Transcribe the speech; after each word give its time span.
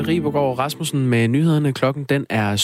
Øh, 0.00 0.08
Ribergaard 0.08 0.58
Rasmussen 0.58 1.06
med 1.06 1.28
nyhederne. 1.28 1.72
Klokken 1.72 2.04
den 2.04 2.26
er 2.28 2.56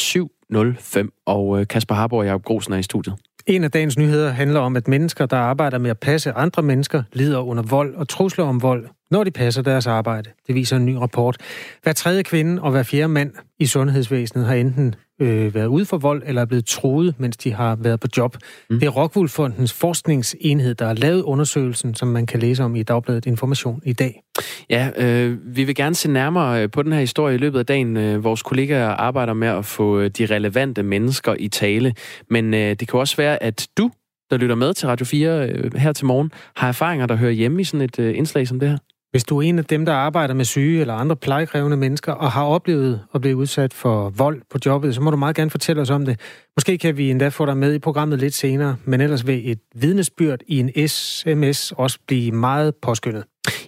7.05, 1.02 1.22
og 1.26 1.60
øh, 1.60 1.66
Kasper 1.66 1.94
Harborg 1.94 2.18
og 2.18 2.26
Jacob 2.26 2.42
Grosen 2.44 2.72
er 2.72 2.78
i 2.78 2.82
studiet. 2.82 3.14
En 3.46 3.64
af 3.64 3.70
dagens 3.70 3.98
nyheder 3.98 4.30
handler 4.30 4.60
om, 4.60 4.76
at 4.76 4.88
mennesker, 4.88 5.26
der 5.26 5.36
arbejder 5.36 5.78
med 5.78 5.90
at 5.90 5.98
passe 5.98 6.32
andre 6.32 6.62
mennesker, 6.62 7.02
lider 7.12 7.38
under 7.38 7.62
vold 7.62 7.94
og 7.94 8.08
trusler 8.08 8.44
om 8.44 8.62
vold, 8.62 8.88
når 9.10 9.24
de 9.24 9.30
passer 9.30 9.62
deres 9.62 9.86
arbejde. 9.86 10.30
Det 10.46 10.54
viser 10.54 10.76
en 10.76 10.86
ny 10.86 10.94
rapport. 10.94 11.36
Hver 11.82 11.92
tredje 11.92 12.22
kvinde 12.22 12.62
og 12.62 12.70
hver 12.70 12.82
fjerde 12.82 13.08
mand 13.08 13.32
i 13.58 13.66
sundhedsvæsenet 13.66 14.46
har 14.46 14.54
enten 14.54 14.94
øh, 15.20 15.54
været 15.54 15.66
ude 15.66 15.84
for 15.84 15.98
vold 15.98 16.22
eller 16.26 16.42
er 16.42 16.46
blevet 16.46 16.66
troet, 16.66 17.14
mens 17.18 17.36
de 17.36 17.52
har 17.52 17.76
været 17.76 18.00
på 18.00 18.06
job. 18.16 18.36
Mm. 18.70 18.80
Det 18.80 18.86
er 18.86 18.90
Rockwool 18.90 19.28
Fondens 19.28 19.72
forskningsenhed, 19.72 20.74
der 20.74 20.86
har 20.86 20.94
lavet 20.94 21.22
undersøgelsen, 21.22 21.94
som 21.94 22.08
man 22.08 22.26
kan 22.26 22.40
læse 22.40 22.64
om 22.64 22.76
i 22.76 22.82
Dagbladet 22.82 23.26
Information 23.26 23.82
i 23.84 23.92
dag. 23.92 24.22
Ja, 24.70 24.90
øh, 24.96 25.38
vi 25.56 25.64
vil 25.64 25.74
gerne 25.74 25.94
se 25.94 26.10
nærmere 26.10 26.62
øh, 26.62 26.70
på 26.70 26.82
den 26.82 26.92
her 26.92 27.00
historie 27.00 27.34
i 27.34 27.38
løbet 27.38 27.58
af 27.58 27.66
dagen. 27.66 27.96
Øh, 27.96 28.24
vores 28.24 28.42
kollegaer 28.42 28.88
arbejder 28.88 29.32
med 29.32 29.48
at 29.48 29.64
få 29.64 30.00
øh, 30.00 30.10
de 30.10 30.26
relevante 30.26 30.82
mennesker 30.82 31.34
i 31.38 31.48
tale, 31.48 31.94
men 32.30 32.54
øh, 32.54 32.60
det 32.60 32.88
kan 32.88 33.00
også 33.00 33.16
være, 33.16 33.42
at 33.42 33.68
du, 33.78 33.90
der 34.30 34.36
lytter 34.36 34.54
med 34.54 34.74
til 34.74 34.88
Radio 34.88 35.06
4 35.06 35.48
øh, 35.48 35.74
her 35.74 35.92
til 35.92 36.06
morgen, 36.06 36.30
har 36.56 36.68
erfaringer, 36.68 37.06
der 37.06 37.16
hører 37.16 37.32
hjemme 37.32 37.60
i 37.60 37.64
sådan 37.64 37.80
et 37.80 37.98
øh, 37.98 38.18
indslag 38.18 38.48
som 38.48 38.60
det 38.60 38.68
her. 38.68 38.78
Hvis 39.10 39.24
du 39.24 39.38
er 39.38 39.42
en 39.42 39.58
af 39.58 39.64
dem, 39.64 39.84
der 39.84 39.92
arbejder 39.92 40.34
med 40.34 40.44
syge 40.44 40.80
eller 40.80 40.94
andre 40.94 41.16
plejekrævende 41.16 41.76
mennesker, 41.76 42.12
og 42.12 42.32
har 42.32 42.44
oplevet 42.44 43.00
at 43.14 43.20
blive 43.20 43.36
udsat 43.36 43.74
for 43.74 44.10
vold 44.10 44.42
på 44.50 44.58
jobbet, 44.66 44.94
så 44.94 45.00
må 45.00 45.10
du 45.10 45.16
meget 45.16 45.36
gerne 45.36 45.50
fortælle 45.50 45.82
os 45.82 45.90
om 45.90 46.04
det. 46.04 46.20
Måske 46.56 46.78
kan 46.78 46.96
vi 46.96 47.10
endda 47.10 47.28
få 47.28 47.46
dig 47.46 47.56
med 47.56 47.74
i 47.74 47.78
programmet 47.78 48.18
lidt 48.18 48.34
senere, 48.34 48.76
men 48.84 49.00
ellers 49.00 49.26
vil 49.26 49.50
et 49.50 49.58
vidnesbyrd 49.74 50.40
i 50.46 50.58
en 50.58 50.88
sms 50.88 51.72
også 51.72 51.98
blive 52.06 52.32
meget 52.32 52.74
påskyndet. 52.82 53.24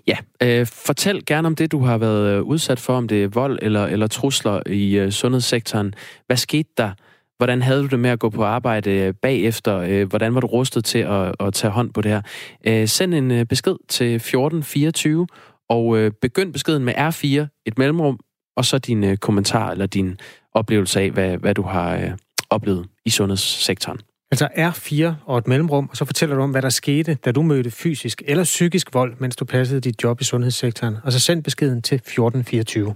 Ja, 0.06 0.16
øh, 0.42 0.66
fortæl 0.66 1.22
gerne 1.26 1.46
om 1.46 1.56
det, 1.56 1.72
du 1.72 1.78
har 1.78 1.98
været 1.98 2.36
øh, 2.36 2.42
udsat 2.42 2.80
for, 2.80 2.96
om 2.96 3.08
det 3.08 3.24
er 3.24 3.28
vold 3.28 3.58
eller, 3.62 3.86
eller 3.86 4.06
trusler 4.06 4.62
i 4.66 4.98
øh, 4.98 5.10
sundhedssektoren. 5.10 5.94
Hvad 6.26 6.36
skete 6.36 6.68
der? 6.76 6.90
Hvordan 7.38 7.62
havde 7.62 7.82
du 7.82 7.86
det 7.86 7.98
med 7.98 8.10
at 8.10 8.18
gå 8.18 8.30
på 8.30 8.44
arbejde 8.44 8.90
øh, 8.90 9.14
bagefter? 9.22 9.76
Øh, 9.76 10.08
hvordan 10.08 10.34
var 10.34 10.40
du 10.40 10.46
rustet 10.46 10.84
til 10.84 10.98
at, 10.98 11.34
at 11.40 11.54
tage 11.54 11.70
hånd 11.70 11.92
på 11.92 12.00
det 12.00 12.10
her? 12.10 12.22
Øh, 12.66 12.88
send 12.88 13.14
en 13.14 13.30
øh, 13.30 13.44
besked 13.44 13.76
til 13.88 14.14
1424, 14.14 15.26
og 15.68 16.12
begynd 16.22 16.52
beskeden 16.52 16.84
med 16.84 16.94
R4, 16.94 17.62
et 17.66 17.78
mellemrum, 17.78 18.18
og 18.56 18.64
så 18.64 18.78
din 18.78 19.16
kommentar 19.16 19.70
eller 19.70 19.86
din 19.86 20.18
oplevelse 20.54 21.00
af, 21.00 21.10
hvad, 21.10 21.36
hvad 21.36 21.54
du 21.54 21.62
har 21.62 22.16
oplevet 22.50 22.86
i 23.04 23.10
sundhedssektoren. 23.10 23.98
Altså 24.30 24.48
R4 24.56 25.14
og 25.26 25.38
et 25.38 25.48
mellemrum, 25.48 25.88
og 25.90 25.96
så 25.96 26.04
fortæller 26.04 26.36
du 26.36 26.42
om, 26.42 26.50
hvad 26.50 26.62
der 26.62 26.68
skete, 26.68 27.14
da 27.14 27.32
du 27.32 27.42
mødte 27.42 27.70
fysisk 27.70 28.22
eller 28.26 28.44
psykisk 28.44 28.94
vold, 28.94 29.14
mens 29.18 29.36
du 29.36 29.44
passede 29.44 29.80
dit 29.80 30.02
job 30.02 30.20
i 30.20 30.24
sundhedssektoren. 30.24 30.96
Og 31.04 31.12
så 31.12 31.20
send 31.20 31.42
beskeden 31.42 31.82
til 31.82 31.94
1424. 31.94 32.94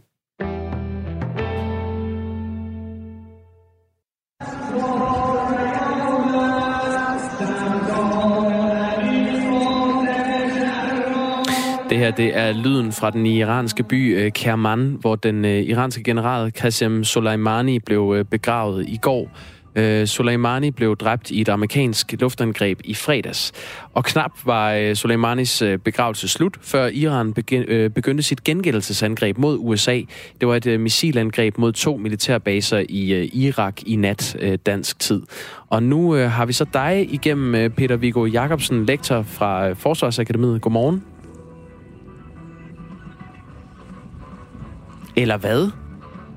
her 12.03 12.11
det 12.11 12.37
er 12.37 12.53
lyden 12.53 12.93
fra 12.93 13.11
den 13.11 13.27
iranske 13.27 13.83
by 13.83 14.19
øh, 14.19 14.33
Kerman, 14.33 14.97
hvor 15.01 15.17
den 15.17 15.45
øh, 15.45 15.63
iranske 15.63 16.03
general 16.03 16.53
Qasem 16.53 17.05
Soleimani 17.05 17.79
blev 17.79 18.15
øh, 18.17 18.25
begravet 18.25 18.89
i 18.89 18.99
går. 19.03 19.31
Soleimani 20.05 20.71
blev 20.71 20.97
dræbt 20.97 21.31
i 21.31 21.41
et 21.41 21.49
amerikansk 21.49 22.15
luftangreb 22.21 22.81
i 22.85 22.95
fredags. 22.95 23.53
Og 23.95 24.05
knap 24.05 24.33
var 24.45 24.95
Soleimanis 24.95 25.63
begravelse 25.85 26.29
slut, 26.29 26.59
før 26.63 26.87
Iran 26.87 27.33
begyndte 27.95 28.23
sit 28.23 28.45
gengældelsesangreb 28.45 29.39
mod 29.39 29.57
USA. 29.61 30.01
Det 30.41 30.49
var 30.49 30.57
et 30.57 30.81
missilangreb 30.81 31.59
mod 31.59 31.73
to 31.73 31.97
militærbaser 31.97 32.83
i 32.89 33.27
Irak 33.27 33.83
i 33.87 33.97
nat 33.97 34.37
dansk 34.67 34.99
tid. 34.99 35.23
Og 35.69 35.83
nu 35.83 36.13
har 36.13 36.47
vi 36.47 36.53
så 36.53 36.67
dig 36.75 37.09
igennem, 37.11 37.73
Peter 37.73 37.97
Viggo 37.97 38.27
Jacobsen, 38.27 38.87
lektor 38.87 39.23
fra 39.23 39.73
Forsvarsakademiet. 39.73 40.61
Godmorgen. 40.61 41.12
Eller 45.17 45.37
hvad? 45.37 45.71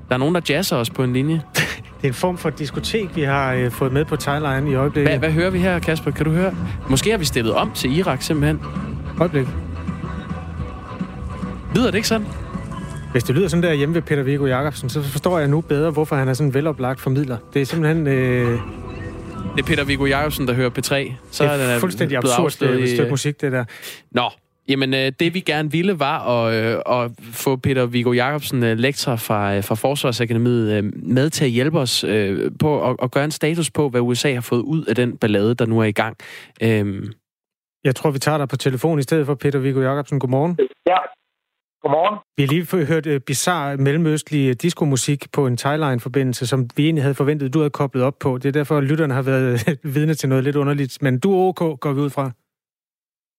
Der 0.08 0.14
er 0.14 0.16
nogen, 0.16 0.34
der 0.34 0.40
jazzer 0.48 0.76
os 0.76 0.90
på 0.90 1.04
en 1.04 1.12
linje. 1.12 1.42
Det 1.96 2.04
er 2.04 2.08
en 2.08 2.14
form 2.14 2.38
for 2.38 2.50
diskotek, 2.50 3.16
vi 3.16 3.22
har 3.22 3.52
øh, 3.52 3.70
fået 3.70 3.92
med 3.92 4.04
på 4.04 4.16
Thailand 4.16 4.68
i 4.68 4.74
øjeblikket. 4.74 5.10
Hvad, 5.10 5.18
hvad 5.18 5.30
hører 5.30 5.50
vi 5.50 5.58
her, 5.58 5.78
Kasper? 5.78 6.10
Kan 6.10 6.24
du 6.24 6.30
høre? 6.30 6.54
Måske 6.90 7.10
har 7.10 7.18
vi 7.18 7.24
stillet 7.24 7.54
om 7.54 7.72
til 7.74 7.98
Irak 7.98 8.22
simpelthen. 8.22 8.60
Øjeblik. 9.20 9.46
Lyder 11.74 11.86
det 11.86 11.94
ikke 11.94 12.08
sådan? 12.08 12.26
Hvis 13.12 13.24
det 13.24 13.34
lyder 13.34 13.48
sådan 13.48 13.62
der 13.62 13.72
hjemme 13.72 13.94
ved 13.94 14.02
Peter 14.02 14.22
Viggo 14.22 14.46
Jacobsen, 14.46 14.88
så 14.88 15.02
forstår 15.02 15.38
jeg 15.38 15.48
nu 15.48 15.60
bedre, 15.60 15.90
hvorfor 15.90 16.16
han 16.16 16.28
er 16.28 16.34
sådan 16.34 16.48
en 16.48 16.54
veloplagt 16.54 17.00
formidler. 17.00 17.36
Det 17.54 17.62
er 17.62 17.66
simpelthen... 17.66 18.06
Øh... 18.06 18.60
Det 19.56 19.62
er 19.62 19.66
Peter 19.66 19.84
Viggo 19.84 20.06
Jacobsen, 20.06 20.48
der 20.48 20.54
hører 20.54 20.70
P3. 20.70 21.12
Så 21.30 21.44
det 21.44 21.52
er, 21.52 21.56
er 21.56 21.78
fuldstændig 21.78 22.18
absurd 22.18 22.62
øh, 22.62 22.82
i... 22.82 22.94
stykke 22.94 23.10
musik, 23.10 23.40
det 23.40 23.52
der. 23.52 23.64
Nå, 24.10 24.30
Jamen, 24.68 24.94
øh, 24.94 25.12
det 25.20 25.34
vi 25.34 25.40
gerne 25.40 25.70
ville 25.70 25.98
var 25.98 26.28
at, 26.28 26.54
øh, 26.54 27.02
at 27.02 27.10
få 27.32 27.56
Peter 27.56 27.86
Viggo 27.86 28.12
Jacobsen, 28.12 28.62
øh, 28.62 28.78
lektor 28.78 29.16
fra, 29.16 29.60
fra 29.60 29.74
Forsvarsakademiet, 29.74 30.84
med 30.94 31.30
til 31.30 31.44
at 31.44 31.50
hjælpe 31.50 31.78
os 31.78 32.04
på 32.60 32.90
at, 32.90 32.96
at 33.02 33.10
gøre 33.10 33.24
en 33.24 33.30
status 33.30 33.70
på, 33.70 33.88
hvad 33.88 34.00
USA 34.00 34.34
har 34.34 34.40
fået 34.40 34.62
ud 34.62 34.84
af 34.84 34.94
den 34.94 35.16
ballade, 35.16 35.54
der 35.54 35.66
nu 35.66 35.80
er 35.80 35.84
i 35.84 35.92
gang. 35.92 36.16
Øhm. 36.62 37.12
Jeg 37.84 37.94
tror, 37.94 38.10
vi 38.10 38.18
tager 38.18 38.38
dig 38.38 38.48
på 38.48 38.56
telefon 38.56 38.98
i 38.98 39.02
stedet 39.02 39.26
for 39.26 39.34
Peter 39.34 39.58
Viggo 39.58 39.80
Jacobsen. 39.80 40.18
Godmorgen. 40.18 40.58
Ja, 40.86 40.96
godmorgen. 41.82 42.18
Vi 42.36 42.42
har 42.42 42.48
lige 42.48 42.86
hørt 42.86 43.06
uh, 43.06 43.16
bizarre 43.26 43.76
mellemøstlig 43.76 44.62
diskomusik 44.62 45.32
på 45.32 45.46
en 45.46 45.56
Thailand-forbindelse, 45.56 46.46
som 46.46 46.68
vi 46.76 46.84
egentlig 46.84 47.04
havde 47.04 47.14
forventet, 47.14 47.54
du 47.54 47.58
havde 47.58 47.70
koblet 47.70 48.04
op 48.04 48.18
på. 48.18 48.38
Det 48.38 48.48
er 48.48 48.52
derfor, 48.52 48.76
at 48.78 48.84
lytterne 48.84 49.14
har 49.14 49.22
været 49.22 49.78
vidne 49.94 50.14
til 50.14 50.28
noget 50.28 50.44
lidt 50.44 50.56
underligt. 50.56 51.02
Men 51.02 51.18
du 51.18 51.32
er 51.34 51.48
OK, 51.48 51.80
går 51.80 51.92
vi 51.92 52.00
ud 52.00 52.10
fra. 52.10 52.30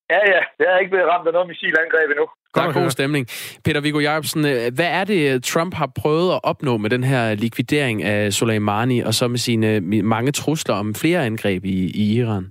Ja, 0.09 0.19
ja. 0.33 0.41
Jeg 0.59 0.67
er 0.73 0.77
ikke 0.77 0.89
blevet 0.89 1.09
ramt 1.11 1.27
af 1.27 1.33
noget 1.33 1.47
missilangreb 1.47 2.09
endnu. 2.09 2.27
Der 2.55 2.61
er 2.61 2.73
god 2.81 2.89
stemning. 2.89 3.27
Peter 3.65 3.81
Viggo 3.81 3.99
Jacobsen, 3.99 4.45
øh, 4.45 4.73
hvad 4.75 4.89
er 4.99 5.03
det, 5.03 5.43
Trump 5.43 5.73
har 5.73 5.89
prøvet 6.01 6.29
at 6.35 6.39
opnå 6.43 6.77
med 6.77 6.89
den 6.89 7.03
her 7.03 7.35
likvidering 7.35 8.03
af 8.03 8.33
Soleimani, 8.33 8.99
og 8.99 9.13
så 9.13 9.27
med 9.27 9.37
sine 9.37 9.81
mange 10.03 10.31
trusler 10.31 10.75
om 10.75 10.95
flere 10.95 11.25
angreb 11.25 11.65
i, 11.65 11.79
i 12.01 12.03
Iran? 12.19 12.45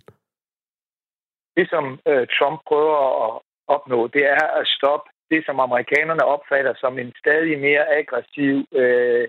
Det, 1.57 1.67
som 1.71 1.85
uh, 2.11 2.25
Trump 2.37 2.59
prøver 2.69 2.99
at 3.25 3.41
opnå, 3.69 4.07
det 4.07 4.25
er 4.27 4.47
at 4.61 4.67
stoppe 4.77 5.07
det, 5.31 5.41
som 5.47 5.61
amerikanerne 5.61 6.25
opfatter 6.25 6.75
som 6.77 6.99
en 6.99 7.13
stadig 7.23 7.59
mere 7.59 7.85
aggressiv 7.99 8.55
uh, 8.83 9.25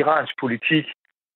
iransk 0.00 0.34
politik 0.40 0.86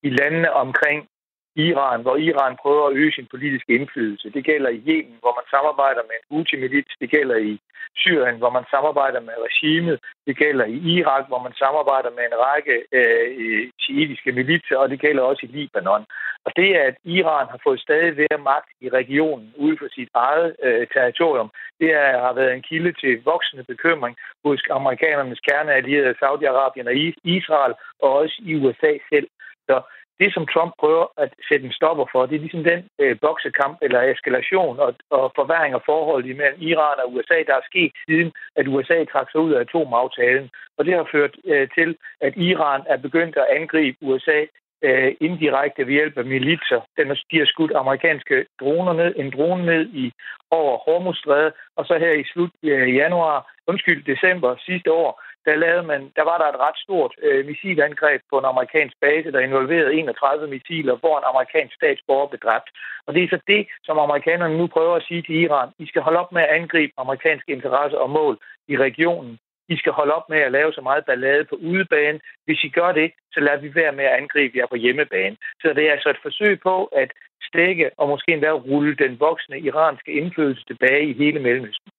i 0.03 0.09
landene 0.09 0.53
omkring 0.53 1.07
Iran, 1.55 2.01
hvor 2.01 2.15
Iran 2.15 2.55
prøver 2.61 2.87
at 2.87 2.95
øge 2.95 3.11
sin 3.11 3.27
politiske 3.31 3.75
indflydelse. 3.75 4.29
Det 4.29 4.43
gælder 4.45 4.69
i 4.69 4.83
Yemen, 4.87 5.17
hvor 5.19 5.33
man 5.39 5.47
samarbejder 5.49 6.01
med 6.09 6.15
en 6.17 6.27
Houthi-milits. 6.31 6.95
Det 7.01 7.09
gælder 7.09 7.35
i 7.35 7.59
Syrien, 7.95 8.37
hvor 8.37 8.49
man 8.49 8.65
samarbejder 8.73 9.19
med 9.19 9.33
regimet. 9.47 9.99
Det 10.27 10.37
gælder 10.37 10.65
i 10.65 10.77
Irak, 10.95 11.27
hvor 11.27 11.41
man 11.43 11.53
samarbejder 11.53 12.09
med 12.17 12.23
en 12.25 12.37
række 12.47 12.75
øh, 12.91 13.69
shiitiske 13.79 14.31
militser, 14.31 14.77
og 14.77 14.89
det 14.89 14.99
gælder 14.99 15.23
også 15.23 15.41
i 15.45 15.53
Libanon. 15.55 16.05
Og 16.45 16.51
det, 16.55 16.73
at 16.87 16.95
Iran 17.03 17.47
har 17.53 17.59
fået 17.63 17.79
stadig 17.79 18.15
mere 18.15 18.39
magt 18.51 18.69
i 18.81 18.89
regionen 18.89 19.53
ude 19.57 19.77
for 19.77 19.87
sit 19.91 20.09
eget 20.13 20.55
øh, 20.63 20.87
territorium, 20.93 21.49
det 21.79 21.89
er, 21.93 22.19
har 22.25 22.33
været 22.33 22.53
en 22.53 22.61
kilde 22.69 22.91
til 23.01 23.21
voksende 23.23 23.63
bekymring 23.63 24.15
hos 24.45 24.61
amerikanernes 24.69 25.39
kerneallierede 25.39 26.15
Saudi-Arabien 26.21 26.87
og 26.91 26.95
Israel, 27.23 27.73
og 28.01 28.09
også 28.21 28.35
i 28.45 28.55
USA 28.55 28.91
selv. 29.11 29.27
Så 29.67 29.81
det, 30.19 30.33
som 30.33 30.47
Trump 30.53 30.73
prøver 30.79 31.05
at 31.17 31.31
sætte 31.47 31.65
en 31.65 31.77
stopper 31.79 32.05
for, 32.11 32.25
det 32.25 32.35
er 32.35 32.45
ligesom 32.45 32.63
den 32.63 32.81
øh, 33.01 33.15
boksekamp 33.21 33.77
eller 33.81 34.01
eskalation 34.01 34.79
og, 34.79 34.95
og 35.09 35.31
forværing 35.35 35.73
af 35.73 35.81
forholdet 35.85 36.29
imellem 36.29 36.61
Iran 36.61 36.97
og 37.03 37.13
USA, 37.13 37.37
der 37.47 37.55
er 37.55 37.69
sket 37.71 37.91
siden, 38.07 38.31
at 38.55 38.67
USA 38.67 38.97
trak 39.03 39.27
sig 39.31 39.41
ud 39.41 39.51
af 39.53 39.59
atomaftalen. 39.61 40.49
Og 40.77 40.85
det 40.85 40.93
har 40.93 41.07
ført 41.11 41.35
øh, 41.45 41.67
til, 41.77 41.97
at 42.21 42.33
Iran 42.37 42.81
er 42.93 42.97
begyndt 42.97 43.37
at 43.37 43.51
angribe 43.57 43.97
USA 44.01 44.39
øh, 44.87 45.11
indirekte 45.27 45.87
ved 45.87 45.93
hjælp 45.93 46.17
af 46.17 46.25
militser. 46.25 46.81
Den 46.97 47.07
de 47.31 47.37
har 47.37 47.45
skudt 47.45 47.71
amerikanske 47.75 48.45
droner 48.59 48.93
ned, 48.93 49.13
en 49.15 49.31
drone 49.31 49.65
ned 49.65 49.83
i 49.93 50.11
over 50.51 50.77
Hormuzstrædet, 50.85 51.53
og 51.77 51.85
så 51.85 51.93
her 51.97 52.11
i 52.11 52.23
slut 52.33 52.51
øh, 52.63 52.95
januar, 52.95 53.37
undskyld, 53.67 54.03
december 54.13 54.55
sidste 54.65 54.91
år, 54.91 55.21
der, 55.45 55.55
lavede 55.55 55.83
man, 55.91 56.01
der 56.15 56.23
var 56.29 56.37
der 56.37 56.47
et 56.49 56.59
ret 56.65 56.77
stort 56.85 57.13
øh, 57.21 57.45
missilangreb 57.45 58.21
på 58.29 58.35
en 58.39 58.45
amerikansk 58.45 58.95
base, 59.01 59.31
der 59.31 59.39
involverede 59.39 59.93
31 59.93 60.47
missiler, 60.47 60.95
hvor 60.95 61.17
en 61.17 61.29
amerikansk 61.31 61.75
statsborger 61.75 62.27
blev 62.27 62.39
dræbt. 62.39 62.69
Og 63.05 63.13
det 63.13 63.23
er 63.23 63.27
så 63.31 63.39
det, 63.47 63.67
som 63.83 63.97
amerikanerne 63.99 64.57
nu 64.57 64.67
prøver 64.67 64.95
at 64.95 65.05
sige 65.07 65.21
til 65.21 65.35
Iran. 65.43 65.69
I 65.79 65.85
skal 65.87 66.01
holde 66.01 66.19
op 66.19 66.31
med 66.31 66.41
at 66.41 66.53
angribe 66.59 66.93
amerikanske 66.97 67.51
interesser 67.51 67.97
og 67.97 68.09
mål 68.09 68.37
i 68.67 68.77
regionen. 68.77 69.39
I 69.69 69.77
skal 69.77 69.91
holde 69.91 70.13
op 70.13 70.29
med 70.29 70.37
at 70.37 70.51
lave 70.51 70.73
så 70.73 70.81
meget 70.81 71.05
ballade 71.05 71.45
på 71.45 71.55
udebane. 71.55 72.19
Hvis 72.45 72.63
I 72.63 72.69
gør 72.69 72.91
det, 72.91 73.11
så 73.33 73.39
lader 73.39 73.61
vi 73.61 73.75
være 73.75 73.91
med 73.91 74.05
at 74.05 74.17
angribe 74.21 74.57
jer 74.57 74.67
på 74.67 74.75
hjemmebane. 74.75 75.37
Så 75.61 75.73
det 75.73 75.87
er 75.87 75.91
altså 75.91 76.09
et 76.09 76.21
forsøg 76.21 76.59
på 76.59 76.85
at 76.85 77.11
stikke 77.49 77.91
og 77.97 78.07
måske 78.07 78.31
endda 78.33 78.51
rulle 78.51 78.95
den 78.95 79.19
voksne 79.19 79.59
iranske 79.59 80.11
indflydelse 80.11 80.65
tilbage 80.65 81.05
i 81.09 81.13
hele 81.13 81.39
Mellemøsten. 81.39 81.91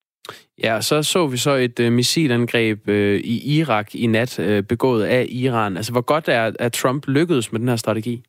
Ja, 0.63 0.81
så 0.81 1.03
så 1.03 1.27
vi 1.27 1.37
så 1.37 1.51
et 1.51 1.79
øh, 1.79 1.91
missilangreb 1.91 2.89
øh, 2.89 3.19
i 3.19 3.59
Irak 3.59 3.95
i 3.95 4.07
nat, 4.07 4.39
øh, 4.39 4.63
begået 4.63 5.03
af 5.05 5.25
Iran. 5.29 5.77
Altså, 5.77 5.91
hvor 5.91 6.01
godt 6.01 6.27
er, 6.27 6.51
at 6.59 6.73
Trump 6.73 7.07
lykkedes 7.07 7.51
med 7.51 7.59
den 7.59 7.69
her 7.69 7.75
strategi? 7.75 8.23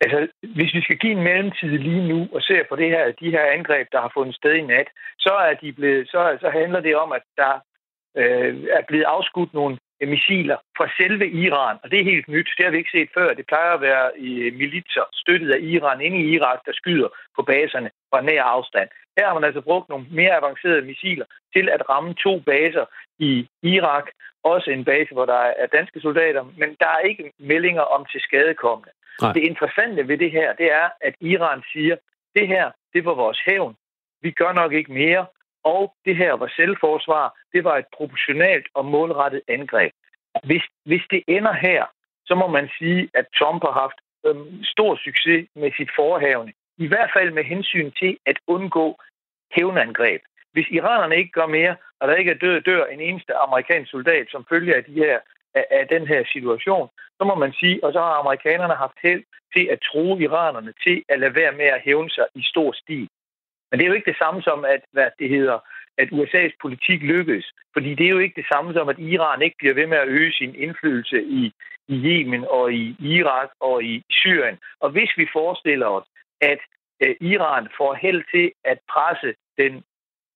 Altså, 0.00 0.28
hvis 0.56 0.74
vi 0.74 0.80
skal 0.82 0.98
give 0.98 1.12
en 1.12 1.22
mellemtid 1.22 1.68
lige 1.68 2.08
nu 2.08 2.28
og 2.32 2.42
se 2.42 2.54
på 2.68 2.76
det 2.76 2.88
her, 2.88 3.12
de 3.20 3.30
her 3.30 3.44
angreb, 3.56 3.86
der 3.92 4.00
har 4.00 4.10
fundet 4.14 4.34
sted 4.34 4.54
i 4.54 4.62
nat, 4.62 4.88
så 5.18 5.32
er 5.48 5.54
de 5.54 5.72
blevet, 5.72 6.08
så, 6.08 6.38
så 6.40 6.50
handler 6.50 6.80
det 6.80 6.96
om, 6.96 7.12
at 7.12 7.22
der 7.36 7.54
øh, 8.16 8.54
er 8.78 8.82
blevet 8.88 9.04
afskudt 9.04 9.54
nogle 9.54 9.78
missiler 10.00 10.56
fra 10.76 10.88
selve 10.96 11.30
Iran, 11.30 11.76
og 11.82 11.90
det 11.90 12.00
er 12.00 12.04
helt 12.04 12.28
nyt. 12.28 12.48
Det 12.56 12.64
har 12.64 12.72
vi 12.72 12.78
ikke 12.78 12.96
set 12.98 13.10
før. 13.14 13.34
Det 13.34 13.46
plejer 13.46 13.72
at 13.74 13.80
være 13.80 14.18
i 14.18 14.50
militser 14.50 15.04
støttet 15.12 15.50
af 15.52 15.58
Iran 15.60 16.00
inde 16.00 16.18
i 16.18 16.30
Irak, 16.34 16.58
der 16.66 16.72
skyder 16.72 17.08
på 17.36 17.42
baserne 17.42 17.90
fra 18.10 18.20
nær 18.20 18.42
afstand. 18.42 18.88
Her 19.18 19.26
har 19.26 19.34
man 19.34 19.44
altså 19.44 19.60
brugt 19.60 19.88
nogle 19.88 20.06
mere 20.10 20.36
avancerede 20.36 20.82
missiler 20.82 21.24
til 21.54 21.68
at 21.68 21.90
ramme 21.90 22.14
to 22.14 22.40
baser 22.40 22.84
i 23.18 23.48
Irak. 23.62 24.06
Også 24.44 24.70
en 24.70 24.84
base, 24.84 25.12
hvor 25.12 25.26
der 25.26 25.42
er 25.62 25.66
danske 25.66 26.00
soldater, 26.00 26.42
men 26.56 26.76
der 26.80 26.86
er 26.86 26.98
ikke 26.98 27.32
meldinger 27.38 27.82
om 27.82 28.06
til 28.12 28.20
skadekommende. 28.20 28.90
Nej. 29.22 29.32
Det 29.32 29.42
interessante 29.42 30.08
ved 30.08 30.18
det 30.18 30.30
her, 30.30 30.52
det 30.52 30.72
er, 30.72 30.88
at 31.00 31.14
Iran 31.20 31.62
siger, 31.72 31.96
det 32.34 32.48
her, 32.48 32.70
det 32.92 33.04
var 33.04 33.14
vores 33.14 33.40
hævn. 33.46 33.76
Vi 34.22 34.30
gør 34.30 34.52
nok 34.52 34.72
ikke 34.72 34.92
mere, 34.92 35.26
og 35.74 35.94
det 36.04 36.16
her 36.16 36.32
var 36.32 36.50
selvforsvar. 36.56 37.26
Det 37.52 37.64
var 37.64 37.76
et 37.76 37.88
proportionalt 37.96 38.66
og 38.74 38.84
målrettet 38.84 39.42
angreb. 39.48 39.92
Hvis, 40.44 40.62
hvis 40.84 41.04
det 41.10 41.22
ender 41.28 41.52
her, 41.52 41.84
så 42.26 42.34
må 42.34 42.46
man 42.46 42.68
sige, 42.78 43.08
at 43.14 43.26
Trump 43.38 43.62
har 43.66 43.74
haft 43.82 43.98
øhm, 44.26 44.64
stor 44.64 44.96
succes 44.96 45.48
med 45.54 45.70
sit 45.76 45.90
forhavne. 45.96 46.52
I 46.78 46.86
hvert 46.86 47.10
fald 47.16 47.30
med 47.30 47.44
hensyn 47.44 47.90
til 48.00 48.18
at 48.26 48.38
undgå 48.46 48.98
hævnangreb. 49.52 50.22
Hvis 50.52 50.68
iranerne 50.70 51.16
ikke 51.16 51.30
gør 51.30 51.46
mere, 51.46 51.76
og 52.00 52.08
der 52.08 52.14
ikke 52.14 52.30
er 52.30 52.42
død 52.44 52.60
dør 52.60 52.84
en 52.84 53.00
eneste 53.00 53.34
amerikansk 53.34 53.90
soldat, 53.90 54.26
som 54.30 54.46
følger 54.48 54.76
af 54.76 54.84
de 54.84 54.92
her 54.92 55.18
af, 55.54 55.66
af 55.70 55.88
den 55.88 56.06
her 56.06 56.24
situation, 56.32 56.88
så 57.18 57.24
må 57.24 57.34
man 57.34 57.52
sige, 57.52 57.84
og 57.84 57.92
så 57.92 58.00
har 58.00 58.14
amerikanerne 58.22 58.74
haft 58.74 58.98
held 59.02 59.24
til 59.54 59.64
at 59.72 59.80
true 59.80 60.22
iranerne 60.22 60.72
til 60.84 61.02
at 61.08 61.18
lade 61.20 61.34
være 61.34 61.52
med 61.52 61.64
at 61.64 61.80
hævne 61.80 62.10
sig 62.10 62.26
i 62.34 62.42
stor 62.42 62.72
stil. 62.72 63.08
Men 63.70 63.78
det 63.78 63.84
er 63.84 63.88
jo 63.88 63.98
ikke 63.98 64.10
det 64.10 64.18
samme 64.18 64.42
som, 64.42 64.64
at, 64.64 64.82
hvad 64.92 65.10
det 65.18 65.28
hedder, 65.28 65.58
at 65.98 66.08
USA's 66.08 66.56
politik 66.60 67.02
lykkes. 67.02 67.46
Fordi 67.72 67.94
det 67.94 68.06
er 68.06 68.10
jo 68.10 68.18
ikke 68.18 68.40
det 68.40 68.48
samme 68.52 68.72
som, 68.72 68.88
at 68.88 68.98
Iran 68.98 69.42
ikke 69.42 69.56
bliver 69.58 69.74
ved 69.74 69.86
med 69.86 69.98
at 69.98 70.08
øge 70.08 70.32
sin 70.32 70.54
indflydelse 70.54 71.22
i, 71.22 71.52
i 71.88 71.94
Yemen 72.06 72.44
og 72.50 72.72
i 72.72 72.96
Irak 73.00 73.48
og 73.60 73.84
i 73.84 74.04
Syrien. 74.10 74.58
Og 74.80 74.90
hvis 74.90 75.12
vi 75.16 75.26
forestiller 75.32 75.86
os, 75.86 76.06
at 76.40 76.58
øh, 77.02 77.16
Iran 77.20 77.68
får 77.76 77.94
held 77.94 78.24
til 78.34 78.52
at 78.64 78.78
presse 78.92 79.34
den 79.58 79.84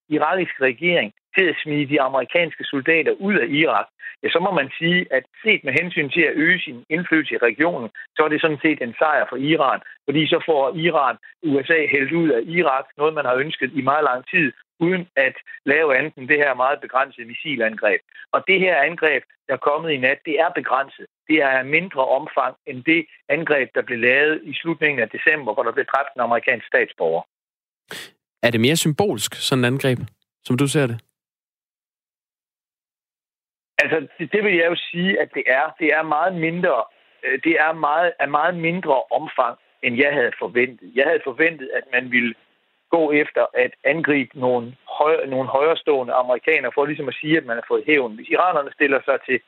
irakiske 0.08 0.64
regering 0.64 1.12
til 1.36 1.46
at 1.52 1.56
smide 1.62 1.90
de 1.92 2.00
amerikanske 2.00 2.64
soldater 2.64 3.12
ud 3.12 3.34
af 3.34 3.46
Irak, 3.48 3.86
ja, 4.22 4.28
så 4.28 4.38
må 4.46 4.50
man 4.60 4.70
sige, 4.78 5.06
at 5.16 5.24
set 5.44 5.64
med 5.64 5.72
hensyn 5.80 6.10
til 6.10 6.22
at 6.22 6.36
øge 6.44 6.60
sin 6.60 6.84
indflydelse 6.94 7.34
i 7.34 7.44
regionen, 7.48 7.90
så 8.16 8.20
er 8.24 8.28
det 8.28 8.40
sådan 8.40 8.62
set 8.62 8.82
en 8.82 8.94
sejr 8.98 9.24
for 9.28 9.36
Iran, 9.36 9.80
fordi 10.06 10.26
så 10.26 10.42
får 10.48 10.76
Iran 10.76 11.16
USA 11.42 11.86
hældt 11.94 12.12
ud 12.12 12.28
af 12.28 12.42
Irak, 12.46 12.84
noget 12.96 13.14
man 13.14 13.24
har 13.24 13.34
ønsket 13.34 13.70
i 13.74 13.82
meget 13.82 14.04
lang 14.04 14.24
tid, 14.34 14.52
uden 14.80 15.08
at 15.16 15.36
lave 15.64 15.96
andet 15.98 16.14
end 16.14 16.28
det 16.28 16.36
her 16.36 16.54
meget 16.54 16.80
begrænsede 16.80 17.26
missilangreb. 17.26 18.00
Og 18.32 18.44
det 18.48 18.60
her 18.60 18.76
angreb, 18.76 19.22
der 19.46 19.54
er 19.54 19.66
kommet 19.70 19.90
i 19.90 19.96
nat, 19.96 20.18
det 20.24 20.40
er 20.40 20.50
begrænset. 20.60 21.06
Det 21.28 21.38
er 21.42 21.62
mindre 21.62 22.04
omfang 22.18 22.56
end 22.66 22.84
det 22.84 23.06
angreb, 23.28 23.68
der 23.74 23.82
blev 23.82 23.98
lavet 23.98 24.40
i 24.44 24.54
slutningen 24.54 25.00
af 25.00 25.08
december, 25.08 25.54
hvor 25.54 25.62
der 25.62 25.72
blev 25.72 25.84
dræbt 25.84 26.14
en 26.16 26.20
amerikansk 26.20 26.66
statsborger. 26.66 27.22
Er 28.42 28.50
det 28.50 28.60
mere 28.60 28.76
symbolsk, 28.76 29.34
sådan 29.34 29.64
et 29.64 29.68
angreb, 29.68 29.98
som 30.44 30.56
du 30.58 30.66
ser 30.66 30.86
det? 30.86 30.98
Altså, 33.82 34.06
det, 34.18 34.32
det 34.32 34.44
vil 34.44 34.54
jeg 34.56 34.66
jo 34.66 34.76
sige, 34.90 35.20
at 35.20 35.28
det 35.34 35.44
er. 35.46 35.64
Det 35.80 35.88
er 35.98 36.02
meget 36.02 36.34
mindre, 36.34 36.76
øh, 37.24 37.38
det 37.44 37.54
er 37.60 37.72
meget, 37.72 38.12
er 38.18 38.26
meget 38.26 38.56
mindre 38.56 39.02
omfang, 39.10 39.58
end 39.82 39.96
jeg 39.96 40.12
havde 40.12 40.32
forventet. 40.38 40.92
Jeg 40.94 41.04
havde 41.06 41.20
forventet, 41.24 41.70
at 41.78 41.84
man 41.92 42.10
ville 42.10 42.34
gå 42.90 43.12
efter 43.12 43.46
at 43.54 43.72
angribe 43.84 44.40
nogle, 44.40 44.76
høj, 44.98 45.26
nogle 45.26 45.48
højrestående 45.48 46.12
amerikanere, 46.12 46.72
for 46.74 46.86
ligesom 46.86 47.08
at 47.08 47.18
sige, 47.20 47.36
at 47.36 47.46
man 47.46 47.56
har 47.56 47.64
fået 47.68 47.84
hævn. 47.86 48.14
Hvis 48.14 48.28
iranerne 48.28 48.72
stiller 48.72 49.00
sig 49.04 49.18
til 49.28 49.40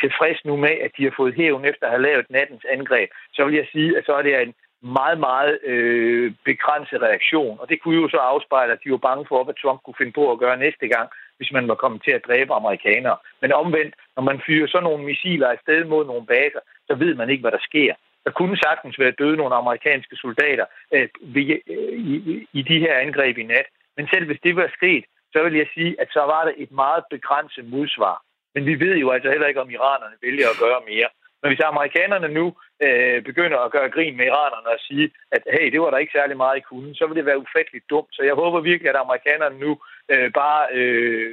tilfreds 0.00 0.44
nu 0.44 0.56
med, 0.56 0.74
at 0.86 0.90
de 0.96 1.04
har 1.04 1.14
fået 1.16 1.34
hævn 1.34 1.64
efter 1.64 1.84
at 1.86 1.92
have 1.92 2.02
lavet 2.02 2.26
nattens 2.30 2.64
angreb, 2.72 3.10
så 3.32 3.44
vil 3.44 3.54
jeg 3.54 3.66
sige, 3.72 3.98
at 3.98 4.04
så 4.06 4.12
er 4.14 4.22
det 4.22 4.42
en 4.42 4.54
meget, 4.82 5.18
meget 5.20 5.58
øh, 5.64 6.32
begrænset 6.44 7.02
reaktion. 7.02 7.58
Og 7.60 7.68
det 7.68 7.80
kunne 7.80 8.00
jo 8.02 8.08
så 8.08 8.16
afspejle, 8.16 8.72
at 8.72 8.78
de 8.84 8.90
var 8.90 8.96
bange 9.08 9.24
for, 9.28 9.44
hvad 9.44 9.54
Trump 9.62 9.80
kunne 9.82 10.00
finde 10.00 10.12
på 10.12 10.32
at 10.32 10.38
gøre 10.38 10.56
næste 10.56 10.88
gang, 10.88 11.08
hvis 11.40 11.52
man 11.56 11.68
var 11.68 11.74
kommet 11.82 12.00
til 12.04 12.10
at 12.10 12.26
dræbe 12.28 12.52
amerikanere. 12.54 13.16
Men 13.42 13.52
omvendt, 13.52 13.94
når 14.16 14.22
man 14.22 14.42
fyrer 14.46 14.68
sådan 14.68 14.86
nogle 14.88 15.04
missiler 15.04 15.48
afsted 15.48 15.84
mod 15.84 16.02
nogle 16.06 16.26
baser, 16.26 16.62
så 16.88 16.94
ved 16.94 17.14
man 17.14 17.30
ikke, 17.30 17.44
hvad 17.44 17.56
der 17.56 17.68
sker. 17.70 17.94
Der 18.24 18.30
kunne 18.30 18.56
sagtens 18.56 18.98
være 18.98 19.18
døde 19.20 19.36
nogle 19.36 19.54
amerikanske 19.54 20.16
soldater 20.16 20.66
øh, 20.94 21.08
ved, 21.22 21.46
øh, 21.74 21.92
i, 22.12 22.46
i 22.52 22.62
de 22.62 22.78
her 22.84 22.94
angreb 23.04 23.38
i 23.38 23.42
nat. 23.42 23.68
Men 23.96 24.08
selv 24.12 24.26
hvis 24.26 24.40
det 24.42 24.56
var 24.56 24.70
sket, 24.78 25.04
så 25.32 25.42
vil 25.44 25.54
jeg 25.54 25.68
sige, 25.74 25.92
at 26.02 26.08
så 26.12 26.22
var 26.32 26.42
det 26.44 26.54
et 26.56 26.72
meget 26.72 27.04
begrænset 27.10 27.64
modsvar. 27.64 28.16
Men 28.54 28.66
vi 28.66 28.74
ved 28.84 28.94
jo 28.96 29.10
altså 29.10 29.30
heller 29.30 29.46
ikke, 29.46 29.60
om 29.60 29.70
iranerne 29.70 30.16
vælger 30.22 30.48
at 30.52 30.60
gøre 30.64 30.80
mere. 30.92 31.08
Men 31.40 31.50
hvis 31.50 31.68
amerikanerne 31.72 32.28
nu 32.38 32.46
øh, 32.86 33.22
begynder 33.30 33.58
at 33.58 33.72
gøre 33.72 33.90
grin 33.94 34.16
med 34.16 34.26
iranerne 34.26 34.68
og 34.76 34.80
sige, 34.88 35.10
at 35.32 35.42
hey, 35.54 35.66
det 35.72 35.80
var 35.80 35.90
der 35.90 35.98
ikke 35.98 36.18
særlig 36.18 36.36
meget 36.36 36.56
i 36.58 36.66
kunden, 36.70 36.94
så 36.94 37.06
vil 37.06 37.16
det 37.16 37.26
være 37.26 37.42
ufatteligt 37.44 37.90
dumt. 37.90 38.12
Så 38.12 38.22
jeg 38.22 38.34
håber 38.34 38.60
virkelig, 38.60 38.90
at 38.90 39.02
amerikanerne 39.04 39.58
nu 39.58 39.72
øh, 40.12 40.32
bare 40.32 40.62
øh, 40.78 41.30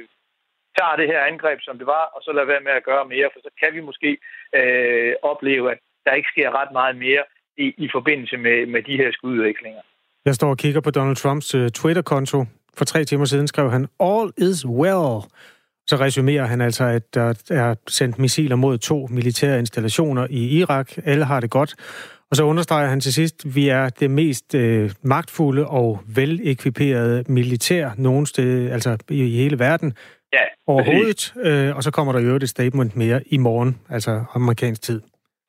tager 0.78 0.96
det 1.00 1.06
her 1.12 1.20
angreb, 1.30 1.58
som 1.62 1.78
det 1.78 1.86
var, 1.86 2.04
og 2.14 2.20
så 2.22 2.30
lader 2.32 2.52
være 2.52 2.66
med 2.68 2.72
at 2.72 2.84
gøre 2.90 3.04
mere, 3.14 3.28
for 3.32 3.40
så 3.46 3.50
kan 3.62 3.70
vi 3.76 3.80
måske 3.80 4.10
øh, 4.58 5.12
opleve, 5.22 5.72
at 5.72 5.78
der 6.06 6.12
ikke 6.18 6.32
sker 6.34 6.48
ret 6.60 6.72
meget 6.72 6.96
mere 6.96 7.22
i, 7.64 7.66
i 7.84 7.88
forbindelse 7.92 8.36
med, 8.36 8.66
med 8.66 8.82
de 8.82 8.96
her 8.96 9.12
skududviklinger. 9.12 9.82
Jeg 10.24 10.34
står 10.34 10.50
og 10.50 10.58
kigger 10.58 10.80
på 10.80 10.90
Donald 10.90 11.16
Trumps 11.16 11.54
øh, 11.54 11.70
Twitter-konto. 11.70 12.38
For 12.78 12.84
tre 12.84 13.04
timer 13.04 13.24
siden 13.24 13.48
skrev 13.48 13.70
han, 13.70 13.86
All 14.00 14.32
is 14.36 14.66
well. 14.66 15.14
Så 15.88 15.96
resumerer 15.96 16.46
han 16.46 16.60
altså, 16.60 16.84
at 16.84 17.14
der 17.14 17.34
er 17.50 17.74
sendt 17.88 18.18
missiler 18.18 18.56
mod 18.56 18.78
to 18.78 19.08
militære 19.10 19.58
installationer 19.58 20.26
i 20.30 20.58
Irak. 20.58 20.88
Alle 21.04 21.24
har 21.24 21.40
det 21.40 21.50
godt. 21.50 21.74
Og 22.30 22.36
så 22.36 22.42
understreger 22.44 22.88
han 22.88 23.00
til 23.00 23.12
sidst, 23.12 23.44
at 23.44 23.54
vi 23.54 23.68
er 23.68 23.88
det 23.88 24.10
mest 24.10 24.54
øh, 24.54 24.90
magtfulde 25.02 25.66
og 25.66 26.00
velekviperede 26.16 27.24
militær 27.28 27.90
nogensinde, 27.96 28.72
altså 28.72 28.98
i, 29.10 29.24
i 29.24 29.36
hele 29.42 29.58
verden 29.58 29.92
ja, 30.32 30.44
overhovedet. 30.66 31.34
Øh, 31.46 31.76
og 31.76 31.82
så 31.82 31.90
kommer 31.90 32.12
der 32.12 32.20
jo 32.20 32.36
et 32.36 32.48
statement 32.48 32.96
mere 32.96 33.20
i 33.26 33.38
morgen, 33.38 33.80
altså 33.90 34.24
amerikansk 34.34 34.82
tid. 34.82 35.00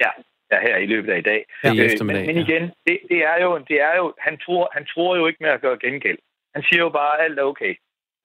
Ja, 0.03 0.11
ja 0.51 0.57
her 0.67 0.77
i 0.77 0.85
løbet 0.85 1.11
af 1.11 1.17
i 1.17 1.21
dag. 1.31 1.45
Ja, 1.63 1.69
øh, 1.69 2.05
men, 2.05 2.15
men 2.29 2.37
igen, 2.37 2.63
det, 2.87 2.97
det, 3.09 3.19
er 3.31 3.43
jo, 3.43 3.57
det 3.57 3.81
er 3.81 3.95
jo, 3.97 4.13
han 4.19 4.37
tror, 4.37 4.69
han 4.73 4.85
tror 4.85 5.15
jo 5.15 5.27
ikke 5.27 5.43
med 5.43 5.49
at 5.49 5.61
gøre 5.61 5.77
gengæld. 5.85 6.17
Han 6.55 6.63
siger 6.63 6.79
jo 6.79 6.89
bare, 6.89 7.19
at 7.19 7.25
alt 7.25 7.39
er 7.39 7.43
okay. 7.43 7.73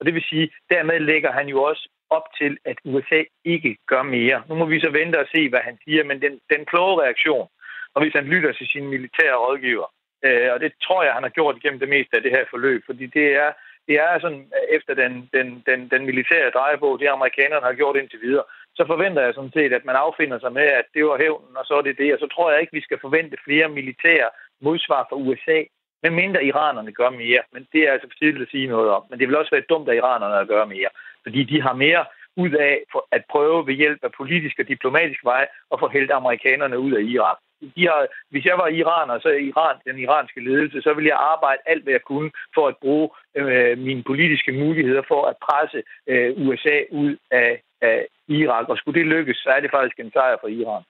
Og 0.00 0.06
det 0.06 0.14
vil 0.14 0.24
sige, 0.30 0.50
dermed 0.70 1.00
lægger 1.00 1.32
han 1.32 1.46
jo 1.48 1.62
også 1.62 1.88
op 2.10 2.26
til, 2.38 2.58
at 2.64 2.78
USA 2.84 3.22
ikke 3.44 3.76
gør 3.86 4.02
mere. 4.02 4.42
Nu 4.48 4.54
må 4.54 4.64
vi 4.64 4.80
så 4.80 4.90
vente 4.90 5.20
og 5.20 5.26
se, 5.34 5.48
hvad 5.48 5.60
han 5.60 5.78
siger, 5.84 6.04
men 6.04 6.22
den, 6.22 6.40
den 6.52 6.64
kloge 6.64 7.02
reaktion, 7.02 7.48
og 7.94 8.02
hvis 8.02 8.14
han 8.14 8.24
lytter 8.24 8.52
til 8.52 8.66
sine 8.66 8.86
militære 8.86 9.36
rådgiver, 9.36 9.86
øh, 10.24 10.52
og 10.54 10.60
det 10.60 10.72
tror 10.82 11.02
jeg, 11.04 11.12
han 11.14 11.22
har 11.22 11.34
gjort 11.38 11.62
gennem 11.62 11.80
det 11.80 11.88
meste 11.88 12.16
af 12.16 12.22
det 12.22 12.30
her 12.30 12.44
forløb, 12.50 12.82
fordi 12.86 13.06
det 13.06 13.26
er, 13.44 13.52
det 13.88 13.96
er 14.06 14.18
sådan, 14.20 14.44
efter 14.70 14.94
den, 14.94 15.12
den, 15.32 15.62
den, 15.66 15.88
den 15.88 16.06
militære 16.06 16.50
drejebog, 16.50 17.00
det 17.00 17.08
amerikanerne 17.08 17.66
har 17.66 17.72
gjort 17.72 17.96
indtil 17.96 18.20
videre, 18.20 18.44
så 18.74 18.86
forventer 18.86 19.22
jeg 19.22 19.34
sådan 19.34 19.56
set, 19.56 19.72
at 19.72 19.84
man 19.84 19.96
affinder 19.96 20.38
sig 20.38 20.52
med, 20.52 20.68
at 20.80 20.86
det 20.94 21.04
var 21.04 21.18
hævnen, 21.18 21.56
og 21.56 21.64
så 21.66 21.74
er 21.74 21.82
det 21.82 21.98
det, 21.98 22.14
og 22.14 22.18
så 22.20 22.26
tror 22.26 22.50
jeg 22.50 22.60
ikke, 22.60 22.78
vi 22.78 22.86
skal 22.86 22.98
forvente 23.00 23.36
flere 23.44 23.68
militære 23.68 24.28
modsvar 24.60 25.06
fra 25.08 25.16
USA, 25.16 25.58
medmindre 26.02 26.44
iranerne 26.44 26.92
gør 26.92 27.10
mere. 27.10 27.42
Men 27.52 27.62
det 27.72 27.80
er 27.82 27.92
altså 27.92 28.08
for 28.08 28.18
tidligt 28.18 28.46
at 28.46 28.52
sige 28.54 28.66
noget 28.66 28.90
om. 28.90 29.02
Men 29.10 29.18
det 29.18 29.28
vil 29.28 29.36
også 29.36 29.50
være 29.56 29.70
dumt 29.72 29.88
af 29.88 29.94
iranerne 29.96 30.36
at 30.38 30.48
gøre 30.48 30.66
mere 30.66 30.90
fordi 31.24 31.44
de 31.44 31.62
har 31.62 31.72
mere 31.72 32.04
ud 32.36 32.50
af 32.50 32.76
at 33.12 33.22
prøve 33.30 33.66
ved 33.66 33.74
hjælp 33.74 34.00
af 34.02 34.12
politisk 34.20 34.58
og 34.58 34.68
diplomatisk 34.68 35.24
vej 35.24 35.46
at 35.72 35.80
få 35.80 35.88
hældt 35.88 36.10
amerikanerne 36.10 36.78
ud 36.78 36.92
af 36.92 37.02
Irak. 37.02 37.38
De 37.76 37.82
har, 37.86 38.06
hvis 38.30 38.44
jeg 38.44 38.56
var 38.58 38.66
iraner, 38.66 39.18
så 39.18 39.28
er 39.28 39.40
Iran 39.50 39.76
den 39.86 39.98
iranske 39.98 40.40
ledelse, 40.44 40.82
så 40.82 40.94
ville 40.94 41.08
jeg 41.08 41.18
arbejde 41.32 41.60
alt, 41.66 41.82
hvad 41.82 41.92
jeg 41.92 42.04
kunne 42.10 42.30
for 42.54 42.68
at 42.68 42.76
bruge 42.82 43.08
øh, 43.36 43.78
mine 43.78 44.02
politiske 44.02 44.52
muligheder 44.52 45.02
for 45.08 45.26
at 45.30 45.36
presse 45.46 45.82
øh, 46.08 46.46
USA 46.46 46.76
ud 46.90 47.16
af, 47.30 47.62
af 47.82 48.06
Irak. 48.28 48.68
Og 48.68 48.76
skulle 48.76 49.00
det 49.00 49.06
lykkes, 49.06 49.36
så 49.36 49.48
er 49.56 49.60
det 49.60 49.70
faktisk 49.70 49.98
en 49.98 50.12
sejr 50.12 50.36
for 50.40 50.48
Iran. 50.48 50.82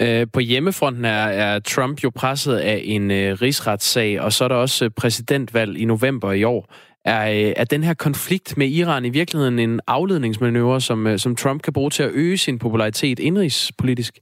Øh, 0.00 0.26
på 0.32 0.40
hjemmefronten 0.40 1.04
er, 1.04 1.26
er 1.44 1.58
Trump 1.58 2.04
jo 2.04 2.10
presset 2.10 2.56
af 2.56 2.80
en 2.84 3.10
øh, 3.10 3.32
rigsretssag, 3.42 4.20
og 4.20 4.32
så 4.32 4.44
er 4.44 4.48
der 4.48 4.56
også 4.56 4.84
øh, 4.84 4.90
præsidentvalg 4.90 5.78
i 5.78 5.84
november 5.84 6.32
i 6.32 6.44
år. 6.44 6.74
Er, 7.04 7.30
øh, 7.30 7.52
er 7.56 7.64
den 7.64 7.84
her 7.84 7.94
konflikt 7.94 8.56
med 8.56 8.68
Iran 8.68 9.04
i 9.04 9.08
virkeligheden 9.08 9.58
en 9.58 9.80
afledningsmanøvre, 9.86 10.80
som, 10.80 11.06
øh, 11.06 11.18
som 11.18 11.36
Trump 11.36 11.62
kan 11.62 11.72
bruge 11.72 11.90
til 11.90 12.02
at 12.02 12.10
øge 12.12 12.38
sin 12.38 12.58
popularitet 12.58 13.18
indrigspolitisk? 13.18 14.18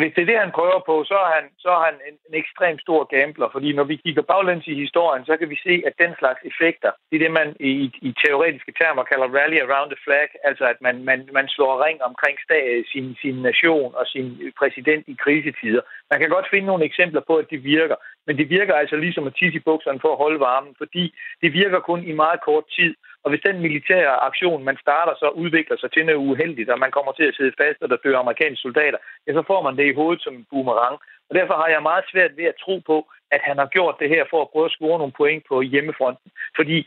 Hvis 0.00 0.14
det 0.14 0.22
er 0.22 0.30
det, 0.32 0.38
han 0.44 0.56
prøver 0.58 0.80
på, 0.88 0.94
så 1.10 1.16
er 1.26 1.30
han, 1.36 1.44
så 1.64 1.68
er 1.76 1.82
han 1.88 1.96
en, 2.08 2.16
en 2.28 2.34
ekstremt 2.42 2.80
stor 2.86 3.00
gambler, 3.14 3.48
fordi 3.52 3.68
når 3.78 3.86
vi 3.90 3.96
kigger 4.04 4.22
baglæns 4.32 4.66
i 4.72 4.80
historien, 4.84 5.24
så 5.26 5.34
kan 5.36 5.48
vi 5.52 5.58
se, 5.66 5.74
at 5.88 5.94
den 6.02 6.12
slags 6.20 6.40
effekter, 6.50 6.90
det 7.08 7.16
er 7.16 7.24
det, 7.24 7.32
man 7.40 7.48
i, 7.60 7.72
i 8.08 8.10
teoretiske 8.22 8.72
termer 8.80 9.04
kalder 9.10 9.34
rally 9.38 9.58
around 9.66 9.88
the 9.90 10.00
flag, 10.04 10.28
altså 10.48 10.64
at 10.72 10.78
man, 10.86 10.96
man, 11.08 11.28
man 11.38 11.48
slår 11.54 11.84
ring 11.84 11.98
omkring 12.10 12.36
stag, 12.46 12.84
sin, 12.92 13.06
sin 13.22 13.36
nation 13.48 13.90
og 14.00 14.04
sin 14.12 14.26
præsident 14.60 15.04
i 15.12 15.16
krisetider. 15.24 15.82
Man 16.10 16.20
kan 16.20 16.30
godt 16.34 16.50
finde 16.50 16.66
nogle 16.66 16.84
eksempler 16.84 17.22
på, 17.28 17.34
at 17.42 17.50
det 17.52 17.64
virker, 17.64 17.96
men 18.26 18.38
det 18.38 18.50
virker 18.50 18.74
altså 18.74 18.96
ligesom 18.96 19.26
at 19.26 19.34
tisse 19.38 19.56
i 19.58 19.66
bukserne 19.68 20.00
for 20.00 20.12
at 20.12 20.22
holde 20.24 20.40
varmen, 20.40 20.74
fordi 20.78 21.04
det 21.42 21.52
virker 21.52 21.80
kun 21.80 22.00
i 22.04 22.12
meget 22.12 22.40
kort 22.48 22.66
tid, 22.78 22.94
og 23.26 23.30
hvis 23.30 23.46
den 23.48 23.58
militære 23.66 24.14
aktion, 24.28 24.64
man 24.64 24.78
starter, 24.84 25.14
så 25.22 25.28
udvikler 25.42 25.76
sig 25.78 25.90
til 25.92 26.06
noget 26.06 26.24
uheldigt, 26.30 26.70
og 26.70 26.78
man 26.78 26.90
kommer 26.96 27.12
til 27.12 27.26
at 27.28 27.34
sidde 27.34 27.58
fast, 27.60 27.82
og 27.82 27.88
der 27.88 28.02
dør 28.04 28.18
amerikanske 28.18 28.62
soldater, 28.66 28.98
ja, 29.26 29.32
så 29.32 29.42
får 29.50 29.60
man 29.62 29.76
det 29.76 29.86
i 29.88 29.96
hovedet 29.98 30.22
som 30.22 30.34
en 30.34 30.46
boomerang. 30.50 30.96
Og 31.28 31.32
derfor 31.38 31.54
har 31.54 31.68
jeg 31.68 31.82
meget 31.82 32.04
svært 32.12 32.36
ved 32.36 32.44
at 32.44 32.60
tro 32.64 32.74
på, 32.90 32.96
at 33.34 33.40
han 33.48 33.56
har 33.58 33.66
gjort 33.66 33.96
det 34.00 34.08
her 34.08 34.24
for 34.30 34.40
at 34.42 34.50
prøve 34.52 34.64
at 34.64 34.76
score 34.76 34.98
nogle 34.98 35.18
point 35.20 35.42
på 35.48 35.56
hjemmefronten. 35.72 36.30
Fordi 36.56 36.78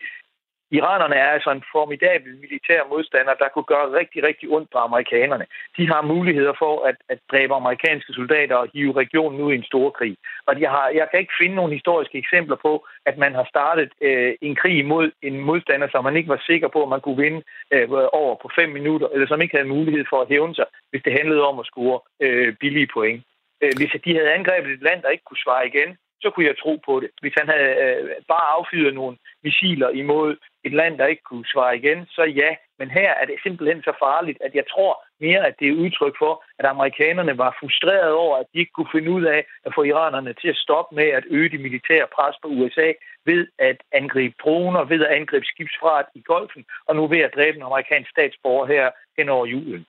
Iranerne 0.71 1.15
er 1.15 1.29
altså 1.35 1.51
en 1.51 1.63
formidabel 1.71 2.31
militær 2.43 2.81
modstander, 2.89 3.33
der 3.33 3.49
kunne 3.49 3.69
gøre 3.73 3.97
rigtig, 3.99 4.23
rigtig 4.23 4.49
ondt 4.49 4.69
på 4.71 4.77
amerikanerne. 4.77 5.45
De 5.77 5.87
har 5.87 6.01
muligheder 6.01 6.53
for 6.59 6.85
at, 6.89 6.97
at 7.09 7.19
dræbe 7.31 7.53
amerikanske 7.55 8.13
soldater 8.13 8.55
og 8.55 8.67
hive 8.73 8.93
regionen 8.93 9.41
ud 9.41 9.51
i 9.53 9.55
en 9.55 9.63
stor 9.63 9.89
krig. 9.89 10.17
Og 10.47 10.55
de 10.55 10.65
har, 10.65 10.89
jeg 10.99 11.07
kan 11.11 11.19
ikke 11.19 11.39
finde 11.41 11.55
nogle 11.55 11.73
historiske 11.73 12.17
eksempler 12.17 12.55
på, 12.55 12.87
at 13.05 13.17
man 13.17 13.33
har 13.35 13.45
startet 13.49 13.89
øh, 14.01 14.33
en 14.41 14.55
krig 14.55 14.85
mod 14.85 15.11
en 15.21 15.39
modstander, 15.39 15.87
som 15.91 16.03
man 16.03 16.17
ikke 16.17 16.29
var 16.29 16.43
sikker 16.45 16.67
på, 16.67 16.83
at 16.83 16.89
man 16.89 17.01
kunne 17.01 17.21
vinde 17.23 17.41
øh, 17.71 17.87
over 18.21 18.35
på 18.41 18.49
fem 18.59 18.69
minutter, 18.69 19.07
eller 19.13 19.27
som 19.27 19.41
ikke 19.41 19.57
havde 19.57 19.69
mulighed 19.69 20.05
for 20.09 20.21
at 20.21 20.27
hævne 20.27 20.55
sig, 20.55 20.65
hvis 20.89 21.03
det 21.05 21.13
handlede 21.13 21.43
om 21.49 21.59
at 21.59 21.65
score 21.65 21.99
øh, 22.19 22.55
billige 22.59 22.89
point. 22.93 23.23
Øh, 23.63 23.71
hvis 23.77 23.91
de 24.05 24.15
havde 24.15 24.33
angrebet 24.37 24.71
et 24.71 24.81
land, 24.81 25.01
der 25.01 25.09
ikke 25.09 25.27
kunne 25.27 25.45
svare 25.45 25.67
igen, 25.67 25.97
så 26.21 26.29
kunne 26.29 26.49
jeg 26.49 26.57
tro 26.63 26.73
på 26.85 26.99
det. 26.99 27.09
Hvis 27.21 27.35
han 27.39 27.47
havde 27.53 27.71
øh, 27.85 28.09
bare 28.33 28.47
affyret 28.57 28.93
nogle 28.93 29.17
missiler 29.43 29.89
imod 29.89 30.37
et 30.63 30.73
land, 30.73 30.97
der 30.97 31.05
ikke 31.05 31.23
kunne 31.29 31.45
svare 31.53 31.77
igen, 31.77 31.99
så 32.05 32.23
ja. 32.23 32.51
Men 32.79 32.89
her 32.89 33.09
er 33.21 33.25
det 33.25 33.43
simpelthen 33.43 33.81
så 33.83 33.93
farligt, 34.05 34.37
at 34.45 34.53
jeg 34.55 34.65
tror 34.73 34.93
mere, 35.19 35.47
at 35.47 35.55
det 35.59 35.67
er 35.67 35.81
udtryk 35.83 36.15
for, 36.23 36.43
at 36.59 36.65
amerikanerne 36.65 37.37
var 37.37 37.57
frustrerede 37.59 38.13
over, 38.13 38.37
at 38.37 38.45
de 38.53 38.59
ikke 38.59 38.71
kunne 38.75 38.93
finde 38.95 39.11
ud 39.11 39.23
af 39.23 39.41
at 39.65 39.71
få 39.75 39.83
iranerne 39.83 40.33
til 40.41 40.49
at 40.53 40.61
stoppe 40.65 40.95
med 40.95 41.07
at 41.19 41.23
øge 41.29 41.49
de 41.49 41.57
militære 41.57 42.07
pres 42.15 42.35
på 42.43 42.47
USA 42.47 42.89
ved 43.25 43.47
at 43.59 43.77
angribe 43.91 44.35
droner, 44.43 44.83
ved 44.83 45.01
at 45.05 45.13
angribe 45.19 45.45
skibsfart 45.45 46.05
i 46.15 46.21
golfen, 46.21 46.65
og 46.87 46.95
nu 46.95 47.07
ved 47.07 47.19
at 47.19 47.35
dræbe 47.35 47.57
en 47.57 47.67
amerikansk 47.69 48.09
statsborger 48.09 48.65
her 48.65 48.89
hen 49.17 49.29
over 49.29 49.45
julen. 49.45 49.85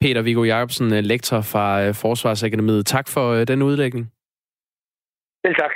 Peter 0.00 0.22
Viggo 0.22 0.44
Jacobsen, 0.44 0.92
øh, 0.94 1.02
lektor 1.04 1.40
fra 1.40 1.84
øh, 1.84 1.94
Forsvarsakademiet. 1.94 2.86
Tak 2.86 3.08
for 3.08 3.32
øh, 3.32 3.46
den 3.48 3.62
udlægning. 3.62 4.12
Selv 5.46 5.54
tak. 5.54 5.70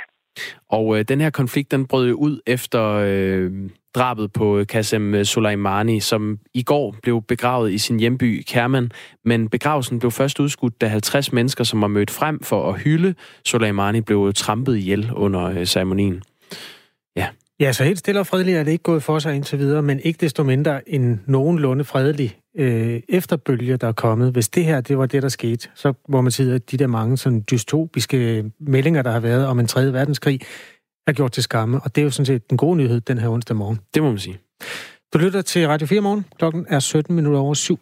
Og 0.69 0.97
øh, 0.97 1.05
den 1.07 1.21
her 1.21 1.29
konflikt, 1.29 1.71
den 1.71 1.87
brød 1.87 2.13
ud 2.13 2.39
efter 2.47 2.83
øh, 3.05 3.51
drabet 3.95 4.33
på 4.33 4.63
Qasem 4.63 5.23
Soleimani, 5.23 5.99
som 5.99 6.39
i 6.53 6.63
går 6.63 6.95
blev 7.03 7.21
begravet 7.21 7.71
i 7.71 7.77
sin 7.77 7.99
hjemby 7.99 8.43
Kerman. 8.47 8.91
Men 9.25 9.49
begravelsen 9.49 9.99
blev 9.99 10.11
først 10.11 10.39
udskudt, 10.39 10.81
da 10.81 10.87
50 10.87 11.33
mennesker, 11.33 11.63
som 11.63 11.81
var 11.81 11.87
mødt 11.87 12.11
frem 12.11 12.43
for 12.43 12.69
at 12.73 12.81
hylde 12.81 13.15
Soleimani, 13.45 14.01
blev 14.01 14.33
trampet 14.33 14.77
ihjel 14.77 15.11
under 15.13 15.43
øh, 15.43 15.65
ceremonien. 15.65 16.23
Ja. 17.15 17.27
Ja, 17.59 17.71
så 17.71 17.83
helt 17.83 17.99
stille 17.99 18.19
og 18.19 18.27
fredeligt 18.27 18.57
er 18.57 18.63
det 18.63 18.71
ikke 18.71 18.83
gået 18.83 19.03
for 19.03 19.19
sig 19.19 19.35
indtil 19.35 19.59
videre, 19.59 19.81
men 19.81 19.99
ikke 19.99 20.17
desto 20.17 20.43
mindre 20.43 20.89
en 20.89 21.21
nogenlunde 21.25 21.83
fredelig 21.83 22.37
øh, 22.57 23.01
efterbølge, 23.09 23.77
der 23.77 23.87
er 23.87 23.91
kommet. 23.91 24.31
Hvis 24.31 24.49
det 24.49 24.65
her, 24.65 24.81
det 24.81 24.97
var 24.97 25.05
det, 25.05 25.23
der 25.23 25.29
skete, 25.29 25.69
så 25.75 25.93
må 26.09 26.21
man 26.21 26.31
sige, 26.31 26.53
at 26.53 26.71
de 26.71 26.77
der 26.77 26.87
mange 26.87 27.17
sådan 27.17 27.43
dystopiske 27.51 28.51
meldinger, 28.59 29.01
der 29.01 29.11
har 29.11 29.19
været 29.19 29.45
om 29.45 29.59
en 29.59 29.67
tredje 29.67 29.93
verdenskrig, 29.93 30.39
er 31.07 31.11
gjort 31.11 31.31
til 31.31 31.43
skamme. 31.43 31.79
Og 31.79 31.95
det 31.95 32.01
er 32.01 32.05
jo 32.05 32.11
sådan 32.11 32.25
set 32.25 32.49
den 32.49 32.57
gode 32.57 32.77
nyhed 32.77 33.01
den 33.01 33.17
her 33.17 33.29
onsdag 33.29 33.55
morgen. 33.55 33.79
Det 33.93 34.03
må 34.03 34.09
man 34.09 34.19
sige. 34.19 34.39
Du 35.13 35.17
lytter 35.17 35.41
til 35.41 35.67
Radio 35.67 35.87
4 35.87 36.01
morgen. 36.01 36.25
Klokken 36.37 36.65
er 36.69 36.79
17 36.79 37.15
minutter 37.15 37.39
over 37.39 37.53
syv. 37.53 37.79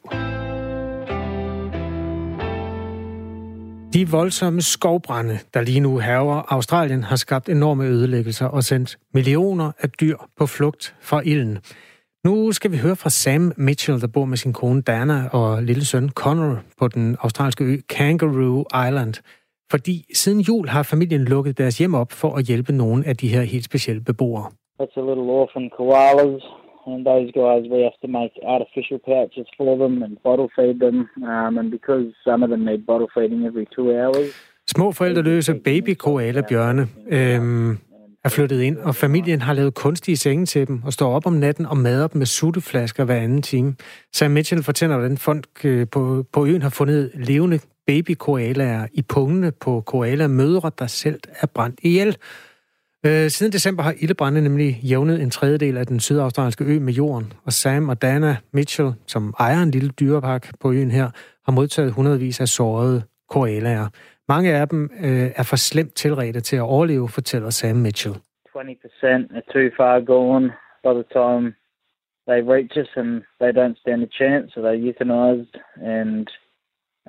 De 3.93 4.09
voldsomme 4.09 4.61
skovbrænde, 4.61 5.39
der 5.53 5.61
lige 5.61 5.79
nu 5.79 5.99
haver 5.99 6.53
Australien, 6.53 7.03
har 7.03 7.15
skabt 7.15 7.49
enorme 7.49 7.85
ødelæggelser 7.85 8.45
og 8.45 8.63
sendt 8.63 8.97
millioner 9.13 9.71
af 9.79 9.89
dyr 9.89 10.17
på 10.37 10.45
flugt 10.45 10.95
fra 11.01 11.21
ilden. 11.25 11.57
Nu 12.27 12.51
skal 12.51 12.71
vi 12.71 12.77
høre 12.77 12.95
fra 12.95 13.09
Sam 13.09 13.51
Mitchell, 13.57 14.01
der 14.01 14.07
bor 14.07 14.25
med 14.25 14.37
sin 14.37 14.53
kone 14.53 14.81
Dana 14.81 15.27
og 15.39 15.63
lille 15.63 15.85
søn 15.85 16.09
Connor 16.09 16.59
på 16.79 16.87
den 16.87 17.17
australske 17.19 17.63
ø 17.63 17.75
Kangaroo 17.89 18.65
Island. 18.87 19.13
Fordi 19.71 19.95
siden 20.13 20.39
jul 20.41 20.67
har 20.67 20.83
familien 20.83 21.23
lukket 21.25 21.57
deres 21.57 21.77
hjem 21.77 21.93
op 21.95 22.11
for 22.11 22.31
at 22.37 22.45
hjælpe 22.45 22.71
nogle 22.73 23.07
af 23.07 23.15
de 23.17 23.27
her 23.27 23.41
helt 23.41 23.65
specielle 23.65 24.01
beboere. 24.01 24.45
That's 24.81 24.97
a 25.03 25.05
little 25.09 25.27
orphan 25.39 25.69
koalas, 25.77 26.43
and 26.89 26.99
those 27.11 27.29
guys 27.41 27.63
we 27.73 27.79
have 27.87 27.97
to 28.05 28.09
make 28.19 28.33
artificial 28.55 28.99
pouches 29.11 29.47
for 29.57 29.71
them 29.81 29.93
and 30.05 30.13
bottle 30.27 30.49
feed 30.57 30.75
them, 30.85 30.97
um, 31.33 31.57
and 31.59 31.67
because 31.77 32.05
some 32.27 32.39
of 32.45 32.49
them 32.53 32.61
need 32.69 32.81
bottle 32.91 33.09
feeding 33.15 33.41
every 33.49 33.67
two 33.75 33.87
hours. 33.99 34.29
Små 34.75 34.91
forældreløse 34.91 35.53
baby 35.53 35.93
koala 35.93 36.41
bjørne 36.49 36.87
øhm, 37.11 37.77
er 38.23 38.29
flyttet 38.29 38.61
ind, 38.61 38.77
og 38.77 38.95
familien 38.95 39.41
har 39.41 39.53
lavet 39.53 39.73
kunstige 39.73 40.17
senge 40.17 40.45
til 40.45 40.67
dem 40.67 40.83
og 40.83 40.93
står 40.93 41.15
op 41.15 41.25
om 41.25 41.33
natten 41.33 41.65
og 41.65 41.77
mader 41.77 42.07
dem 42.07 42.19
med 42.19 42.25
sutteflasker 42.25 43.03
hver 43.03 43.15
anden 43.15 43.41
time. 43.41 43.75
Sam 44.13 44.31
Mitchell 44.31 44.63
fortæller, 44.63 44.97
hvordan 44.97 45.17
folk 45.17 45.47
øh, 45.63 45.87
på, 45.91 46.25
på 46.33 46.45
øen 46.45 46.61
har 46.61 46.69
fundet 46.69 47.11
levende 47.13 47.59
baby 47.87 48.15
koalaer 48.19 48.87
i 48.93 49.01
pungene 49.01 49.51
på 49.51 49.81
koala-mødre, 49.81 50.71
der 50.79 50.87
selv 50.87 51.19
er 51.41 51.47
brændt 51.47 51.79
ihjel. 51.83 52.17
Øh, 53.05 53.29
siden 53.29 53.51
december 53.51 53.83
har 53.83 53.93
ildebrænde 53.99 54.41
nemlig 54.41 54.79
jævnet 54.83 55.21
en 55.21 55.29
tredjedel 55.29 55.77
af 55.77 55.87
den 55.87 55.99
sydaustralske 55.99 56.63
ø 56.63 56.79
med 56.79 56.93
jorden, 56.93 57.33
og 57.45 57.53
Sam 57.53 57.89
og 57.89 58.01
Dana 58.01 58.37
Mitchell, 58.53 58.91
som 59.07 59.33
ejer 59.39 59.61
en 59.61 59.71
lille 59.71 59.89
dyrepark 59.89 60.51
på 60.59 60.71
øen 60.71 60.91
her, 60.91 61.09
har 61.45 61.51
modtaget 61.51 61.91
hundredvis 61.91 62.39
af 62.39 62.47
sårede 62.47 63.03
koalaer. 63.29 63.87
Mange 64.33 64.55
af 64.55 64.67
dem 64.67 64.83
øh, 65.05 65.31
er 65.35 65.43
for 65.49 65.55
slemt 65.55 65.93
tilredte 65.95 66.41
til 66.41 66.55
at 66.55 66.61
overleve, 66.61 67.09
fortæller 67.09 67.49
Sam 67.49 67.75
Mitchell. 67.75 68.15
20% 68.15 68.55
are 69.35 69.41
too 69.53 69.69
far 69.77 69.99
gone 70.13 70.47
by 70.85 70.93
the 70.99 71.07
time 71.19 71.45
they 72.29 72.41
reach 72.55 72.73
us 72.81 72.89
and 73.01 73.11
they 73.41 73.51
don't 73.59 73.77
stand 73.83 73.99
a 74.09 74.11
chance, 74.21 74.45
so 74.53 74.57
they're 74.63 74.81
euthanized 74.87 75.53
and 75.95 76.27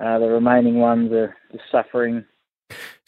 uh, 0.03 0.17
the 0.23 0.29
remaining 0.39 0.75
ones 0.91 1.11
are 1.21 1.29
suffering 1.73 2.15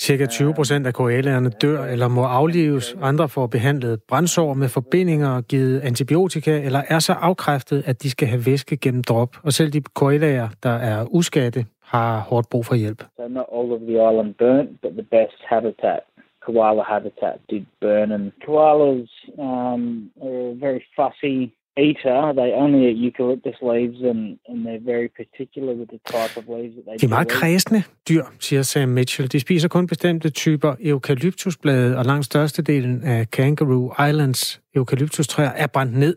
Cirka 0.01 0.25
20 0.25 0.53
procent 0.53 0.87
af 0.87 0.93
koalaerne 0.93 1.49
dør 1.49 1.85
eller 1.85 2.07
må 2.07 2.23
aflives. 2.23 2.95
Andre 3.01 3.29
får 3.29 3.47
behandlet 3.47 3.99
brændsår 4.07 4.53
med 4.53 4.69
forbindinger 4.69 5.41
givet 5.41 5.79
antibiotika, 5.79 6.61
eller 6.61 6.81
er 6.87 6.99
så 6.99 7.13
afkræftet, 7.13 7.83
at 7.85 8.03
de 8.03 8.09
skal 8.09 8.27
have 8.27 8.45
væske 8.45 8.77
gennem 8.77 9.03
drop. 9.03 9.37
Og 9.43 9.53
selv 9.53 9.73
de 9.73 9.81
koalaer, 9.81 10.49
der 10.63 10.69
er 10.69 11.05
uskatte, 11.09 11.65
har 11.93 12.19
hårdt 12.29 12.49
brug 12.49 12.65
for 12.65 12.75
hjælp. 12.75 13.01
So 13.17 13.27
not 13.27 13.47
all 13.55 13.69
of 13.77 13.81
the 13.89 13.97
island 14.09 14.33
burnt, 14.43 14.69
but 14.81 14.91
the 15.01 15.07
best 15.17 15.39
habitat, 15.53 16.01
koala 16.45 16.83
habitat, 16.93 17.37
did 17.49 17.65
burn. 17.81 18.11
And 18.11 18.23
koalas 18.45 19.11
um, 19.47 19.83
are 20.27 20.53
very 20.65 20.81
fussy 20.97 21.37
eater. 21.77 22.33
They 22.33 22.49
only 22.63 22.79
eat 22.89 22.97
eucalyptus 23.07 23.57
leaves, 23.61 23.99
and, 24.11 24.21
and 24.49 24.57
they're 24.65 24.85
very 24.93 25.09
particular 25.21 25.73
with 25.79 25.89
the 25.95 26.01
type 26.15 26.33
of 26.39 26.43
leaves 26.55 26.73
that 26.75 26.85
they 26.85 26.97
De 26.97 27.05
er 27.05 27.09
meget 27.09 27.27
kredsende 27.27 27.83
dyr, 28.09 28.23
siger 28.39 28.61
Sam 28.61 28.89
Mitchell. 28.89 29.31
De 29.31 29.39
spiser 29.39 29.67
kun 29.67 29.87
bestemte 29.87 30.29
typer 30.29 30.75
eukalyptusblade, 30.79 31.97
og 31.97 32.05
langt 32.05 32.25
størstedelen 32.25 33.03
af 33.03 33.29
Kangaroo 33.31 33.93
Islands 34.09 34.61
eukalyptustræer 34.75 35.49
er 35.49 35.67
brændt 35.67 35.97
ned. 35.97 36.15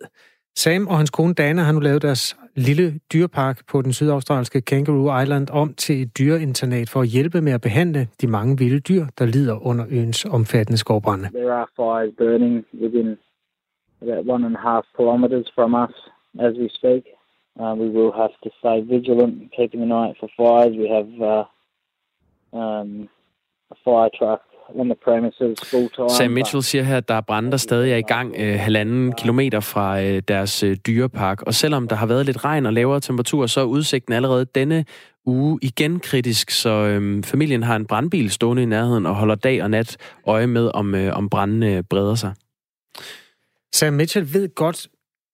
Sam 0.59 0.89
og 0.89 0.97
hans 0.97 1.11
kone 1.11 1.35
Dana 1.35 1.63
har 1.63 1.73
nu 1.73 1.81
lavet 1.81 2.03
deres 2.03 2.37
lille 2.55 3.01
dyrepark 3.13 3.67
på 3.67 3.83
den 3.83 3.93
sydaustralske 3.93 4.61
Kangaroo 4.61 5.21
Island 5.23 5.51
om 5.51 5.75
til 5.75 6.03
et 6.03 6.19
dyreinternat 6.19 6.91
for 6.91 7.01
at 7.01 7.09
hjælpe 7.09 7.41
med 7.41 7.53
at 7.53 7.61
behandle 7.61 8.09
de 8.21 8.27
mange 8.27 8.59
vilde 8.59 8.81
dyr, 8.81 9.05
der 9.19 9.27
lider 9.27 9.67
under 9.67 9.85
øens 9.91 10.25
omfattende 10.25 10.79
skovbrænde. 10.79 11.29
There 11.29 11.53
are 11.53 11.69
fires 11.77 12.15
burning 12.19 12.65
within 12.83 13.19
about 14.03 14.25
one 14.35 14.47
and 14.47 14.57
a 14.57 14.61
half 14.71 14.85
kilometers 14.97 15.53
from 15.55 15.75
us 15.85 15.95
as 16.47 16.53
we 16.61 16.69
speak. 16.79 17.03
Uh, 17.61 17.75
we 17.83 17.89
will 17.97 18.13
have 18.23 18.35
to 18.45 18.51
stay 18.61 18.79
vigilant, 18.97 19.35
keeping 19.59 19.83
an 19.83 19.91
eye 19.99 20.09
out 20.09 20.17
for 20.21 20.31
fires. 20.41 20.73
We 20.83 20.89
have 20.99 21.11
uh, 21.35 21.45
um, 22.61 23.09
a 23.75 23.77
fire 23.85 24.11
truck 24.19 24.43
on 24.75 24.87
the 24.87 24.97
premises 25.05 25.71
full 25.71 25.89
time. 25.91 26.11
Sam 26.11 26.31
Mitchell 26.31 26.63
siger 26.63 26.85
her, 26.85 26.97
at 26.97 27.09
der 27.09 27.15
er 27.15 27.21
brænde, 27.21 27.51
der 27.51 27.57
stadig 27.57 27.93
er 27.93 27.97
i 27.97 28.03
gang 28.03 28.35
øh, 28.39 28.59
halvanden 28.61 29.13
kilometer 29.13 29.61
fra 29.61 30.03
øh, 30.03 30.23
deres 30.29 30.63
øh, 30.63 30.77
dyrepark. 30.87 31.43
Og 31.43 31.55
selvom 31.55 31.89
der 31.89 31.97
har 31.97 32.07
været 32.07 32.27
lidt 32.27 32.45
regn 32.45 32.67
og 32.67 32.73
lavere 32.73 33.01
temperaturer, 33.01 33.47
så 33.47 33.61
er 33.61 33.65
udsigten 33.65 34.13
allerede 34.13 34.45
denne 34.45 34.85
uge 35.27 35.59
igen 35.63 36.01
kritisk, 36.01 36.51
så 36.51 36.71
øh, 36.71 37.23
familien 37.25 37.63
har 37.63 37.77
en 37.77 37.87
brandbil 37.87 38.31
stående 38.31 38.63
i 38.63 38.67
nærheden 38.67 39.07
og 39.07 39.15
holder 39.15 39.35
dag 39.35 39.63
og 39.63 39.71
nat 39.71 39.97
øje 40.27 40.47
med, 40.47 40.71
om, 40.75 40.95
øh, 40.95 41.17
om 41.17 41.29
brændene 41.29 41.83
breder 41.83 42.15
sig. 42.15 42.33
Sam 43.75 43.93
Mitchell 43.93 44.35
ved 44.35 44.55
godt, 44.55 44.89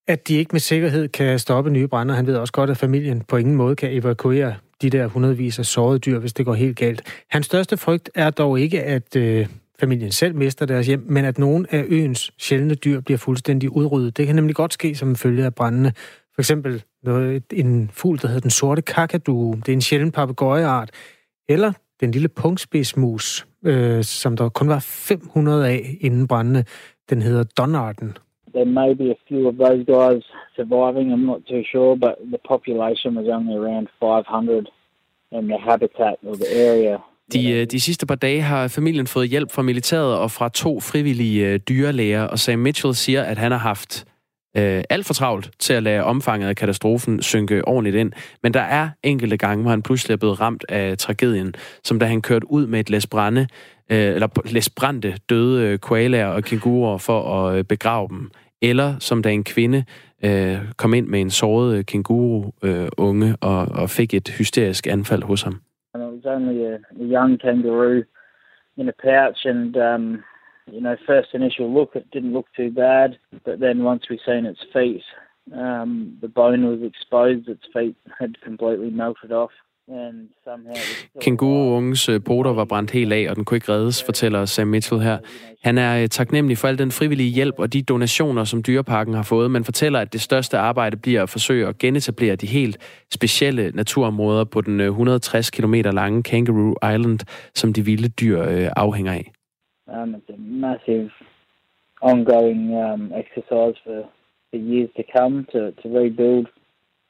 at 0.09 0.29
de 0.29 0.35
ikke 0.35 0.53
med 0.53 0.61
sikkerhed 0.61 1.09
kan 1.09 1.39
stoppe 1.39 1.71
nye 1.71 1.89
brænder. 1.89 2.15
Han 2.15 2.27
ved 2.27 2.37
også 2.37 2.53
godt, 2.53 2.71
at 2.71 2.77
familien 2.77 3.21
på 3.21 3.37
ingen 3.37 3.55
måde 3.55 3.77
kan 3.77 3.93
evakuere 3.93 4.55
de 4.83 4.91
der 4.91 5.07
hundredvis 5.07 5.59
af 5.59 5.67
sårede 5.67 5.99
dyr, 5.99 6.19
hvis 6.19 6.33
det 6.33 6.47
går 6.47 6.55
helt 6.55 6.77
galt. 6.77 7.03
Hans 7.31 7.47
største 7.47 7.77
frygt 7.77 8.11
er 8.15 8.31
dog 8.31 8.61
ikke, 8.61 8.83
at 8.83 9.17
øh, 9.17 9.47
familien 9.81 10.13
selv 10.13 10.35
mister 10.35 10.67
deres 10.67 10.87
hjem, 10.87 11.05
men 11.09 11.25
at 11.25 11.39
nogle 11.39 11.67
af 11.71 11.85
øens 11.89 12.33
sjældne 12.39 12.75
dyr 12.75 13.01
bliver 13.01 13.19
fuldstændig 13.19 13.71
udryddet. 13.71 14.17
Det 14.17 14.27
kan 14.27 14.37
nemlig 14.37 14.57
godt 14.57 14.73
ske 14.73 14.95
som 14.95 15.09
en 15.09 15.17
følge 15.17 15.45
af 15.45 15.55
brændende. 15.55 15.93
For 16.35 16.43
eksempel 16.43 16.83
noget, 17.03 17.43
en 17.53 17.91
fugl, 17.93 18.19
der 18.23 18.27
hedder 18.27 18.41
den 18.41 18.51
sorte 18.51 18.83
kakadu. 18.83 19.55
Det 19.67 19.69
er 19.69 19.73
en 19.73 19.81
sjælden 19.81 20.13
papegøjeart. 20.13 20.91
Eller 21.49 21.73
den 22.01 22.11
lille 22.11 22.29
punkspidsmus, 22.29 23.47
øh, 23.65 24.05
som 24.05 24.37
der 24.37 24.49
kun 24.49 24.69
var 24.69 24.79
500 24.79 25.69
af 25.69 25.97
inden 26.01 26.27
brændende. 26.27 26.65
Den 27.11 27.23
hedder 27.23 27.43
Donarden. 27.43 28.17
There 28.55 28.73
may 28.81 28.93
be 28.95 29.11
a 29.11 29.19
few 29.29 29.49
of 29.49 29.57
those 29.57 29.83
guys 29.97 30.23
surviving, 30.57 31.07
I'm 31.13 31.27
not 31.33 31.47
too 31.47 31.63
sure, 31.73 31.97
but 31.97 32.15
the 32.35 32.39
population 32.53 33.15
was 33.19 33.27
only 33.37 33.55
around 33.57 33.89
500 34.01 34.69
and 35.33 35.49
the 35.49 35.59
habitat 35.59 36.19
or 36.27 36.37
the 36.37 36.51
area 36.69 36.99
de, 37.33 37.51
øh, 37.51 37.67
de 37.67 37.81
sidste 37.81 38.07
par 38.07 38.15
dage 38.15 38.43
har 38.43 38.69
familien 38.69 39.07
fået 39.07 39.29
hjælp 39.29 39.53
fra 39.53 39.63
militæret 39.63 40.19
og 40.19 40.31
fra 40.31 40.49
to 40.49 40.81
frivillige 40.81 41.49
øh, 41.49 41.61
dyrlæger, 41.69 42.23
og 42.23 42.39
Sam 42.39 42.59
Mitchell 42.59 42.95
siger, 42.95 43.23
at 43.23 43.39
han 43.39 43.53
har 43.53 43.59
haft 43.59 44.05
øh, 44.57 44.85
alt 44.91 45.07
for 45.07 45.15
travlt 45.15 45.51
til 45.59 45.73
at 45.73 45.83
lade 45.83 46.05
omfanget 46.05 46.49
af 46.49 46.57
katastrofen 46.57 47.23
synke 47.23 47.69
ordentligt 47.69 47.97
ind. 47.97 48.13
Men 48.43 48.55
der 48.55 48.61
er 48.61 48.89
enkelte 49.03 49.37
gange, 49.37 49.63
hvor 49.63 49.71
han 49.71 49.83
pludselig 49.83 50.15
er 50.15 50.19
blevet 50.19 50.41
ramt 50.41 50.65
af 50.69 50.99
tragedien, 50.99 51.55
som 51.85 51.99
da 51.99 52.07
han 52.07 52.23
kørte 52.23 52.51
ud 52.51 52.67
med 52.67 52.81
et 52.81 52.91
læs 52.91 53.07
brænde, 53.07 53.47
øh, 53.91 53.99
eller 53.99 54.29
læs 54.45 54.69
brændte 54.69 55.15
døde 55.31 55.67
øh, 55.67 55.79
koalaer 55.79 56.27
og 56.27 56.43
kænguruer 56.43 56.99
for 56.99 57.47
at 57.47 57.69
begrave 57.69 58.09
dem. 58.09 58.31
Eller 58.63 58.99
som 58.99 59.23
da 59.23 59.29
en 59.29 59.45
kvinde 59.45 59.85
øh, 60.25 60.59
kom 60.77 60.95
ind 60.95 61.07
med 61.07 61.21
en 61.21 61.31
såret 61.31 61.87
kænguru-unge 61.87 63.27
øh, 63.27 63.33
øh 63.33 63.37
og, 63.41 63.83
og 63.83 63.91
fik 63.91 64.15
et 64.15 64.29
hysterisk 64.29 64.87
anfald 64.87 65.23
hos 65.23 65.43
ham. 65.43 65.61
And 65.95 66.03
it 66.03 66.11
was 66.15 66.27
only 66.37 66.59
a, 66.73 66.75
a 66.75 67.07
young 67.17 67.41
kangaroo 67.41 68.03
in 68.77 68.89
a 68.89 68.93
pouch, 69.03 69.45
and 69.45 69.77
um, 69.77 70.25
you 70.67 70.81
know, 70.81 70.97
first 71.07 71.35
initial 71.35 71.73
look, 71.75 71.91
it 71.95 72.11
didn't 72.11 72.33
look 72.33 72.49
too 72.57 72.71
bad. 72.71 73.19
But 73.45 73.61
then 73.61 73.85
once 73.85 74.09
we 74.11 74.19
seen 74.27 74.47
its 74.47 74.65
feet, 74.73 75.05
um, 75.55 76.17
the 76.21 76.29
bone 76.29 76.67
was 76.67 76.83
exposed. 76.83 77.49
Its 77.49 77.67
feet 77.73 77.97
had 78.19 78.41
completely 78.41 78.91
melted 78.91 79.33
off. 79.33 79.51
Kænguru-ungens 81.21 82.09
øh, 82.09 82.21
poter 82.27 82.53
var 82.53 82.65
brændt 82.65 82.91
helt 82.91 83.13
af, 83.13 83.27
og 83.31 83.37
den 83.37 83.45
kunne 83.45 83.57
ikke 83.57 83.73
reddes, 83.73 84.05
fortæller 84.05 84.45
Sam 84.45 84.69
Mitchell 84.69 85.01
her. 85.01 85.19
Han 85.63 85.79
er 85.79 86.03
øh, 86.03 86.09
taknemmelig 86.09 86.59
for 86.59 86.69
al 86.69 86.79
den 86.79 86.91
frivillige 86.91 87.31
hjælp 87.31 87.59
og 87.59 87.73
de 87.73 87.83
donationer, 87.83 88.45
som 88.45 88.63
dyreparken 88.63 89.15
har 89.15 89.23
fået, 89.23 89.51
men 89.51 89.65
fortæller, 89.65 89.99
at 90.01 90.13
det 90.13 90.21
største 90.21 90.59
arbejde 90.59 90.97
bliver 90.97 91.23
at 91.23 91.31
forsøge 91.31 91.67
at 91.67 91.79
genetablere 91.79 92.37
de 92.37 92.47
helt 92.47 93.05
specielle 93.11 93.71
naturområder 93.75 94.45
på 94.45 94.61
den 94.61 94.81
160 94.81 95.49
øh, 95.49 95.53
km 95.53 95.75
lange 95.75 96.23
Kangaroo 96.23 96.75
Island, 96.95 97.19
som 97.55 97.73
de 97.73 97.85
vilde 97.85 98.09
dyr 98.09 98.69
afhænger 98.77 99.13
af. 99.13 99.33
Um, 99.87 100.15
it's 100.15 100.31
a 100.31 100.37
massive 100.39 101.11
ongoing 102.01 102.75
um, 102.75 103.13
exercise 103.13 103.77
for, 103.85 104.01
for 104.51 104.57
years 104.57 104.91
to 104.97 105.03
come 105.17 105.45
to, 105.53 105.71
to 105.83 105.89
rebuild 105.89 106.47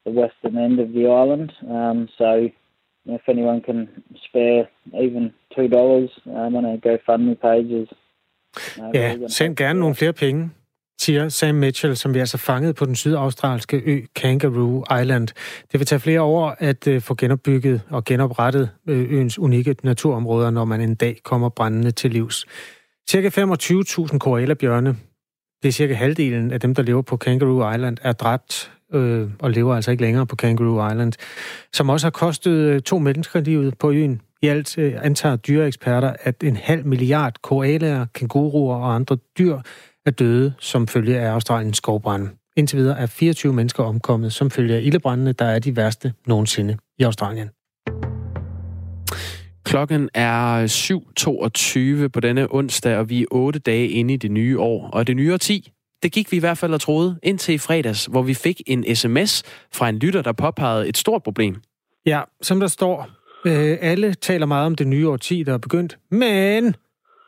the 0.04 0.12
western 0.20 0.56
end 0.56 0.80
of 0.80 0.88
the 0.92 1.06
island. 1.22 1.52
Um, 1.68 2.08
so 2.18 2.50
if 3.06 3.28
anyone 3.28 3.60
can 3.60 3.88
spare 4.16 4.66
even 5.04 5.32
two 5.54 5.68
dollars 5.68 6.10
um, 6.26 6.56
on 6.56 6.64
our 6.64 6.76
GoFundMe 6.76 7.34
pages. 7.34 7.88
Uh, 8.78 8.94
ja, 8.94 9.16
send 9.28 9.56
gerne 9.56 9.80
nogle 9.80 9.94
flere 9.94 10.12
penge, 10.12 10.50
siger 10.98 11.28
Sam 11.28 11.54
Mitchell, 11.54 11.96
som 11.96 12.14
vi 12.14 12.18
altså 12.18 12.38
fanget 12.38 12.76
på 12.76 12.84
den 12.84 12.94
sydaustralske 12.94 13.76
ø 13.76 14.00
Kangaroo 14.16 14.84
Island. 15.00 15.28
Det 15.72 15.80
vil 15.80 15.86
tage 15.86 16.00
flere 16.00 16.22
år 16.22 16.56
at 16.58 16.86
uh, 16.86 17.00
få 17.00 17.14
genopbygget 17.14 17.82
og 17.90 18.04
genoprettet 18.04 18.70
uh, 18.88 19.12
øens 19.12 19.38
unikke 19.38 19.76
naturområder, 19.82 20.50
når 20.50 20.64
man 20.64 20.80
en 20.80 20.94
dag 20.94 21.16
kommer 21.24 21.48
brændende 21.48 21.90
til 21.90 22.10
livs. 22.10 22.46
Cirka 23.10 23.28
25.000 23.28 24.18
koalabjørne, 24.18 24.96
det 25.62 25.68
er 25.68 25.72
cirka 25.72 25.94
halvdelen 25.94 26.50
af 26.50 26.60
dem, 26.60 26.74
der 26.74 26.82
lever 26.82 27.02
på 27.02 27.16
Kangaroo 27.16 27.72
Island, 27.72 27.96
er 28.02 28.12
dræbt 28.12 28.71
øh, 28.92 29.30
og 29.38 29.50
lever 29.50 29.74
altså 29.74 29.90
ikke 29.90 30.02
længere 30.02 30.26
på 30.26 30.36
Kangaroo 30.36 30.88
Island, 30.88 31.12
som 31.72 31.88
også 31.88 32.06
har 32.06 32.10
kostet 32.10 32.50
øh, 32.50 32.80
to 32.80 32.98
mennesker 32.98 33.40
livet 33.40 33.78
på 33.78 33.90
øen. 33.90 34.20
I 34.42 34.46
alt 34.46 34.78
øh, 34.78 34.94
antager 35.02 35.36
dyreeksperter, 35.36 36.12
at 36.20 36.42
en 36.42 36.56
halv 36.56 36.86
milliard 36.86 37.34
koalaer, 37.42 38.06
kænguruer 38.14 38.76
og 38.76 38.94
andre 38.94 39.16
dyr 39.38 39.58
er 40.06 40.10
døde 40.10 40.54
som 40.58 40.88
følge 40.88 41.18
af 41.18 41.30
Australiens 41.30 41.76
skovbrænde. 41.76 42.30
Indtil 42.56 42.78
videre 42.78 42.98
er 42.98 43.06
24 43.06 43.52
mennesker 43.52 43.84
omkommet 43.84 44.32
som 44.32 44.50
følge 44.50 44.74
af 44.74 44.80
ildebrændene, 44.82 45.32
der 45.32 45.44
er 45.44 45.58
de 45.58 45.76
værste 45.76 46.12
nogensinde 46.26 46.76
i 46.98 47.02
Australien. 47.02 47.50
Klokken 49.64 50.08
er 50.14 50.54
øh, 50.54 50.64
7.22 52.04 52.08
på 52.08 52.20
denne 52.20 52.54
onsdag, 52.54 52.96
og 52.96 53.10
vi 53.10 53.22
er 53.22 53.26
otte 53.30 53.58
dage 53.58 53.88
inde 53.88 54.14
i 54.14 54.16
det 54.16 54.30
nye 54.30 54.60
år. 54.60 54.90
Og 54.90 55.06
det 55.06 55.16
nye 55.16 55.38
10, 55.38 55.72
det 56.02 56.12
gik 56.12 56.32
vi 56.32 56.36
i 56.36 56.40
hvert 56.40 56.58
fald 56.58 56.74
og 56.74 56.80
troede 56.80 57.18
indtil 57.22 57.54
i 57.54 57.58
fredags, 57.58 58.06
hvor 58.06 58.22
vi 58.22 58.34
fik 58.34 58.62
en 58.66 58.96
sms 58.96 59.42
fra 59.72 59.88
en 59.88 59.98
lytter, 59.98 60.22
der 60.22 60.32
påpegede 60.32 60.88
et 60.88 60.96
stort 60.96 61.22
problem. 61.22 61.56
Ja, 62.06 62.20
som 62.42 62.60
der 62.60 62.66
står, 62.66 63.08
øh, 63.44 63.78
alle 63.80 64.14
taler 64.14 64.46
meget 64.46 64.66
om 64.66 64.74
det 64.74 64.86
nye 64.86 65.08
årti, 65.08 65.42
der 65.42 65.52
er 65.54 65.58
begyndt, 65.58 65.98
men 66.10 66.76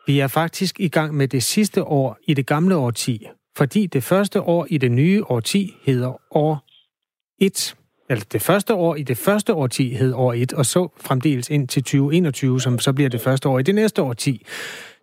vi 0.07 0.19
er 0.19 0.27
faktisk 0.27 0.79
i 0.79 0.87
gang 0.87 1.15
med 1.15 1.27
det 1.27 1.43
sidste 1.43 1.83
år 1.83 2.17
i 2.27 2.33
det 2.33 2.45
gamle 2.45 2.75
årti, 2.75 3.27
fordi 3.57 3.85
det 3.85 4.03
første 4.03 4.41
år 4.41 4.67
i 4.69 4.77
det 4.77 4.91
nye 4.91 5.23
årti 5.23 5.75
hedder 5.83 6.21
år 6.31 6.65
1. 7.41 7.75
Altså 8.09 8.27
det 8.31 8.41
første 8.41 8.73
år 8.73 8.95
i 8.95 9.03
det 9.03 9.17
første 9.17 9.53
årti 9.53 9.89
hed 9.89 10.13
år 10.13 10.33
1, 10.33 10.53
og 10.53 10.65
så 10.65 10.87
fremdeles 11.01 11.49
ind 11.49 11.67
til 11.67 11.83
2021, 11.83 12.61
som 12.61 12.79
så 12.79 12.93
bliver 12.93 13.09
det 13.09 13.21
første 13.21 13.49
år 13.49 13.59
i 13.59 13.63
det 13.63 13.75
næste 13.75 14.01
årti. 14.01 14.45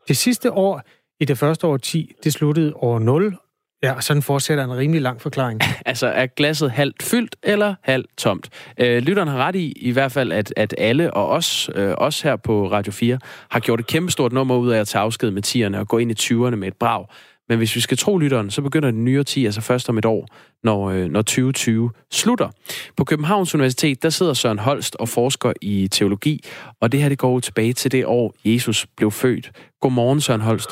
Det 0.08 0.16
sidste 0.16 0.52
år 0.52 0.82
i 1.20 1.24
det 1.24 1.38
første 1.38 1.66
årti, 1.66 2.12
det 2.24 2.32
sluttede 2.32 2.72
år 2.76 2.98
0, 2.98 3.37
Ja, 3.83 3.92
og 3.92 4.03
sådan 4.03 4.23
fortsætter 4.23 4.64
en 4.64 4.77
rimelig 4.77 5.03
lang 5.03 5.21
forklaring. 5.21 5.61
altså, 5.87 6.07
er 6.07 6.27
glasset 6.27 6.71
halvt 6.71 7.03
fyldt 7.03 7.37
eller 7.42 7.75
halvt 7.83 8.16
tomt? 8.18 8.49
Øh, 8.79 9.03
lytteren 9.03 9.29
har 9.29 9.38
ret 9.38 9.57
i, 9.57 9.73
i 9.77 9.90
hvert 9.90 10.12
fald, 10.12 10.33
at, 10.33 10.53
at 10.57 10.75
alle, 10.79 11.14
og 11.14 11.29
os, 11.29 11.71
øh, 11.75 11.95
os 11.99 12.21
her 12.21 12.37
på 12.37 12.71
Radio 12.71 12.92
4, 12.92 13.18
har 13.51 13.61
gjort 13.61 13.81
et 13.81 13.87
kæmpestort 13.87 14.33
nummer 14.33 14.57
ud 14.57 14.71
af 14.71 14.81
at 14.81 14.88
tage 14.88 15.03
afsked 15.03 15.31
med 15.31 15.42
tierne 15.42 15.79
og 15.79 15.88
gå 15.88 15.99
ind 15.99 16.11
i 16.11 16.14
20'erne 16.14 16.57
med 16.57 16.68
et 16.68 16.77
brag. 16.77 17.07
Men 17.49 17.59
hvis 17.59 17.77
vi 17.77 17.81
skal 17.81 17.97
tro 17.97 18.18
lytteren, 18.18 18.51
så 18.51 18.62
begynder 18.62 18.90
den 18.90 19.05
nye 19.05 19.25
10 19.25 19.45
altså 19.45 19.61
først 19.61 19.88
om 19.88 19.99
et 19.99 20.05
år, 20.05 20.27
når, 20.64 20.90
øh, 20.90 21.11
når 21.11 21.23
2020 21.23 21.90
slutter. 22.12 22.49
På 22.97 23.05
Københavns 23.05 23.55
Universitet, 23.55 24.03
der 24.03 24.11
sidder 24.11 24.35
Søren 24.35 24.59
Holst 24.59 24.97
og 24.97 25.09
forsker 25.09 25.53
i 25.62 25.88
teologi, 25.88 26.45
og 26.81 26.92
det 26.92 27.03
her 27.03 27.09
det 27.09 27.18
går 27.18 27.40
tilbage 27.40 27.73
til 27.73 27.92
det 27.92 28.07
år, 28.07 28.35
Jesus 28.45 28.87
blev 28.97 29.11
født. 29.11 29.51
Godmorgen, 29.81 30.21
Søren 30.21 30.40
Holst. 30.40 30.71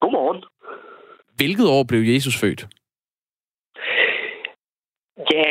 Godmorgen. 0.00 0.49
Hvilket 1.40 1.66
år 1.76 1.82
blev 1.90 2.02
Jesus 2.14 2.36
født? 2.42 2.62
Ja, 5.34 5.50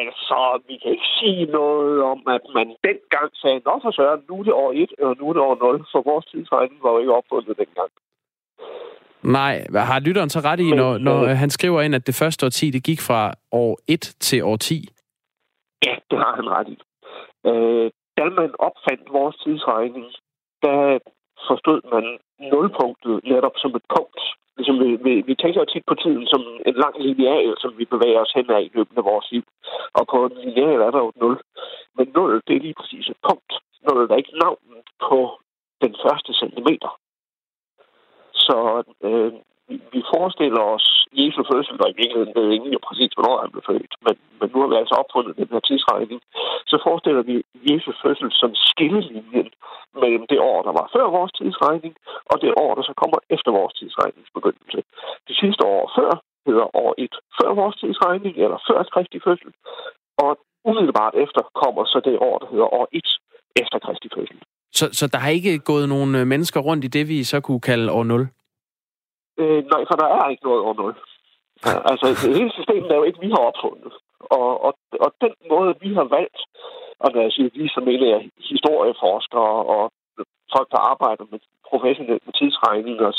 altså, 0.00 0.38
vi 0.68 0.74
kan 0.82 0.90
ikke 0.96 1.10
sige 1.20 1.44
noget 1.58 2.02
om, 2.02 2.20
at 2.36 2.44
man 2.56 2.68
dengang 2.88 3.30
sagde, 3.42 3.60
Nå 3.66 3.74
for 3.82 3.90
søren, 3.90 4.20
nu 4.28 4.34
er 4.40 4.44
det 4.44 4.52
år 4.52 4.72
1, 4.72 4.92
og 5.06 5.16
nu 5.18 5.28
er 5.28 5.32
det 5.32 5.42
år 5.42 5.56
0, 5.72 5.84
for 5.92 6.02
vores 6.10 6.26
tidsregning 6.26 6.82
var 6.82 6.90
jo 6.92 6.98
ikke 6.98 7.14
opfundet 7.20 7.56
dengang. 7.62 7.90
Nej, 9.22 9.66
har 9.90 10.00
lytteren 10.00 10.30
så 10.30 10.40
ret 10.40 10.60
i, 10.60 10.70
når, 10.70 10.98
når 10.98 11.22
øh, 11.22 11.36
han 11.42 11.50
skriver 11.50 11.80
ind, 11.82 11.94
at 11.94 12.06
det 12.06 12.14
første 12.14 12.46
år 12.46 12.50
10, 12.50 12.70
det 12.70 12.84
gik 12.84 13.00
fra 13.08 13.32
år 13.52 13.78
1 13.88 14.00
til 14.00 14.44
år 14.44 14.56
10? 14.56 14.88
Ja, 15.86 15.94
det 16.10 16.18
har 16.18 16.32
han 16.36 16.48
ret 16.56 16.68
i. 16.68 16.78
Øh, 17.48 17.90
da 18.18 18.24
man 18.40 18.50
opfandt 18.58 19.12
vores 19.12 19.36
tidsregning, 19.44 20.06
der 20.62 20.98
forstod 21.48 21.80
man 21.92 22.04
nulpunktet 22.52 23.24
netop 23.24 23.56
som 23.56 23.70
et 23.78 23.86
punkt. 23.96 24.20
Ligesom 24.56 24.76
vi, 24.84 24.90
vi, 25.06 25.12
vi 25.28 25.34
tænker 25.34 25.64
tit 25.64 25.84
på 25.86 25.94
tiden 25.94 26.26
som 26.26 26.42
en 26.66 26.74
lang 26.74 26.94
lineal, 27.06 27.54
som 27.58 27.78
vi 27.78 27.84
bevæger 27.84 28.20
os 28.20 28.32
henad 28.36 28.62
i 28.62 28.70
løbet 28.74 28.98
af 28.98 29.04
vores 29.04 29.28
liv. 29.32 29.44
Og 29.98 30.06
på 30.10 30.18
en 30.26 30.36
lineal 30.44 30.80
er 30.80 30.90
der 30.90 30.98
jo 30.98 31.08
et 31.08 31.16
nul. 31.16 31.36
Men 31.96 32.06
nul, 32.14 32.42
det 32.46 32.56
er 32.56 32.60
lige 32.60 32.78
præcis 32.80 33.08
et 33.08 33.20
punkt. 33.28 33.52
Nul 33.86 34.10
er 34.10 34.16
ikke 34.16 34.38
navnet 34.44 34.82
på 35.08 35.18
den 35.82 35.94
første 36.04 36.32
centimeter. 36.34 36.90
Så 38.32 38.82
øh, 39.02 39.32
vi 39.94 40.00
forestiller 40.14 40.62
os 40.74 40.86
Jesu 41.20 41.40
fødsel, 41.50 41.76
og 41.82 41.88
i 41.90 41.98
virkeligheden 42.00 42.34
ved 42.38 42.46
ingen 42.56 42.72
jo 42.76 42.80
præcis, 42.88 43.12
hvornår 43.14 43.36
han 43.42 43.52
blev 43.54 43.64
født, 43.70 43.92
men, 44.06 44.14
men 44.38 44.46
nu 44.52 44.58
har 44.60 44.68
vi 44.72 44.76
altså 44.82 44.94
opfundet 45.02 45.38
den 45.40 45.48
her 45.52 45.62
tidsregning, 45.68 46.20
så 46.70 46.76
forestiller 46.86 47.22
vi 47.30 47.34
Jesu 47.68 47.90
fødsel 48.02 48.30
som 48.40 48.50
skillelinjen 48.68 49.48
mellem 50.02 50.24
det 50.32 50.40
år, 50.50 50.60
der 50.68 50.72
var 50.80 50.86
før 50.96 51.06
vores 51.18 51.32
tidsregning, 51.40 51.94
og 52.30 52.36
det 52.42 52.50
år, 52.64 52.72
der 52.78 52.84
så 52.90 52.94
kommer 53.02 53.18
efter 53.36 53.50
vores 53.58 53.74
tidsregnings 53.78 54.30
begyndelse. 54.38 54.78
Det 55.28 55.36
sidste 55.42 55.62
år 55.76 55.84
før 55.98 56.10
hedder 56.48 56.66
år 56.84 56.92
1 56.98 57.14
før 57.38 57.50
vores 57.60 57.76
tidsregning, 57.82 58.34
eller 58.44 58.58
før 58.68 58.78
Kristi 58.94 59.18
fødsel, 59.26 59.50
og 60.24 60.30
umiddelbart 60.68 61.14
efter 61.24 61.42
kommer 61.62 61.82
så 61.84 61.98
det 62.08 62.16
år, 62.28 62.36
der 62.42 62.48
hedder 62.52 62.68
år 62.78 62.86
1 62.92 63.06
efter 63.62 63.78
Kristi 63.84 64.08
fødsel. 64.16 64.38
Så, 64.78 64.84
så 64.98 65.04
der 65.12 65.18
har 65.18 65.30
ikke 65.38 65.58
gået 65.58 65.88
nogen 65.88 66.14
øh, 66.14 66.26
mennesker 66.26 66.60
rundt 66.60 66.84
i 66.84 66.88
det, 66.96 67.08
vi 67.08 67.24
så 67.24 67.40
kunne 67.40 67.60
kalde 67.60 67.92
år 67.92 68.04
0? 68.04 68.28
Øh, 69.40 69.60
nej, 69.72 69.82
for 69.88 69.96
der 70.02 70.08
er 70.18 70.28
ikke 70.28 70.44
noget 70.48 70.60
år 70.68 70.74
0. 70.74 70.94
Altså, 71.90 72.06
hele 72.38 72.52
systemet 72.52 72.90
er 72.90 73.00
jo 73.00 73.08
ikke, 73.08 73.20
vi 73.26 73.30
har 73.30 73.42
opfundet. 73.50 73.92
Og, 74.20 74.64
og, 74.66 74.72
og 75.04 75.10
den 75.20 75.34
måde, 75.52 75.74
vi 75.80 75.94
har 75.94 76.06
valgt, 76.16 76.40
og 77.00 77.08
når 77.12 77.20
jeg 77.22 77.32
siger 77.32 77.50
vi, 77.54 77.68
så 77.68 77.80
mener 77.80 78.06
jeg 78.14 78.30
historieforskere 78.52 79.54
og 79.74 79.82
folk, 80.54 80.68
der 80.74 80.80
arbejder 80.92 81.24
med 81.32 81.40
professionelt 81.70 82.22
med 82.26 82.34
tidsregning, 82.40 83.00
og 83.00 83.12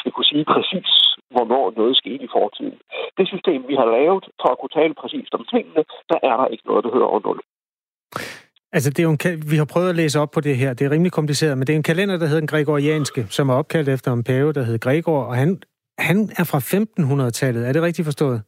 skal 0.00 0.12
kunne 0.12 0.30
sige 0.32 0.44
præcis, 0.54 0.90
hvornår 1.34 1.64
noget 1.76 1.96
skete 1.96 2.24
i 2.24 2.34
fortiden. 2.36 2.78
Det 3.18 3.28
system, 3.28 3.60
vi 3.68 3.74
har 3.74 3.88
lavet 3.98 4.24
for 4.40 4.48
at 4.52 4.58
kunne 4.58 4.76
tale 4.80 4.94
præcist 4.94 5.34
om 5.34 5.44
tingene, 5.54 5.82
der 6.10 6.18
er 6.28 6.36
der 6.40 6.46
ikke 6.46 6.66
noget, 6.66 6.84
der 6.84 6.94
hører 6.96 7.10
over 7.12 7.20
nul. 7.24 7.40
Altså, 8.76 8.90
det 8.90 8.98
er 8.98 9.02
jo 9.02 9.10
en, 9.10 9.50
vi 9.52 9.56
har 9.56 9.68
prøvet 9.72 9.88
at 9.90 9.96
læse 9.96 10.20
op 10.20 10.30
på 10.30 10.40
det 10.40 10.56
her. 10.56 10.74
Det 10.74 10.84
er 10.84 10.90
rimelig 10.90 11.12
kompliceret, 11.12 11.58
men 11.58 11.66
det 11.66 11.72
er 11.72 11.76
en 11.76 11.88
kalender, 11.92 12.16
der 12.18 12.26
hedder 12.26 12.40
den 12.40 12.52
gregorianske, 12.54 13.26
som 13.36 13.48
er 13.48 13.54
opkaldt 13.54 13.88
efter 13.88 14.12
en 14.12 14.24
pave, 14.24 14.52
der 14.52 14.62
hedder 14.62 14.78
Gregor, 14.78 15.22
og 15.30 15.34
han, 15.34 15.62
han 15.98 16.16
er 16.40 16.44
fra 16.52 16.58
1500-tallet. 16.58 17.68
Er 17.68 17.72
det 17.72 17.82
rigtigt 17.82 18.06
forstået? 18.06 18.42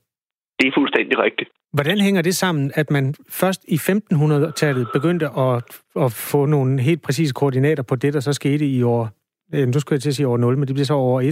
Det 0.61 0.67
er 0.69 0.73
fuldstændig 0.77 1.19
rigtigt. 1.19 1.51
Hvordan 1.73 1.99
hænger 1.99 2.23
det 2.23 2.35
sammen, 2.35 2.73
at 2.75 2.91
man 2.91 3.15
først 3.31 3.65
i 3.69 3.75
1500-tallet 3.75 4.89
begyndte 4.93 5.27
at, 5.27 5.57
at 6.05 6.12
få 6.33 6.47
nogle 6.47 6.81
helt 6.81 7.03
præcise 7.03 7.35
koordinater 7.35 7.83
på 7.83 7.97
det, 7.97 8.15
der 8.15 8.21
så 8.21 8.33
skete 8.33 8.67
i 8.67 8.83
år... 8.83 9.09
Øh, 9.55 9.67
nu 9.69 9.81
skulle 9.81 9.97
jeg 9.97 10.03
til 10.03 10.09
at 10.09 10.15
sige 10.15 10.29
år 10.29 10.37
0, 10.37 10.59
men 10.59 10.67
det 10.69 10.75
bliver 10.75 10.91
så 10.93 10.95
over 10.95 11.21
1. 11.21 11.27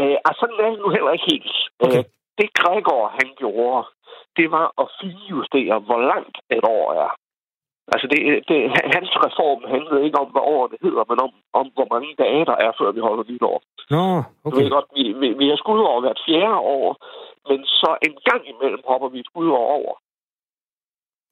Øh, 0.00 0.16
altså, 0.26 0.38
sådan 0.40 0.56
er 0.64 0.70
det 0.70 0.78
nu 0.84 0.90
heller 0.96 1.12
ikke 1.12 1.28
helt. 1.32 1.52
Okay. 1.80 1.98
Øh, 1.98 2.04
det 2.38 2.48
Gregor, 2.60 3.04
han 3.18 3.28
gjorde, 3.38 3.86
det 4.36 4.50
var 4.50 4.66
at 4.82 4.86
finjustere, 5.00 5.76
hvor 5.86 6.00
langt 6.12 6.36
et 6.56 6.64
år 6.76 6.86
er. 7.04 7.10
Altså, 7.92 8.06
det, 8.12 8.18
det, 8.48 8.58
hans 8.96 9.10
reform 9.26 9.60
handlede 9.74 10.04
ikke 10.06 10.18
om, 10.22 10.28
hvad 10.34 10.44
året 10.54 10.68
det 10.72 10.80
hedder, 10.86 11.04
men 11.10 11.18
om, 11.26 11.32
om, 11.60 11.66
hvor 11.76 11.88
mange 11.94 12.10
dage 12.24 12.44
der 12.50 12.56
er, 12.66 12.72
før 12.78 12.88
vi 12.96 13.00
holder 13.08 13.24
nytår. 13.30 13.56
Nå, 13.94 14.04
okay. 14.44 14.50
Du 14.50 14.56
ved 14.58 14.70
godt, 14.76 14.88
vi, 14.96 15.04
vi, 15.20 15.28
vi 15.40 15.46
har 15.50 15.58
skud 15.62 15.80
over 15.90 16.00
hvert 16.04 16.20
fjerde 16.26 16.58
år, 16.78 16.88
men 17.48 17.58
så 17.80 17.90
en 18.06 18.16
gang 18.28 18.42
imellem 18.52 18.82
hopper 18.90 19.08
vi 19.12 19.18
et 19.20 19.30
skud 19.30 19.48
over. 19.76 19.92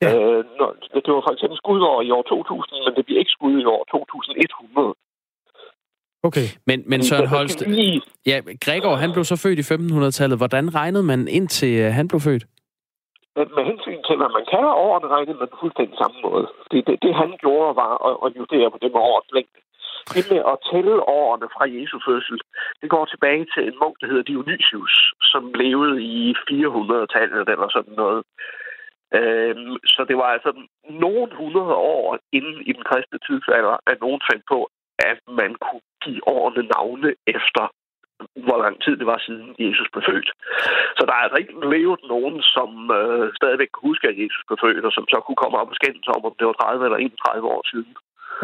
Ja. 0.03 0.09
Øh, 0.15 0.41
når, 0.59 0.69
det 1.05 1.11
var 1.17 1.23
for 1.27 1.35
eksempel 1.37 1.57
skud 1.63 1.81
over 1.91 2.03
i 2.09 2.11
år 2.17 2.23
2000, 2.23 2.85
men 2.87 2.93
det 2.97 3.05
bliver 3.05 3.21
ikke 3.23 3.37
skud 3.37 3.55
i 3.63 3.67
år 3.75 3.83
2100. 3.91 4.95
Okay. 6.29 6.49
Men, 6.67 6.79
men 6.87 7.03
Søren 7.03 7.27
Holst, 7.27 7.63
ja, 8.27 8.37
Gregor, 8.65 8.95
han 8.95 9.13
blev 9.13 9.25
så 9.25 9.37
født 9.37 9.59
i 9.59 9.67
1500-tallet. 9.75 10.39
Hvordan 10.39 10.75
regnede 10.75 11.03
man 11.03 11.29
indtil 11.29 11.75
øh, 11.81 11.93
han 11.93 12.09
blev 12.09 12.21
født? 12.21 12.45
Men 13.37 13.47
med 13.57 13.65
hensyn 13.71 14.03
til, 14.07 14.17
hvad 14.17 14.31
man 14.39 14.47
kan 14.53 14.67
årene, 14.87 15.09
regnede 15.15 15.39
man 15.41 15.49
på 15.53 15.57
fuldstændig 15.61 15.97
samme 15.99 16.19
måde. 16.27 16.47
Det, 16.71 16.81
det, 16.87 16.97
det 17.05 17.15
han 17.23 17.31
gjorde, 17.43 17.77
var 17.83 17.93
at, 18.09 18.17
at 18.25 18.31
justere 18.39 18.71
på 18.71 18.79
det 18.83 18.91
med 18.93 19.01
årets 19.11 19.33
længde. 19.37 19.61
Det 20.15 20.25
med 20.33 20.41
at 20.53 20.57
tælle 20.71 20.95
årene 21.21 21.49
fra 21.55 21.65
Jesu 21.77 21.97
fødsel, 22.09 22.39
det 22.81 22.89
går 22.95 23.05
tilbage 23.05 23.47
til 23.55 23.63
en 23.69 23.79
munk, 23.83 23.97
der 24.01 24.07
hedder 24.11 24.31
Dionysius, 24.31 24.95
som 25.33 25.43
levede 25.63 25.97
i 26.03 26.35
400-tallet 26.51 27.49
eller 27.55 27.69
sådan 27.77 27.97
noget. 28.03 28.23
Øhm, 29.19 29.77
så 29.95 30.01
det 30.09 30.17
var 30.17 30.29
altså 30.37 30.53
nogle 31.05 31.31
hundrede 31.41 31.75
år 31.97 32.19
inden 32.33 32.61
i 32.71 32.73
den 32.77 32.85
kristne 32.91 33.19
tidsalder, 33.27 33.77
at 33.91 34.01
nogen 34.01 34.21
fandt 34.31 34.45
på, 34.53 34.59
at 35.11 35.19
man 35.41 35.51
kunne 35.65 35.87
give 36.05 36.29
årene 36.37 36.63
navne 36.75 37.11
efter 37.27 37.65
hvor 38.47 38.59
lang 38.65 38.75
tid 38.85 38.95
det 39.01 39.07
var 39.13 39.19
siden 39.27 39.49
Jesus 39.65 39.89
blev 39.93 40.05
født. 40.11 40.29
Så 40.99 41.03
der 41.09 41.15
er 41.17 41.23
altså 41.27 41.39
ikke 41.43 41.55
levet 41.75 42.01
nogen, 42.15 42.37
som 42.55 42.71
øh, 42.99 43.25
stadigvæk 43.41 43.71
kan 43.73 43.87
huske, 43.89 44.05
at 44.13 44.17
Jesus 44.23 44.43
blev 44.49 44.59
født, 44.65 44.85
og 44.89 44.93
som 44.97 45.05
så 45.13 45.19
kunne 45.27 45.41
komme 45.43 45.57
op 45.61 45.71
og 45.73 45.77
skændes 45.81 46.09
om, 46.15 46.23
om 46.29 46.35
det 46.39 46.47
var 46.51 46.57
30 46.63 46.85
eller 46.87 46.99
31 46.99 47.47
år 47.57 47.63
siden. 47.73 47.93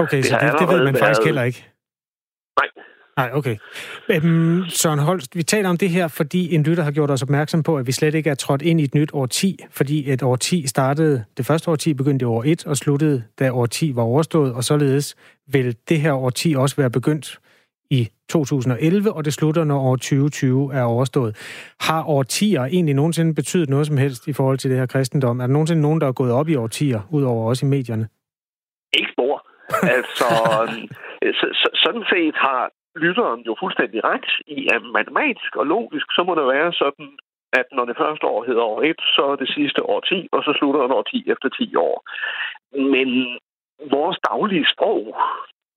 Okay, 0.02 0.20
det 0.22 0.30
så 0.30 0.36
det, 0.42 0.60
det 0.60 0.68
ved 0.72 0.80
man 0.88 0.96
faktisk 1.02 1.24
heller 1.30 1.44
ikke? 1.50 1.60
Nej. 2.60 2.68
Nej, 3.20 3.30
okay. 3.32 3.56
Øhm, 4.08 4.64
Søren 4.68 4.98
Holst, 4.98 5.36
vi 5.36 5.42
taler 5.42 5.68
om 5.68 5.76
det 5.76 5.90
her, 5.90 6.08
fordi 6.08 6.54
en 6.54 6.62
lytter 6.62 6.84
har 6.84 6.90
gjort 6.90 7.10
os 7.10 7.22
opmærksom 7.22 7.62
på, 7.62 7.76
at 7.76 7.86
vi 7.86 7.92
slet 7.92 8.14
ikke 8.14 8.30
er 8.30 8.34
trådt 8.34 8.62
ind 8.62 8.80
i 8.80 8.84
et 8.84 8.94
nyt 8.94 9.10
år 9.12 9.26
10, 9.26 9.58
fordi 9.70 10.12
et 10.12 10.22
år 10.22 10.36
10 10.36 10.66
startede, 10.66 11.24
det 11.36 11.46
første 11.46 11.70
år 11.70 11.76
10 11.76 11.94
begyndte 11.94 12.22
i 12.22 12.26
år 12.26 12.44
1 12.46 12.66
og 12.66 12.76
sluttede, 12.76 13.24
da 13.38 13.52
år 13.52 13.66
10 13.66 13.92
var 13.94 14.02
overstået, 14.02 14.54
og 14.54 14.64
således 14.64 15.16
vil 15.46 15.76
det 15.88 16.00
her 16.00 16.12
år 16.12 16.30
10 16.30 16.54
også 16.56 16.76
være 16.76 16.90
begyndt 16.90 17.38
i 17.90 18.08
2011, 18.28 19.12
og 19.12 19.24
det 19.24 19.32
slutter, 19.32 19.64
når 19.64 19.78
år 19.78 19.96
2020 19.96 20.74
er 20.74 20.82
overstået. 20.82 21.32
Har 21.80 22.02
årtier 22.08 22.64
egentlig 22.64 22.94
nogensinde 22.94 23.34
betydet 23.34 23.68
noget 23.68 23.86
som 23.86 23.96
helst 23.96 24.28
i 24.28 24.32
forhold 24.32 24.58
til 24.58 24.70
det 24.70 24.78
her 24.78 24.86
kristendom? 24.86 25.40
Er 25.40 25.46
der 25.46 25.52
nogensinde 25.52 25.82
nogen, 25.82 26.00
der 26.00 26.06
er 26.06 26.12
gået 26.12 26.32
op 26.32 26.48
i 26.48 26.54
årtier, 26.54 27.00
udover 27.10 27.48
også 27.48 27.66
i 27.66 27.68
medierne? 27.68 28.08
Ikke 28.92 29.12
spor. 29.12 29.46
altså, 29.96 30.28
så, 31.40 31.46
så, 31.60 31.68
sådan 31.84 32.04
set 32.12 32.36
har 32.46 32.70
lytteren 32.96 33.40
jo 33.48 33.56
fuldstændig 33.62 34.04
ret 34.04 34.28
i, 34.46 34.68
at 34.74 34.82
matematisk 34.82 35.56
og 35.56 35.66
logisk, 35.66 36.06
så 36.16 36.22
må 36.26 36.32
det 36.34 36.46
være 36.46 36.72
sådan, 36.72 37.08
at 37.52 37.66
når 37.72 37.84
det 37.84 37.96
første 38.02 38.24
år 38.26 38.44
hedder 38.48 38.62
år 38.62 38.82
1, 38.82 38.96
så 39.16 39.22
er 39.32 39.36
det 39.36 39.48
sidste 39.58 39.80
år 39.92 40.00
10, 40.00 40.28
og 40.32 40.40
så 40.44 40.52
slutter 40.58 40.80
det 40.82 40.90
år 40.90 41.02
10 41.02 41.24
efter 41.34 41.48
10 41.48 41.76
år. 41.76 41.96
Men 42.94 43.08
vores 43.96 44.18
daglige 44.30 44.66
sprog, 44.72 45.16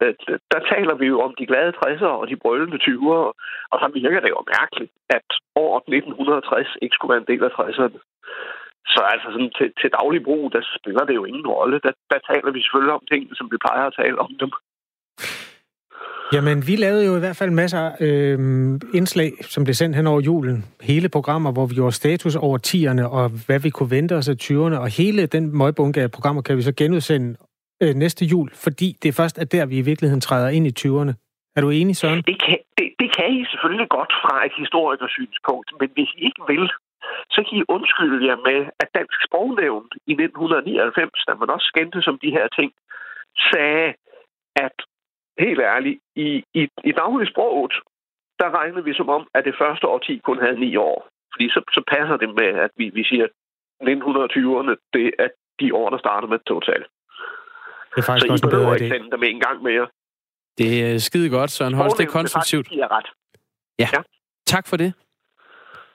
Øh, 0.02 0.14
der 0.54 0.62
taler 0.74 0.96
vi 1.02 1.06
jo 1.14 1.18
om 1.28 1.34
de 1.40 1.46
glade 1.52 1.74
60'ere 1.82 2.16
og 2.22 2.26
de 2.32 2.42
brølende 2.44 2.80
20'ere, 2.88 3.30
og 3.72 3.78
så 3.82 3.88
virker 3.94 4.20
det 4.22 4.30
jo 4.36 4.42
mærkeligt, 4.60 4.92
at 5.18 5.28
året 5.66 5.84
1960 5.88 6.78
ikke 6.82 6.96
skulle 6.96 7.14
være 7.14 7.24
en 7.24 7.32
del 7.32 7.44
af 7.48 7.54
60'erne. 7.60 8.00
Så 8.94 9.00
altså 9.14 9.28
sådan 9.32 9.54
til, 9.58 9.70
til 9.82 9.90
daglig 10.00 10.22
brug, 10.28 10.44
der 10.56 10.62
spiller 10.78 11.04
det 11.06 11.16
jo 11.20 11.26
ingen 11.26 11.48
rolle. 11.48 11.80
Der, 11.86 11.94
der 12.12 12.20
taler 12.32 12.52
vi 12.52 12.62
selvfølgelig 12.62 12.94
om 13.00 13.06
ting, 13.12 13.22
som 13.40 13.48
vi 13.52 13.58
plejer 13.66 13.86
at 13.88 13.96
tale 14.02 14.18
om 14.26 14.32
dem. 14.42 14.52
Jamen, 16.34 16.68
vi 16.68 16.76
lavede 16.76 17.06
jo 17.06 17.16
i 17.16 17.20
hvert 17.20 17.36
fald 17.36 17.52
masser 17.52 17.80
af 17.80 17.96
øh, 18.02 18.40
indslag, 18.94 19.32
som 19.42 19.64
blev 19.64 19.74
sendt 19.74 19.96
hen 19.96 20.08
over 20.08 20.22
julen. 20.22 20.66
Hele 20.82 21.10
programmer, 21.10 21.52
hvor 21.52 21.66
vi 21.66 21.76
gjorde 21.76 21.92
status 21.92 22.36
over 22.36 22.58
10'erne, 22.68 23.04
og 23.18 23.30
hvad 23.48 23.60
vi 23.60 23.70
kunne 23.70 23.92
vente 23.92 24.16
os 24.16 24.30
af 24.30 24.36
20'erne. 24.44 24.78
Og 24.84 24.88
hele 24.98 25.26
den 25.26 25.58
møgbunke 25.58 26.02
af 26.02 26.12
programmer 26.12 26.42
kan 26.42 26.58
vi 26.58 26.62
så 26.62 26.72
genudsende 26.72 27.36
øh, 27.84 27.94
næste 28.04 28.26
jul, 28.26 28.50
fordi 28.66 28.88
det 29.02 29.08
er 29.10 29.20
først 29.22 29.38
er 29.38 29.48
der, 29.56 29.66
vi 29.66 29.78
i 29.78 29.88
virkeligheden 29.92 30.22
træder 30.22 30.50
ind 30.50 30.66
i 30.68 30.74
20'erne. 30.80 31.14
Er 31.56 31.62
du 31.62 31.70
enig, 31.70 31.96
Søren? 31.96 32.22
Det 32.32 32.38
kan, 32.46 32.58
det, 32.78 32.88
det 33.02 33.10
kan 33.18 33.28
I 33.40 33.46
selvfølgelig 33.52 33.90
godt 33.90 34.14
fra 34.24 34.46
et 34.48 34.56
historikersynspunkt, 34.58 35.70
men 35.80 35.90
hvis 35.96 36.10
I 36.18 36.20
ikke 36.28 36.44
vil, 36.52 36.66
så 37.36 37.40
kan 37.46 37.58
I 37.62 37.64
undskylde 37.76 38.26
jer 38.28 38.40
med, 38.50 38.60
at 38.82 38.90
Dansk 38.98 39.18
Sprognævn 39.26 39.88
i 40.12 40.14
1999, 40.14 41.26
da 41.28 41.34
man 41.34 41.50
også 41.56 41.68
skændte 41.72 42.02
som 42.02 42.16
de 42.24 42.32
her 42.38 42.48
ting, 42.58 42.72
sagde, 43.52 43.94
at 44.56 44.76
helt 45.40 45.62
ærligt, 45.74 46.00
i, 46.16 46.44
i, 46.60 46.62
i 46.90 46.92
daglig 46.92 47.28
sproget, 47.34 47.74
der 48.40 48.58
regnede 48.60 48.84
vi 48.84 48.94
som 48.94 49.10
om, 49.10 49.28
at 49.34 49.46
det 49.46 49.56
første 49.62 49.88
årti 49.88 50.18
kun 50.18 50.40
havde 50.40 50.60
ni 50.60 50.76
år. 50.76 51.08
Fordi 51.34 51.50
så, 51.50 51.62
så 51.76 51.82
passer 51.94 52.18
det 52.18 52.30
med, 52.40 52.50
at 52.66 52.72
vi, 52.78 52.86
vi 52.90 53.04
siger, 53.04 53.26
at 53.26 53.88
1920'erne, 53.88 54.74
det 54.94 55.14
er 55.20 55.30
de 55.60 55.76
år, 55.76 55.90
der 55.90 55.98
starter 55.98 56.28
med 56.28 56.40
total. 56.40 56.86
Det 57.96 58.02
er 58.02 58.06
faktisk 58.06 58.28
så 58.28 58.32
også 58.32 58.48
I 58.48 58.50
behøver 58.50 58.74
ikke 58.76 58.88
sende 58.88 59.12
dem 59.12 59.24
en 59.24 59.40
gang 59.40 59.64
mere. 59.64 59.88
Det 60.58 60.94
er 60.94 60.98
skide 61.00 61.30
godt, 61.30 61.52
Søren 61.52 61.74
Holst. 61.74 61.98
Det 61.98 62.04
er 62.08 62.12
konstruktivt. 62.12 62.70
Det 62.70 62.80
er 62.80 62.92
ret. 62.98 63.06
Ja. 63.80 63.90
ja. 63.94 64.02
Tak 64.46 64.68
for 64.68 64.78
det. 64.78 64.94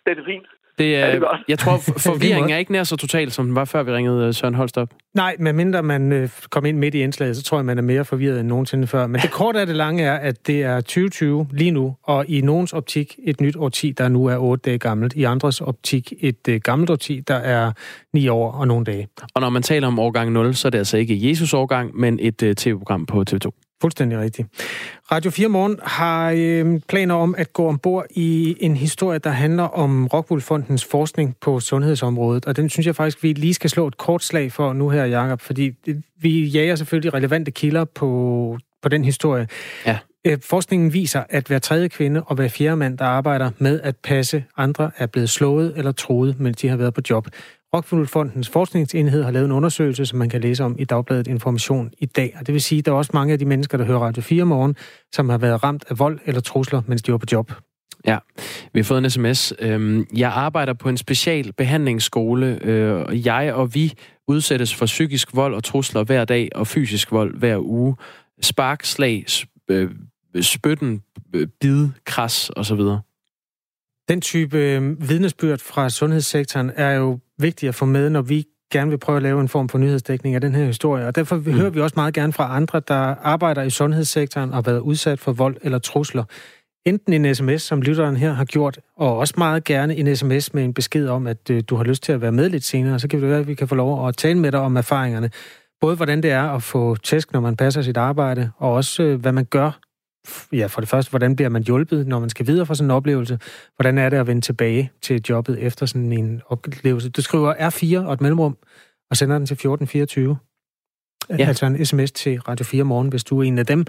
Det 0.06 0.18
er 0.18 0.24
fint. 0.24 0.46
Det 0.78 0.96
er, 0.96 1.06
ja, 1.06 1.14
det 1.14 1.22
er 1.22 1.42
jeg 1.48 1.58
tror, 1.58 1.76
forvirringen 2.08 2.50
er 2.50 2.56
ikke 2.56 2.72
nær 2.72 2.84
så 2.84 2.96
total, 2.96 3.30
som 3.30 3.46
den 3.46 3.54
var, 3.54 3.64
før 3.64 3.82
vi 3.82 3.92
ringede 3.92 4.26
øh, 4.26 4.34
Søren 4.34 4.54
Holst 4.54 4.78
op. 4.78 4.88
Nej, 5.14 5.36
medmindre 5.38 5.82
man 5.82 6.12
øh, 6.12 6.28
kom 6.50 6.64
ind 6.64 6.78
midt 6.78 6.94
i 6.94 7.02
indslaget, 7.02 7.36
så 7.36 7.42
tror 7.42 7.58
jeg, 7.58 7.64
man 7.64 7.78
er 7.78 7.82
mere 7.82 8.04
forvirret 8.04 8.40
end 8.40 8.48
nogensinde 8.48 8.86
før. 8.86 9.06
Men 9.06 9.20
det 9.20 9.30
korte 9.30 9.60
af 9.60 9.66
det 9.66 9.76
lange 9.76 10.04
er, 10.04 10.14
at 10.14 10.46
det 10.46 10.62
er 10.62 10.80
2020 10.80 11.46
lige 11.52 11.70
nu, 11.70 11.96
og 12.02 12.24
i 12.28 12.40
nogens 12.40 12.72
optik 12.72 13.16
et 13.24 13.40
nyt 13.40 13.56
årti, 13.56 13.92
der 13.92 14.08
nu 14.08 14.26
er 14.26 14.36
8 14.36 14.62
dage 14.70 14.78
gammelt. 14.78 15.14
I 15.14 15.24
andres 15.24 15.60
optik 15.60 16.12
et 16.20 16.48
øh, 16.48 16.60
gammelt 16.60 16.90
årti, 16.90 17.20
der 17.28 17.34
er 17.34 17.72
9 18.12 18.28
år 18.28 18.52
og 18.52 18.68
nogle 18.68 18.84
dage. 18.84 19.08
Og 19.34 19.40
når 19.40 19.50
man 19.50 19.62
taler 19.62 19.86
om 19.86 19.98
årgang 19.98 20.32
0, 20.32 20.54
så 20.54 20.68
er 20.68 20.70
det 20.70 20.78
altså 20.78 20.96
ikke 20.96 21.28
Jesus 21.28 21.54
årgang, 21.54 21.96
men 21.96 22.18
et 22.22 22.42
øh, 22.42 22.54
tv-program 22.54 23.06
på 23.06 23.24
TV2. 23.30 23.67
Fuldstændig 23.80 24.18
rigtigt. 24.18 24.48
Radio 25.12 25.30
4 25.30 25.48
Morgen 25.48 25.78
har 25.82 26.34
øh, 26.36 26.80
planer 26.88 27.14
om 27.14 27.34
at 27.38 27.52
gå 27.52 27.66
ombord 27.66 28.06
i 28.10 28.56
en 28.60 28.76
historie, 28.76 29.18
der 29.18 29.30
handler 29.30 29.62
om 29.62 30.06
Rockwool 30.06 30.40
Fondens 30.40 30.84
forskning 30.84 31.36
på 31.40 31.60
sundhedsområdet. 31.60 32.46
Og 32.46 32.56
den 32.56 32.68
synes 32.68 32.86
jeg 32.86 32.96
faktisk, 32.96 33.22
vi 33.22 33.32
lige 33.32 33.54
skal 33.54 33.70
slå 33.70 33.86
et 33.86 33.96
kort 33.96 34.24
slag 34.24 34.52
for 34.52 34.72
nu 34.72 34.88
her, 34.88 35.04
Jacob, 35.04 35.40
fordi 35.40 35.72
vi 36.20 36.44
jager 36.44 36.76
selvfølgelig 36.76 37.14
relevante 37.14 37.50
kilder 37.50 37.84
på, 37.84 38.58
på 38.82 38.88
den 38.88 39.04
historie. 39.04 39.48
Ja. 39.86 39.98
Øh, 40.24 40.38
forskningen 40.42 40.92
viser, 40.92 41.22
at 41.28 41.46
hver 41.46 41.58
tredje 41.58 41.88
kvinde 41.88 42.22
og 42.22 42.36
hver 42.36 42.48
fjerde 42.48 42.76
mand, 42.76 42.98
der 42.98 43.04
arbejder 43.04 43.50
med 43.58 43.80
at 43.80 43.96
passe 43.96 44.44
andre, 44.56 44.90
er 44.96 45.06
blevet 45.06 45.30
slået 45.30 45.72
eller 45.76 45.92
troet, 45.92 46.40
mens 46.40 46.56
de 46.56 46.68
har 46.68 46.76
været 46.76 46.94
på 46.94 47.00
job. 47.10 47.28
Rockfondens 47.74 48.10
Fondens 48.10 48.48
forskningsenhed 48.48 49.22
har 49.22 49.30
lavet 49.30 49.44
en 49.44 49.52
undersøgelse, 49.52 50.06
som 50.06 50.18
man 50.18 50.28
kan 50.28 50.40
læse 50.40 50.64
om 50.64 50.76
i 50.78 50.84
Dagbladet 50.84 51.26
Information 51.26 51.90
i 51.98 52.06
dag. 52.06 52.36
Og 52.40 52.46
det 52.46 52.52
vil 52.52 52.62
sige, 52.62 52.78
at 52.78 52.86
der 52.86 52.92
er 52.92 52.96
også 52.96 53.10
mange 53.14 53.32
af 53.32 53.38
de 53.38 53.44
mennesker, 53.44 53.78
der 53.78 53.84
hører 53.84 53.98
Radio 53.98 54.22
4 54.22 54.44
morgen, 54.44 54.76
som 55.12 55.28
har 55.28 55.38
været 55.38 55.64
ramt 55.64 55.84
af 55.88 55.98
vold 55.98 56.18
eller 56.26 56.40
trusler, 56.40 56.82
mens 56.86 57.02
de 57.02 57.12
var 57.12 57.18
på 57.18 57.26
job. 57.32 57.52
Ja, 58.06 58.18
vi 58.72 58.80
har 58.80 58.84
fået 58.84 59.04
en 59.04 59.10
sms. 59.10 59.52
Øhm, 59.58 60.06
jeg 60.16 60.30
arbejder 60.30 60.72
på 60.72 60.88
en 60.88 60.96
special 60.96 61.52
behandlingsskole. 61.52 62.58
Øh, 62.62 63.26
jeg 63.26 63.54
og 63.54 63.74
vi 63.74 63.92
udsættes 64.28 64.74
for 64.74 64.86
psykisk 64.86 65.36
vold 65.36 65.54
og 65.54 65.64
trusler 65.64 66.04
hver 66.04 66.24
dag, 66.24 66.48
og 66.54 66.66
fysisk 66.66 67.12
vold 67.12 67.38
hver 67.38 67.58
uge. 67.58 67.96
Spark, 68.42 68.84
slag, 68.84 69.24
øh, 69.68 69.90
spytten, 70.40 71.02
øh, 71.34 71.48
bid, 71.60 71.88
kras 72.04 72.50
osv. 72.56 72.80
Den 74.08 74.20
type 74.20 74.58
øh, 74.58 75.08
vidnesbyrd 75.08 75.58
fra 75.58 75.90
sundhedssektoren 75.90 76.70
er 76.76 76.90
jo 76.90 77.18
vigtigt 77.38 77.68
at 77.68 77.74
få 77.74 77.84
med, 77.84 78.10
når 78.10 78.22
vi 78.22 78.44
gerne 78.72 78.90
vil 78.90 78.98
prøve 78.98 79.16
at 79.16 79.22
lave 79.22 79.40
en 79.40 79.48
form 79.48 79.68
for 79.68 79.78
nyhedsdækning 79.78 80.34
af 80.34 80.40
den 80.40 80.54
her 80.54 80.64
historie. 80.64 81.06
Og 81.06 81.14
derfor 81.14 81.36
mm. 81.36 81.52
hører 81.52 81.70
vi 81.70 81.80
også 81.80 81.94
meget 81.96 82.14
gerne 82.14 82.32
fra 82.32 82.56
andre, 82.56 82.80
der 82.88 83.14
arbejder 83.22 83.62
i 83.62 83.70
sundhedssektoren 83.70 84.50
og 84.50 84.56
har 84.56 84.62
været 84.62 84.78
udsat 84.80 85.18
for 85.18 85.32
vold 85.32 85.56
eller 85.62 85.78
trusler. 85.78 86.24
Enten 86.86 87.12
en 87.12 87.34
sms, 87.34 87.62
som 87.62 87.82
lytteren 87.82 88.16
her 88.16 88.32
har 88.32 88.44
gjort, 88.44 88.78
og 88.96 89.16
også 89.16 89.34
meget 89.38 89.64
gerne 89.64 89.96
en 89.96 90.16
sms 90.16 90.54
med 90.54 90.64
en 90.64 90.74
besked 90.74 91.08
om, 91.08 91.26
at 91.26 91.50
øh, 91.50 91.62
du 91.68 91.76
har 91.76 91.84
lyst 91.84 92.02
til 92.02 92.12
at 92.12 92.20
være 92.20 92.32
med 92.32 92.48
lidt 92.48 92.64
senere. 92.64 92.98
Så 92.98 93.08
kan 93.08 93.20
det 93.20 93.28
være, 93.28 93.38
at 93.38 93.48
vi 93.48 93.54
kan 93.54 93.68
få 93.68 93.74
lov 93.74 94.08
at 94.08 94.16
tale 94.16 94.38
med 94.38 94.52
dig 94.52 94.60
om 94.60 94.76
erfaringerne. 94.76 95.30
Både 95.80 95.96
hvordan 95.96 96.22
det 96.22 96.30
er 96.30 96.42
at 96.42 96.62
få 96.62 96.96
tæsk, 96.96 97.32
når 97.32 97.40
man 97.40 97.56
passer 97.56 97.82
sit 97.82 97.96
arbejde, 97.96 98.50
og 98.56 98.72
også 98.72 99.02
øh, 99.02 99.20
hvad 99.20 99.32
man 99.32 99.44
gør 99.44 99.80
ja, 100.52 100.66
for 100.66 100.80
det 100.80 100.88
første, 100.88 101.10
hvordan 101.10 101.36
bliver 101.36 101.48
man 101.48 101.62
hjulpet, 101.62 102.06
når 102.06 102.20
man 102.20 102.30
skal 102.30 102.46
videre 102.46 102.66
fra 102.66 102.74
sådan 102.74 102.86
en 102.86 102.90
oplevelse? 102.90 103.38
Hvordan 103.76 103.98
er 103.98 104.08
det 104.08 104.16
at 104.16 104.26
vende 104.26 104.40
tilbage 104.40 104.90
til 105.02 105.22
jobbet 105.28 105.58
efter 105.62 105.86
sådan 105.86 106.12
en 106.12 106.42
oplevelse? 106.46 107.08
Du 107.10 107.22
skriver 107.22 107.54
R4 107.54 108.06
og 108.06 108.12
et 108.12 108.20
mellemrum, 108.20 108.56
og 109.10 109.16
sender 109.16 109.38
den 109.38 109.46
til 109.46 109.54
1424. 109.54 110.36
Ja. 111.30 111.48
Altså 111.48 111.66
en 111.66 111.84
sms 111.84 112.12
til 112.12 112.40
Radio 112.40 112.64
4 112.64 112.84
morgen, 112.84 113.08
hvis 113.08 113.24
du 113.24 113.38
er 113.38 113.42
en 113.42 113.58
af 113.58 113.66
dem. 113.66 113.84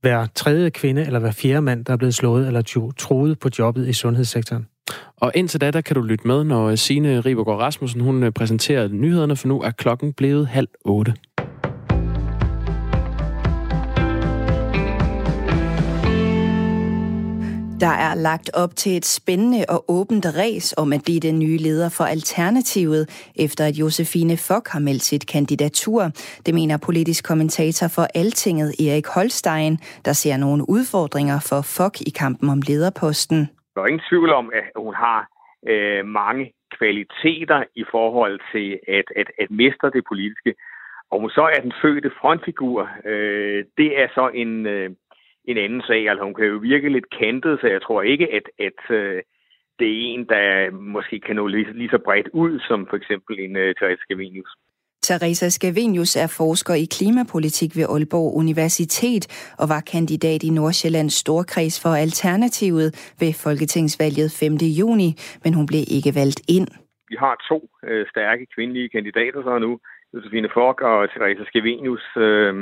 Hver 0.00 0.26
tredje 0.34 0.70
kvinde 0.70 1.06
eller 1.06 1.18
hver 1.18 1.30
fjerde 1.30 1.62
mand, 1.62 1.84
der 1.84 1.92
er 1.92 1.96
blevet 1.96 2.14
slået 2.14 2.46
eller 2.46 2.92
troet 2.98 3.38
på 3.38 3.48
jobbet 3.58 3.88
i 3.88 3.92
sundhedssektoren. 3.92 4.66
Og 5.16 5.32
indtil 5.34 5.60
da, 5.60 5.70
der 5.70 5.80
kan 5.80 5.94
du 5.94 6.02
lytte 6.02 6.26
med, 6.26 6.44
når 6.44 6.74
Signe 6.74 7.20
Ribergaard 7.20 7.58
Rasmussen 7.58 8.00
hun 8.00 8.22
øh, 8.22 8.32
præsenterer 8.32 8.88
nyhederne, 8.88 9.36
for 9.36 9.48
nu 9.48 9.60
er 9.60 9.70
klokken 9.70 10.12
blevet 10.12 10.46
halv 10.46 10.68
otte. 10.84 11.14
Der 17.80 17.94
er 18.08 18.14
lagt 18.28 18.50
op 18.62 18.72
til 18.82 18.92
et 18.96 19.04
spændende 19.04 19.62
og 19.74 19.80
åbent 19.98 20.26
ræs 20.38 20.74
om 20.82 20.92
at 20.92 21.02
blive 21.06 21.20
den 21.28 21.38
nye 21.44 21.58
leder 21.66 21.90
for 21.98 22.04
Alternativet, 22.04 23.02
efter 23.44 23.62
at 23.70 23.74
Josefine 23.82 24.36
Fock 24.48 24.66
har 24.74 24.82
meldt 24.88 25.04
sit 25.10 25.24
kandidatur. 25.34 26.02
Det 26.46 26.52
mener 26.54 26.84
politisk 26.88 27.28
kommentator 27.30 27.86
for 27.96 28.06
Altinget 28.20 28.70
Erik 28.86 29.06
Holstein, 29.14 29.72
der 30.06 30.14
ser 30.22 30.36
nogle 30.36 30.62
udfordringer 30.76 31.38
for 31.50 31.60
Fock 31.76 31.94
i 32.10 32.12
kampen 32.22 32.48
om 32.54 32.60
lederposten. 32.68 33.40
Der 33.74 33.80
er 33.82 33.86
ingen 33.86 34.08
tvivl 34.10 34.30
om, 34.40 34.46
at 34.58 34.64
hun 34.84 34.94
har 34.94 35.20
øh, 35.70 36.06
mange 36.20 36.44
kvaliteter 36.78 37.60
i 37.82 37.84
forhold 37.94 38.36
til 38.52 38.68
at, 38.98 39.06
at, 39.20 39.28
at 39.42 39.48
mestre 39.50 39.90
det 39.96 40.02
politiske. 40.10 40.54
Og 41.10 41.20
hun 41.20 41.30
så 41.30 41.44
er 41.54 41.60
den 41.66 41.72
fødte 41.82 42.10
frontfigur. 42.20 42.88
Øh, 43.04 43.64
det 43.78 43.90
er 44.02 44.08
så 44.14 44.30
en... 44.34 44.66
Øh, 44.66 44.90
en 45.50 45.58
anden 45.64 45.82
sag. 45.88 46.08
Altså 46.08 46.24
hun 46.24 46.34
kan 46.34 46.46
jo 46.46 46.58
virke 46.70 46.88
lidt 46.88 47.08
kantet, 47.20 47.54
så 47.60 47.66
jeg 47.66 47.82
tror 47.82 48.02
ikke, 48.02 48.26
at, 48.36 48.46
at 48.68 48.80
uh, 48.90 49.18
det 49.78 49.88
er 49.94 50.00
en, 50.12 50.24
der 50.34 50.70
måske 50.70 51.20
kan 51.20 51.36
nå 51.36 51.46
lige, 51.46 51.72
lige 51.72 51.94
så 51.94 51.98
bredt 52.04 52.28
ud, 52.32 52.60
som 52.68 52.86
for 52.90 52.96
eksempel 52.96 53.34
en 53.40 53.56
uh, 53.56 53.68
Therese 53.78 54.02
Scavenius. 54.04 54.52
Teresa 55.02 55.48
Scavenius 55.48 56.16
er 56.16 56.30
forsker 56.38 56.74
i 56.74 56.86
klimapolitik 56.96 57.70
ved 57.76 57.86
Aalborg 57.94 58.36
Universitet 58.42 59.24
og 59.60 59.66
var 59.74 59.82
kandidat 59.94 60.40
i 60.42 60.50
Nordsjællands 60.50 61.14
Storkreds 61.14 61.76
for 61.82 61.92
Alternativet 62.04 62.88
ved 63.20 63.32
Folketingsvalget 63.44 64.28
5. 64.40 64.52
juni, 64.80 65.08
men 65.44 65.54
hun 65.54 65.66
blev 65.70 65.84
ikke 65.96 66.12
valgt 66.20 66.40
ind. 66.56 66.68
Vi 67.10 67.16
har 67.18 67.34
to 67.50 67.58
øh, 67.88 68.06
stærke 68.12 68.44
kvindelige 68.54 68.88
kandidater 68.88 69.42
så 69.42 69.58
nu, 69.58 69.72
Josefine 70.14 70.50
Fock 70.54 70.80
og 70.80 70.98
Teresa 71.10 71.44
Scavenius. 71.50 72.06
Øh, 72.16 72.54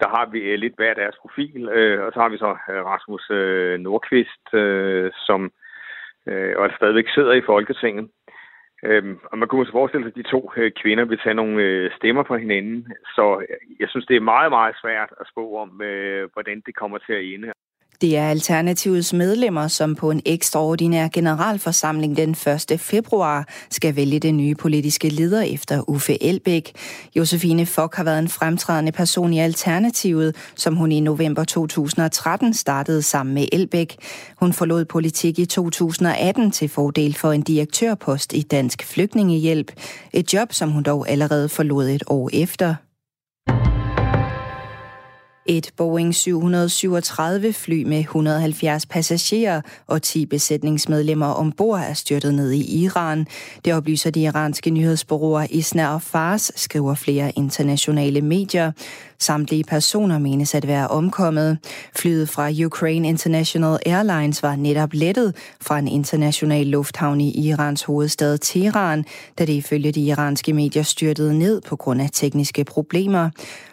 der 0.00 0.08
har 0.08 0.26
vi 0.32 0.40
øh, 0.40 0.58
lidt 0.58 0.76
hver 0.76 0.94
deres 0.94 1.16
profil, 1.22 1.68
øh, 1.68 2.06
og 2.06 2.12
så 2.12 2.20
har 2.20 2.28
vi 2.28 2.38
så 2.38 2.56
øh, 2.70 2.84
Rasmus 2.84 3.30
øh, 3.30 3.80
Nordqvist, 3.80 4.54
øh, 4.54 5.10
som 5.26 5.52
og 6.56 6.70
stadigvæk 6.76 7.08
sidder 7.08 7.32
i 7.32 7.46
Folketinget. 7.46 8.10
Øhm, 8.82 9.18
og 9.24 9.38
man 9.38 9.48
kunne 9.48 9.58
måske 9.58 9.78
forestille 9.78 10.04
sig, 10.04 10.10
at 10.10 10.24
de 10.24 10.30
to 10.30 10.52
kvinder 10.82 11.04
vil 11.04 11.18
tage 11.18 11.34
nogle 11.34 11.90
stemmer 11.96 12.22
fra 12.24 12.36
hinanden. 12.36 12.92
Så 13.14 13.46
jeg 13.80 13.88
synes, 13.88 14.06
det 14.06 14.16
er 14.16 14.30
meget, 14.34 14.50
meget 14.50 14.76
svært 14.82 15.10
at 15.20 15.26
spå 15.32 15.56
om, 15.56 15.68
hvordan 16.32 16.62
det 16.66 16.74
kommer 16.76 16.98
til 16.98 17.12
at 17.12 17.24
ende. 17.24 17.52
Det 18.00 18.16
er 18.16 18.30
Alternativets 18.30 19.12
medlemmer, 19.12 19.68
som 19.68 19.94
på 19.94 20.10
en 20.10 20.22
ekstraordinær 20.24 21.08
generalforsamling 21.08 22.16
den 22.16 22.30
1. 22.30 22.80
februar 22.80 23.48
skal 23.70 23.96
vælge 23.96 24.20
den 24.20 24.36
nye 24.36 24.54
politiske 24.54 25.08
leder 25.08 25.42
efter 25.42 25.90
Uffe 25.90 26.22
Elbæk. 26.22 26.72
Josefine 27.16 27.66
Fock 27.66 27.94
har 27.94 28.04
været 28.04 28.18
en 28.18 28.28
fremtrædende 28.28 28.92
person 28.92 29.32
i 29.32 29.38
Alternativet, 29.38 30.36
som 30.56 30.76
hun 30.76 30.92
i 30.92 31.00
november 31.00 31.44
2013 31.44 32.54
startede 32.54 33.02
sammen 33.02 33.34
med 33.34 33.46
Elbæk. 33.52 33.96
Hun 34.36 34.52
forlod 34.52 34.84
politik 34.84 35.38
i 35.38 35.46
2018 35.46 36.50
til 36.50 36.68
fordel 36.68 37.14
for 37.14 37.32
en 37.32 37.42
direktørpost 37.42 38.32
i 38.32 38.42
Dansk 38.42 38.84
Flygtningehjælp. 38.84 39.72
Et 40.12 40.34
job, 40.34 40.52
som 40.52 40.70
hun 40.70 40.82
dog 40.82 41.08
allerede 41.08 41.48
forlod 41.48 41.88
et 41.88 42.02
år 42.06 42.30
efter. 42.32 42.74
Et 45.50 45.70
Boeing 45.76 46.14
737 46.14 47.52
fly 47.52 47.82
med 47.82 47.98
170 47.98 48.86
passagerer 48.86 49.60
og 49.86 50.02
10 50.02 50.26
besætningsmedlemmer 50.26 51.26
ombord 51.26 51.80
er 51.80 51.94
styrtet 51.94 52.34
ned 52.34 52.50
i 52.50 52.82
Iran. 52.84 53.26
Det 53.64 53.74
oplyser 53.74 54.10
de 54.10 54.20
iranske 54.20 54.70
nyhedsbureauer 54.70 55.46
Isna 55.50 55.94
og 55.94 56.02
Fars, 56.02 56.52
skriver 56.56 56.94
flere 56.94 57.32
internationale 57.36 58.20
medier. 58.20 58.72
Samtlige 59.18 59.64
personer 59.64 60.18
menes 60.18 60.54
at 60.54 60.66
være 60.66 60.88
omkommet. 60.88 61.58
Flyet 61.96 62.28
fra 62.28 62.50
Ukraine 62.66 63.08
International 63.08 63.78
Airlines 63.86 64.42
var 64.42 64.56
netop 64.56 64.92
lettet 64.92 65.36
fra 65.60 65.78
en 65.78 65.88
international 65.88 66.66
lufthavn 66.66 67.20
i 67.20 67.48
Irans 67.48 67.82
hovedstad 67.82 68.38
Teheran, 68.38 69.04
da 69.38 69.44
det 69.44 69.52
ifølge 69.52 69.92
de 69.92 70.00
iranske 70.00 70.52
medier 70.52 70.82
styrtede 70.82 71.38
ned 71.38 71.60
på 71.60 71.76
grund 71.76 72.02
af 72.02 72.10
tekniske 72.12 72.64
problemer. 72.64 73.30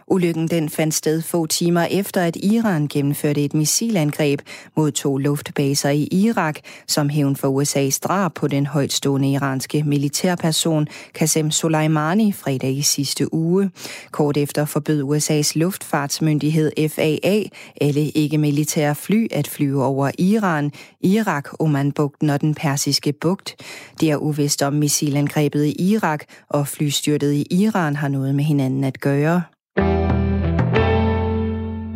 Ulykken 0.08 0.48
den 0.48 0.70
fandt 0.70 0.94
sted 0.94 1.22
få 1.22 1.46
timer 1.46 1.88
efter, 1.91 2.22
at 2.22 2.36
Iran 2.36 2.88
gennemførte 2.88 3.44
et 3.44 3.54
missilangreb 3.54 4.41
mod 4.78 4.91
to 4.91 5.18
luftbaser 5.18 5.89
i 5.89 6.08
Irak, 6.12 6.60
som 6.88 7.10
hævn 7.10 7.36
for 7.36 7.62
USA's 7.62 8.00
drab 8.04 8.34
på 8.34 8.48
den 8.48 8.65
højtstående 8.65 9.32
iranske 9.32 9.84
militærperson 9.84 10.88
Qasem 11.13 11.52
Soleimani 11.52 12.32
fredag 12.32 12.72
i 12.72 12.82
sidste 12.82 13.34
uge. 13.34 13.72
Kort 14.12 14.38
efter 14.38 14.65
forbød 14.65 15.04
USA's 15.04 15.52
luftfartsmyndighed 15.56 16.72
FAA 16.89 17.41
alle 17.82 18.10
ikke-militære 18.10 18.96
fly 18.96 19.28
at 19.32 19.48
flyve 19.48 19.86
over 19.86 20.12
Iran, 20.20 20.72
Irak, 21.02 21.50
Omanbugten 21.60 22.30
og 22.30 22.41
den 22.41 22.56
persiske 22.56 23.13
bugt. 23.13 23.56
Det 24.00 24.12
er 24.12 24.18
uvist 24.18 24.62
om 24.62 24.74
missilangrebet 24.74 25.65
i 25.65 25.91
Irak 25.91 26.24
og 26.50 26.68
flystyrtet 26.68 27.34
i 27.34 27.46
Iran 27.52 27.96
har 27.96 28.08
noget 28.08 28.36
med 28.36 28.44
hinanden 28.44 28.84
at 28.84 29.00
gøre. 29.00 29.41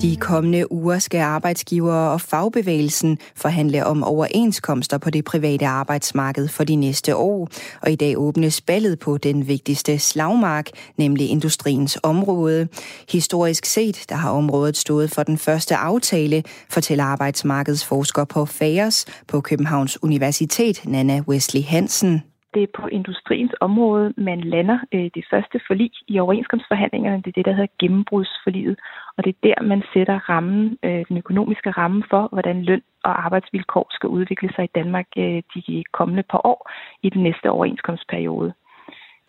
De 0.01 0.15
kommende 0.15 0.71
uger 0.71 0.99
skal 0.99 1.19
arbejdsgivere 1.19 2.12
og 2.12 2.21
fagbevægelsen 2.21 3.17
forhandle 3.35 3.85
om 3.85 4.03
overenskomster 4.03 4.97
på 4.97 5.09
det 5.09 5.25
private 5.25 5.67
arbejdsmarked 5.67 6.47
for 6.47 6.63
de 6.63 6.75
næste 6.75 7.15
år. 7.15 7.47
Og 7.81 7.91
i 7.91 7.95
dag 7.95 8.17
åbnes 8.17 8.62
ballet 8.62 8.99
på 8.99 9.17
den 9.17 9.47
vigtigste 9.47 9.99
slagmark, 9.99 10.69
nemlig 10.97 11.29
industriens 11.29 11.99
område. 12.03 12.67
Historisk 13.09 13.65
set, 13.65 14.05
der 14.09 14.15
har 14.15 14.31
området 14.31 14.77
stået 14.77 15.12
for 15.12 15.23
den 15.23 15.38
første 15.38 15.75
aftale, 15.75 16.43
fortæller 16.69 17.03
arbejdsmarkedsforsker 17.03 18.23
på 18.23 18.45
FAERS 18.45 19.05
på 19.27 19.41
Københavns 19.41 20.03
Universitet, 20.03 20.81
Nana 20.85 21.21
Wesley 21.27 21.63
Hansen 21.63 22.21
det 22.53 22.63
er 22.63 22.67
på 22.73 22.88
industriens 22.88 23.53
område, 23.59 24.13
man 24.17 24.41
lander 24.41 24.79
øh, 24.91 25.09
det 25.15 25.25
første 25.29 25.59
forlig 25.67 25.91
i 26.07 26.19
overenskomstforhandlingerne. 26.19 27.21
Det 27.21 27.27
er 27.27 27.38
det, 27.39 27.45
der 27.45 27.51
hedder 27.51 27.75
gennembrudsforliget. 27.79 28.79
Og 29.17 29.23
det 29.25 29.35
er 29.35 29.47
der, 29.47 29.63
man 29.63 29.83
sætter 29.93 30.29
rammen, 30.29 30.77
øh, 30.83 31.05
den 31.09 31.17
økonomiske 31.17 31.71
ramme 31.71 32.03
for, 32.09 32.27
hvordan 32.31 32.63
løn 32.63 32.81
og 33.03 33.25
arbejdsvilkår 33.25 33.88
skal 33.91 34.09
udvikle 34.09 34.49
sig 34.55 34.63
i 34.63 34.75
Danmark 34.75 35.07
øh, 35.17 35.43
de 35.55 35.83
kommende 35.91 36.23
par 36.23 36.41
år 36.43 36.71
i 37.03 37.09
den 37.09 37.23
næste 37.23 37.49
overenskomstperiode. 37.49 38.53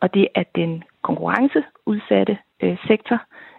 Og 0.01 0.15
det 0.15 0.29
er 0.35 0.45
den 0.55 0.85
konkurrenceudsatte 1.03 2.39
øh, 2.63 2.77
sektor, 2.87 3.19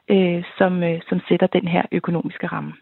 øh, 0.09 0.43
som, 0.57 0.83
øh, 0.83 1.01
som 1.09 1.21
sætter 1.27 1.47
den 1.47 1.67
her 1.67 1.83
økonomiske 1.91 2.47
ramme. 2.47 2.73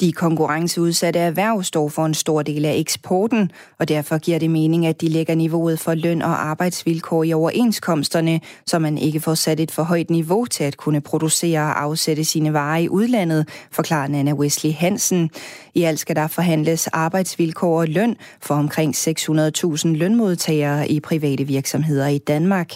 De 0.00 0.12
konkurrenceudsatte 0.12 1.20
erhverv 1.20 1.62
står 1.62 1.88
for 1.88 2.06
en 2.06 2.14
stor 2.14 2.42
del 2.42 2.64
af 2.64 2.76
eksporten, 2.76 3.50
og 3.78 3.88
derfor 3.88 4.18
giver 4.18 4.38
det 4.38 4.50
mening, 4.50 4.86
at 4.86 5.00
de 5.00 5.08
lægger 5.08 5.34
niveauet 5.34 5.78
for 5.78 5.94
løn 5.94 6.22
og 6.22 6.46
arbejdsvilkår 6.46 7.24
i 7.24 7.32
overenskomsterne, 7.32 8.40
så 8.66 8.78
man 8.78 8.98
ikke 8.98 9.20
får 9.20 9.34
sat 9.34 9.60
et 9.60 9.70
for 9.70 9.82
højt 9.82 10.10
niveau 10.10 10.46
til 10.46 10.64
at 10.64 10.76
kunne 10.76 11.00
producere 11.00 11.60
og 11.60 11.82
afsætte 11.82 12.24
sine 12.24 12.52
varer 12.52 12.78
i 12.78 12.88
udlandet, 12.88 13.48
forklarer 13.72 14.08
Nana 14.08 14.32
Wesley 14.32 14.72
Hansen. 14.72 15.30
I 15.74 15.82
alt 15.82 15.98
skal 15.98 16.16
der 16.16 16.26
forhandles 16.26 16.86
arbejdsvilkår 16.86 17.80
og 17.80 17.88
løn 17.88 18.16
for 18.42 18.54
omkring 18.54 18.94
600.000 18.94 19.88
lønmodtagere 19.88 20.88
i 20.88 21.00
private 21.00 21.44
virksomheder 21.44 22.06
i 22.06 22.18
Danmark. 22.18 22.74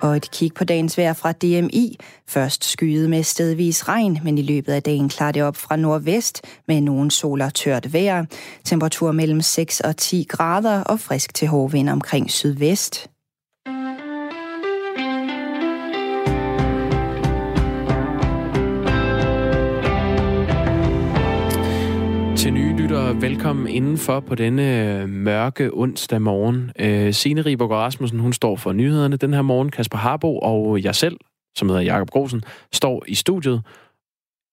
Og 0.00 0.16
et 0.16 0.30
kig 0.30 0.54
på 0.54 0.64
dagens 0.64 0.98
vejr 0.98 1.12
fra 1.12 1.32
DMI. 1.32 1.98
Først 2.28 2.64
skyet 2.64 3.10
med 3.10 3.22
stedvis 3.22 3.88
regn, 3.88 4.18
men 4.24 4.38
i 4.38 4.42
løbet 4.42 4.72
af 4.72 4.82
dagen 4.82 5.08
klarer 5.08 5.32
det 5.32 5.42
op 5.42 5.56
fra 5.56 5.76
nordvest 5.76 6.42
med 6.68 6.80
nogen 6.80 7.10
sol 7.10 7.42
og 7.42 7.54
tørt 7.54 7.92
vejr. 7.92 8.24
Temperatur 8.64 9.12
mellem 9.12 9.40
6 9.40 9.80
og 9.80 9.96
10 9.96 10.26
grader 10.28 10.82
og 10.82 11.00
frisk 11.00 11.34
til 11.34 11.48
hård 11.48 11.70
vind 11.70 11.88
omkring 11.88 12.30
sydvest. 12.30 13.10
Velkommen 23.14 23.68
indenfor 23.68 24.20
på 24.20 24.34
denne 24.34 25.00
øh, 25.02 25.08
mørke 25.08 25.70
onsdag 25.72 26.22
morgen. 26.22 26.72
Øh, 26.78 27.14
Signe 27.14 27.40
Riberg 27.40 27.70
Rasmussen, 27.70 28.20
hun 28.20 28.32
står 28.32 28.56
for 28.56 28.72
nyhederne 28.72 29.16
den 29.16 29.34
her 29.34 29.42
morgen. 29.42 29.70
Kasper 29.70 29.98
Harbo 29.98 30.38
og 30.38 30.82
jeg 30.82 30.94
selv, 30.94 31.16
som 31.56 31.68
hedder 31.68 31.82
Jakob 31.82 32.10
Grosen, 32.10 32.42
står 32.72 33.04
i 33.08 33.14
studiet. 33.14 33.62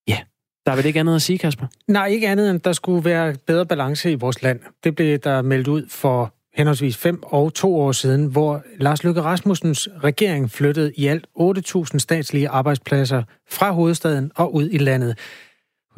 Ja, 0.08 0.18
der 0.66 0.72
er 0.72 0.76
vel 0.76 0.86
ikke 0.86 1.00
andet 1.00 1.14
at 1.14 1.22
sige, 1.22 1.38
Kasper? 1.38 1.66
Nej, 1.88 2.06
ikke 2.06 2.28
andet 2.28 2.50
end, 2.50 2.60
der 2.60 2.72
skulle 2.72 3.04
være 3.04 3.34
bedre 3.46 3.66
balance 3.66 4.12
i 4.12 4.14
vores 4.14 4.42
land. 4.42 4.60
Det 4.84 4.96
blev 4.96 5.18
der 5.18 5.42
meldt 5.42 5.68
ud 5.68 5.86
for 5.90 6.34
henholdsvis 6.54 6.96
fem 6.96 7.22
og 7.22 7.54
to 7.54 7.76
år 7.80 7.92
siden, 7.92 8.26
hvor 8.26 8.62
Lars 8.78 9.04
Løkke 9.04 9.22
Rasmussens 9.22 9.88
regering 10.04 10.50
flyttede 10.50 10.92
i 10.96 11.06
alt 11.06 11.26
8.000 11.38 11.98
statslige 11.98 12.48
arbejdspladser 12.48 13.22
fra 13.50 13.72
hovedstaden 13.72 14.30
og 14.34 14.54
ud 14.54 14.68
i 14.72 14.78
landet. 14.78 15.18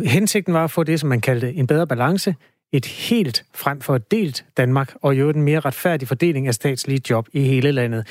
Hensigten 0.05 0.55
var 0.55 0.65
at 0.65 0.71
få 0.71 0.85
det, 0.85 1.01
som 1.01 1.09
man 1.09 1.21
kaldte 1.21 1.53
en 1.53 1.67
bedre 1.67 1.87
balance, 1.87 2.35
et 2.73 2.87
helt 2.87 3.45
frem 3.55 3.81
for 3.81 3.97
et 3.97 4.11
delt 4.11 4.45
Danmark, 4.57 4.95
og 5.03 5.19
jo 5.19 5.31
en 5.31 5.43
mere 5.43 5.61
retfærdig 5.61 6.09
fordeling 6.09 6.47
af 6.47 6.55
statslige 6.55 7.01
job 7.11 7.29
i 7.33 7.41
hele 7.41 7.73
landet. 7.73 8.07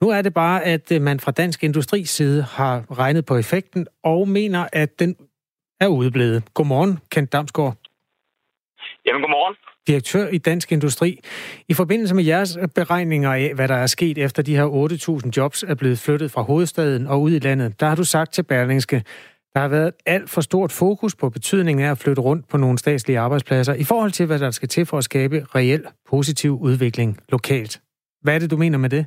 Nu 0.00 0.08
er 0.08 0.22
det 0.22 0.34
bare, 0.34 0.64
at 0.64 0.92
øh, 0.92 1.02
man 1.02 1.20
fra 1.20 1.30
Dansk 1.30 1.64
Industris 1.64 2.10
side 2.10 2.42
har 2.42 2.98
regnet 2.98 3.26
på 3.26 3.36
effekten 3.36 3.86
og 4.04 4.28
mener, 4.28 4.66
at 4.72 4.98
den 4.98 5.16
er 5.80 5.86
udeblevet. 5.86 6.54
Godmorgen, 6.54 6.98
Kent 7.10 7.32
Damsgaard. 7.32 7.76
Jamen, 9.06 9.22
godmorgen. 9.22 9.54
Direktør 9.86 10.28
i 10.28 10.38
Dansk 10.38 10.72
Industri. 10.72 11.20
I 11.68 11.74
forbindelse 11.74 12.14
med 12.14 12.24
jeres 12.24 12.58
beregninger 12.74 13.32
af, 13.32 13.54
hvad 13.54 13.68
der 13.68 13.74
er 13.74 13.86
sket 13.86 14.18
efter 14.18 14.42
de 14.42 14.56
her 14.56 15.20
8.000 15.24 15.30
jobs 15.36 15.62
er 15.62 15.74
blevet 15.74 15.98
flyttet 15.98 16.30
fra 16.30 16.42
hovedstaden 16.42 17.06
og 17.06 17.22
ud 17.22 17.30
i 17.30 17.38
landet, 17.38 17.80
der 17.80 17.86
har 17.88 17.96
du 17.96 18.04
sagt 18.04 18.32
til 18.32 18.42
Berlingske, 18.42 19.02
der 19.56 19.62
har 19.62 19.74
været 19.78 19.92
alt 20.14 20.28
for 20.34 20.40
stort 20.50 20.72
fokus 20.82 21.12
på 21.20 21.26
betydningen 21.36 21.82
af 21.86 21.90
at 21.90 21.98
flytte 22.02 22.22
rundt 22.28 22.44
på 22.50 22.56
nogle 22.56 22.78
statslige 22.78 23.18
arbejdspladser 23.26 23.74
i 23.74 23.84
forhold 23.90 24.12
til, 24.18 24.26
hvad 24.26 24.38
der 24.38 24.50
skal 24.50 24.68
til 24.68 24.84
for 24.86 24.98
at 24.98 25.04
skabe 25.10 25.36
reel 25.58 25.82
positiv 26.12 26.52
udvikling 26.68 27.10
lokalt. 27.34 27.74
Hvad 28.22 28.34
er 28.34 28.40
det, 28.42 28.50
du 28.50 28.58
mener 28.64 28.78
med 28.84 28.90
det? 28.96 29.04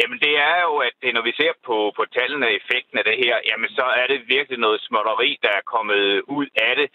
Jamen 0.00 0.18
det 0.24 0.34
er 0.50 0.58
jo, 0.68 0.74
at 0.88 0.96
når 1.16 1.24
vi 1.28 1.32
ser 1.40 1.52
på, 1.68 1.76
på 1.98 2.02
tallene 2.16 2.46
og 2.48 2.52
effekten 2.60 2.96
af 3.00 3.04
det 3.08 3.16
her, 3.24 3.36
jamen 3.48 3.70
så 3.78 3.86
er 4.00 4.06
det 4.12 4.18
virkelig 4.36 4.58
noget 4.66 4.80
småtteri, 4.86 5.30
der 5.44 5.52
er 5.58 5.64
kommet 5.74 6.02
ud 6.38 6.48
af 6.68 6.72
det 6.80 6.88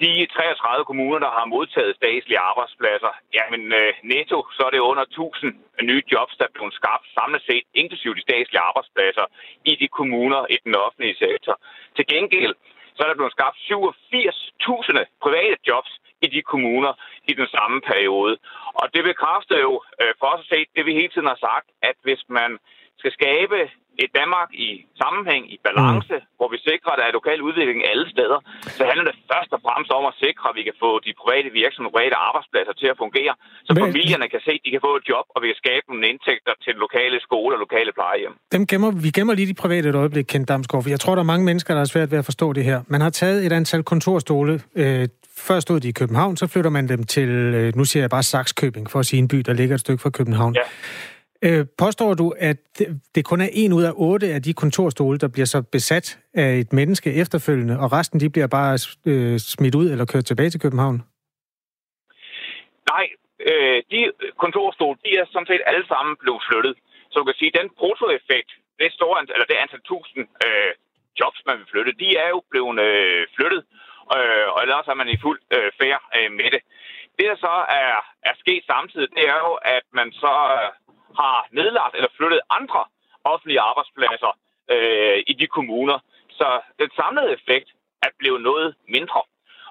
de 0.00 0.26
33 0.26 0.84
kommuner, 0.84 1.18
der 1.18 1.30
har 1.38 1.52
modtaget 1.54 1.96
statslige 1.96 2.44
arbejdspladser, 2.50 3.12
jamen 3.36 3.62
øh, 3.80 3.92
netto, 4.14 4.38
så 4.56 4.62
er 4.66 4.70
det 4.70 4.88
under 4.90 5.02
1000 5.02 5.54
nye 5.90 6.02
jobs, 6.12 6.36
der 6.38 6.44
er 6.44 6.54
blevet 6.56 6.74
skabt 6.80 7.06
samlet 7.16 7.42
set, 7.48 7.64
inklusive 7.74 8.14
de 8.14 8.26
statslige 8.28 8.66
arbejdspladser 8.68 9.26
i 9.70 9.72
de 9.82 9.88
kommuner 9.98 10.40
i 10.54 10.56
den 10.64 10.74
offentlige 10.84 11.16
sektor. 11.24 11.54
Til 11.96 12.06
gengæld, 12.06 12.54
så 12.94 13.00
er 13.02 13.08
der 13.08 13.20
blevet 13.20 13.36
skabt 13.36 13.56
87.000 13.56 15.04
private 15.24 15.58
jobs 15.70 15.92
i 16.24 16.26
de 16.34 16.42
kommuner 16.42 16.92
i 17.30 17.32
den 17.40 17.48
samme 17.56 17.78
periode. 17.90 18.34
Og 18.80 18.86
det 18.94 19.02
bekræfter 19.04 19.58
jo 19.66 19.72
øh, 20.00 20.12
for 20.20 20.26
os 20.34 20.40
at 20.44 20.50
se 20.52 20.58
det, 20.76 20.86
vi 20.86 20.92
hele 21.00 21.12
tiden 21.12 21.32
har 21.32 21.40
sagt, 21.48 21.68
at 21.82 21.96
hvis 22.02 22.22
man 22.28 22.58
skal 23.00 23.12
skabe 23.12 23.58
et 24.04 24.10
Danmark 24.20 24.48
i 24.66 24.68
sammenhæng, 25.02 25.42
i 25.54 25.56
balance, 25.68 26.16
mm. 26.20 26.36
hvor 26.38 26.48
vi 26.54 26.58
sikrer, 26.70 26.90
at 26.94 26.98
der 27.00 27.06
er 27.08 27.12
lokal 27.20 27.40
udvikling 27.48 27.78
alle 27.92 28.06
steder, 28.14 28.38
så 28.78 28.82
handler 28.90 29.04
det 29.08 29.16
først 29.32 29.50
og 29.56 29.60
fremmest 29.66 29.90
om 29.98 30.04
at 30.10 30.14
sikre, 30.24 30.44
at 30.50 30.56
vi 30.58 30.62
kan 30.68 30.76
få 30.84 30.90
de 31.06 31.10
private 31.22 31.48
virksomheder, 31.62 31.94
private 31.96 32.16
arbejdspladser 32.28 32.74
til 32.80 32.88
at 32.92 32.96
fungere, 33.04 33.32
så 33.66 33.70
Men... 33.74 33.82
familierne 33.86 34.26
kan 34.34 34.40
se, 34.48 34.52
at 34.58 34.64
de 34.66 34.70
kan 34.74 34.82
få 34.88 34.92
et 35.00 35.04
job, 35.12 35.24
og 35.34 35.38
vi 35.42 35.46
kan 35.52 35.58
skabe 35.64 35.84
nogle 35.90 36.04
indtægter 36.12 36.52
til 36.64 36.72
lokale 36.84 37.16
skole 37.26 37.52
og 37.56 37.60
lokale 37.66 37.90
plejehjem. 37.98 38.34
Dem 38.56 38.62
gemmer, 38.70 38.90
vi 39.06 39.10
gemmer 39.16 39.34
lige 39.38 39.48
de 39.52 39.56
private 39.64 39.86
et 39.92 39.98
øjeblik, 40.02 40.26
Kent 40.32 40.46
Damsgaard, 40.50 40.82
for 40.84 40.90
jeg 40.96 41.00
tror, 41.02 41.14
der 41.18 41.22
er 41.26 41.30
mange 41.32 41.46
mennesker, 41.50 41.70
der 41.76 41.82
er 41.86 41.90
svært 41.94 42.08
ved 42.12 42.18
at 42.22 42.26
forstå 42.30 42.46
det 42.58 42.64
her. 42.70 42.78
Man 42.94 43.00
har 43.04 43.12
taget 43.22 43.38
et 43.46 43.52
antal 43.60 43.82
kontorstole, 43.92 44.52
øh, 44.82 45.08
før 45.38 45.60
stod 45.60 45.80
de 45.80 45.88
i 45.88 45.92
København, 46.00 46.36
så 46.36 46.46
flytter 46.46 46.70
man 46.70 46.88
dem 46.88 47.02
til, 47.02 47.28
øh, 47.28 47.76
nu 47.76 47.84
siger 47.84 48.02
jeg 48.02 48.10
bare 48.10 48.22
Saxkøbing, 48.22 48.90
for 48.90 48.98
at 48.98 49.06
sige 49.06 49.18
en 49.18 49.28
by, 49.28 49.36
der 49.36 49.52
ligger 49.52 49.74
et 49.74 49.80
stykke 49.80 50.02
fra 50.02 50.10
København. 50.10 50.54
Ja. 50.54 50.60
Øh, 51.44 51.66
påstår 51.78 52.14
du, 52.14 52.34
at 52.38 52.56
det 53.14 53.24
kun 53.24 53.40
er 53.40 53.48
en 53.52 53.72
ud 53.72 53.82
af 53.82 53.92
otte 53.94 54.26
af 54.34 54.42
de 54.42 54.52
kontorstole, 54.54 55.18
der 55.18 55.28
bliver 55.28 55.46
så 55.46 55.62
besat 55.62 56.18
af 56.34 56.50
et 56.62 56.72
menneske 56.72 57.14
efterfølgende, 57.22 57.78
og 57.78 57.92
resten 57.92 58.20
de 58.20 58.30
bliver 58.30 58.46
bare 58.46 58.72
øh, 59.06 59.38
smidt 59.38 59.74
ud 59.74 59.90
eller 59.90 60.04
kørt 60.12 60.24
tilbage 60.24 60.50
til 60.50 60.60
København? 60.60 61.02
Nej, 62.92 63.06
øh, 63.50 63.82
de 63.90 64.00
kontorstole, 64.44 64.98
de 65.04 65.10
er 65.20 65.24
sådan 65.32 65.46
set 65.46 65.62
alle 65.66 65.86
sammen 65.86 66.16
blevet 66.22 66.42
flyttet. 66.48 66.74
Så 67.10 67.14
du 67.18 67.24
kan 67.24 67.38
sige, 67.38 67.50
at 67.54 67.60
den 67.60 67.70
protoeffekt, 67.80 68.50
det 68.80 68.92
store 68.92 69.20
eller 69.34 69.46
det 69.50 69.62
antal 69.62 69.82
tusind 69.92 70.24
øh, 70.46 70.72
jobs, 71.20 71.40
man 71.46 71.58
vil 71.58 71.70
flytte, 71.72 71.92
de 72.02 72.08
er 72.24 72.28
jo 72.34 72.40
blevet 72.50 72.78
øh, 72.88 73.26
flyttet, 73.36 73.62
øh, 74.16 74.46
og 74.54 74.58
ellers 74.64 74.88
er 74.92 75.00
man 75.00 75.08
i 75.14 75.22
fuld 75.24 75.40
øh, 75.56 75.70
færd 75.80 76.02
øh, 76.18 76.30
med 76.38 76.48
det. 76.54 76.62
Det, 77.18 77.26
der 77.30 77.36
så 77.46 77.54
er, 77.82 77.92
er 78.30 78.34
sket 78.42 78.62
samtidig, 78.72 79.08
det 79.16 79.24
er 79.34 79.38
jo, 79.46 79.52
at 79.76 79.86
man 79.98 80.08
så 80.22 80.34
øh, 80.56 80.70
har 81.20 81.46
nedlagt 81.58 81.94
eller 81.94 82.16
flyttet 82.16 82.40
andre 82.50 82.84
offentlige 83.24 83.60
arbejdspladser 83.60 84.32
øh, 84.74 85.18
i 85.26 85.32
de 85.40 85.46
kommuner. 85.46 85.98
Så 86.38 86.60
den 86.78 86.90
samlede 87.00 87.32
effekt 87.32 87.68
er 88.02 88.10
blevet 88.18 88.42
noget 88.42 88.74
mindre. 88.88 89.22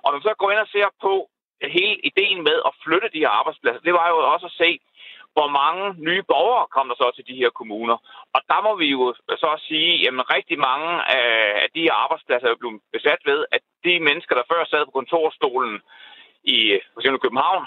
Og 0.02 0.08
når 0.08 0.18
man 0.18 0.28
så 0.30 0.34
går 0.38 0.52
ind 0.52 0.60
og 0.60 0.68
ser 0.68 0.88
på 1.02 1.30
hele 1.78 1.98
ideen 2.10 2.44
med 2.44 2.58
at 2.66 2.74
flytte 2.84 3.10
de 3.14 3.24
her 3.24 3.34
arbejdspladser, 3.40 3.82
det 3.88 3.94
var 3.94 4.08
jo 4.10 4.18
også 4.34 4.46
at 4.46 4.60
se, 4.64 4.80
hvor 5.36 5.50
mange 5.62 5.84
nye 6.08 6.24
borgere 6.24 6.68
kom 6.76 6.88
der 6.88 6.96
så 6.96 7.12
til 7.16 7.28
de 7.30 7.40
her 7.42 7.50
kommuner. 7.50 7.98
Og 8.36 8.42
der 8.52 8.60
må 8.62 8.72
vi 8.76 8.88
jo 8.96 9.14
så 9.44 9.52
sige, 9.68 10.08
at 10.08 10.14
rigtig 10.36 10.60
mange 10.70 10.90
af 11.64 11.68
de 11.76 11.82
her 11.88 11.94
arbejdspladser 12.04 12.48
er 12.48 12.62
blevet 12.62 12.82
besat 12.96 13.22
ved, 13.26 13.40
at 13.52 13.62
de 13.84 14.00
mennesker, 14.00 14.36
der 14.36 14.50
før 14.52 14.66
sad 14.66 14.86
på 14.86 14.92
kontorstolen 14.92 15.82
i 16.44 16.80
for 16.94 17.00
eksempel 17.00 17.22
København, 17.22 17.66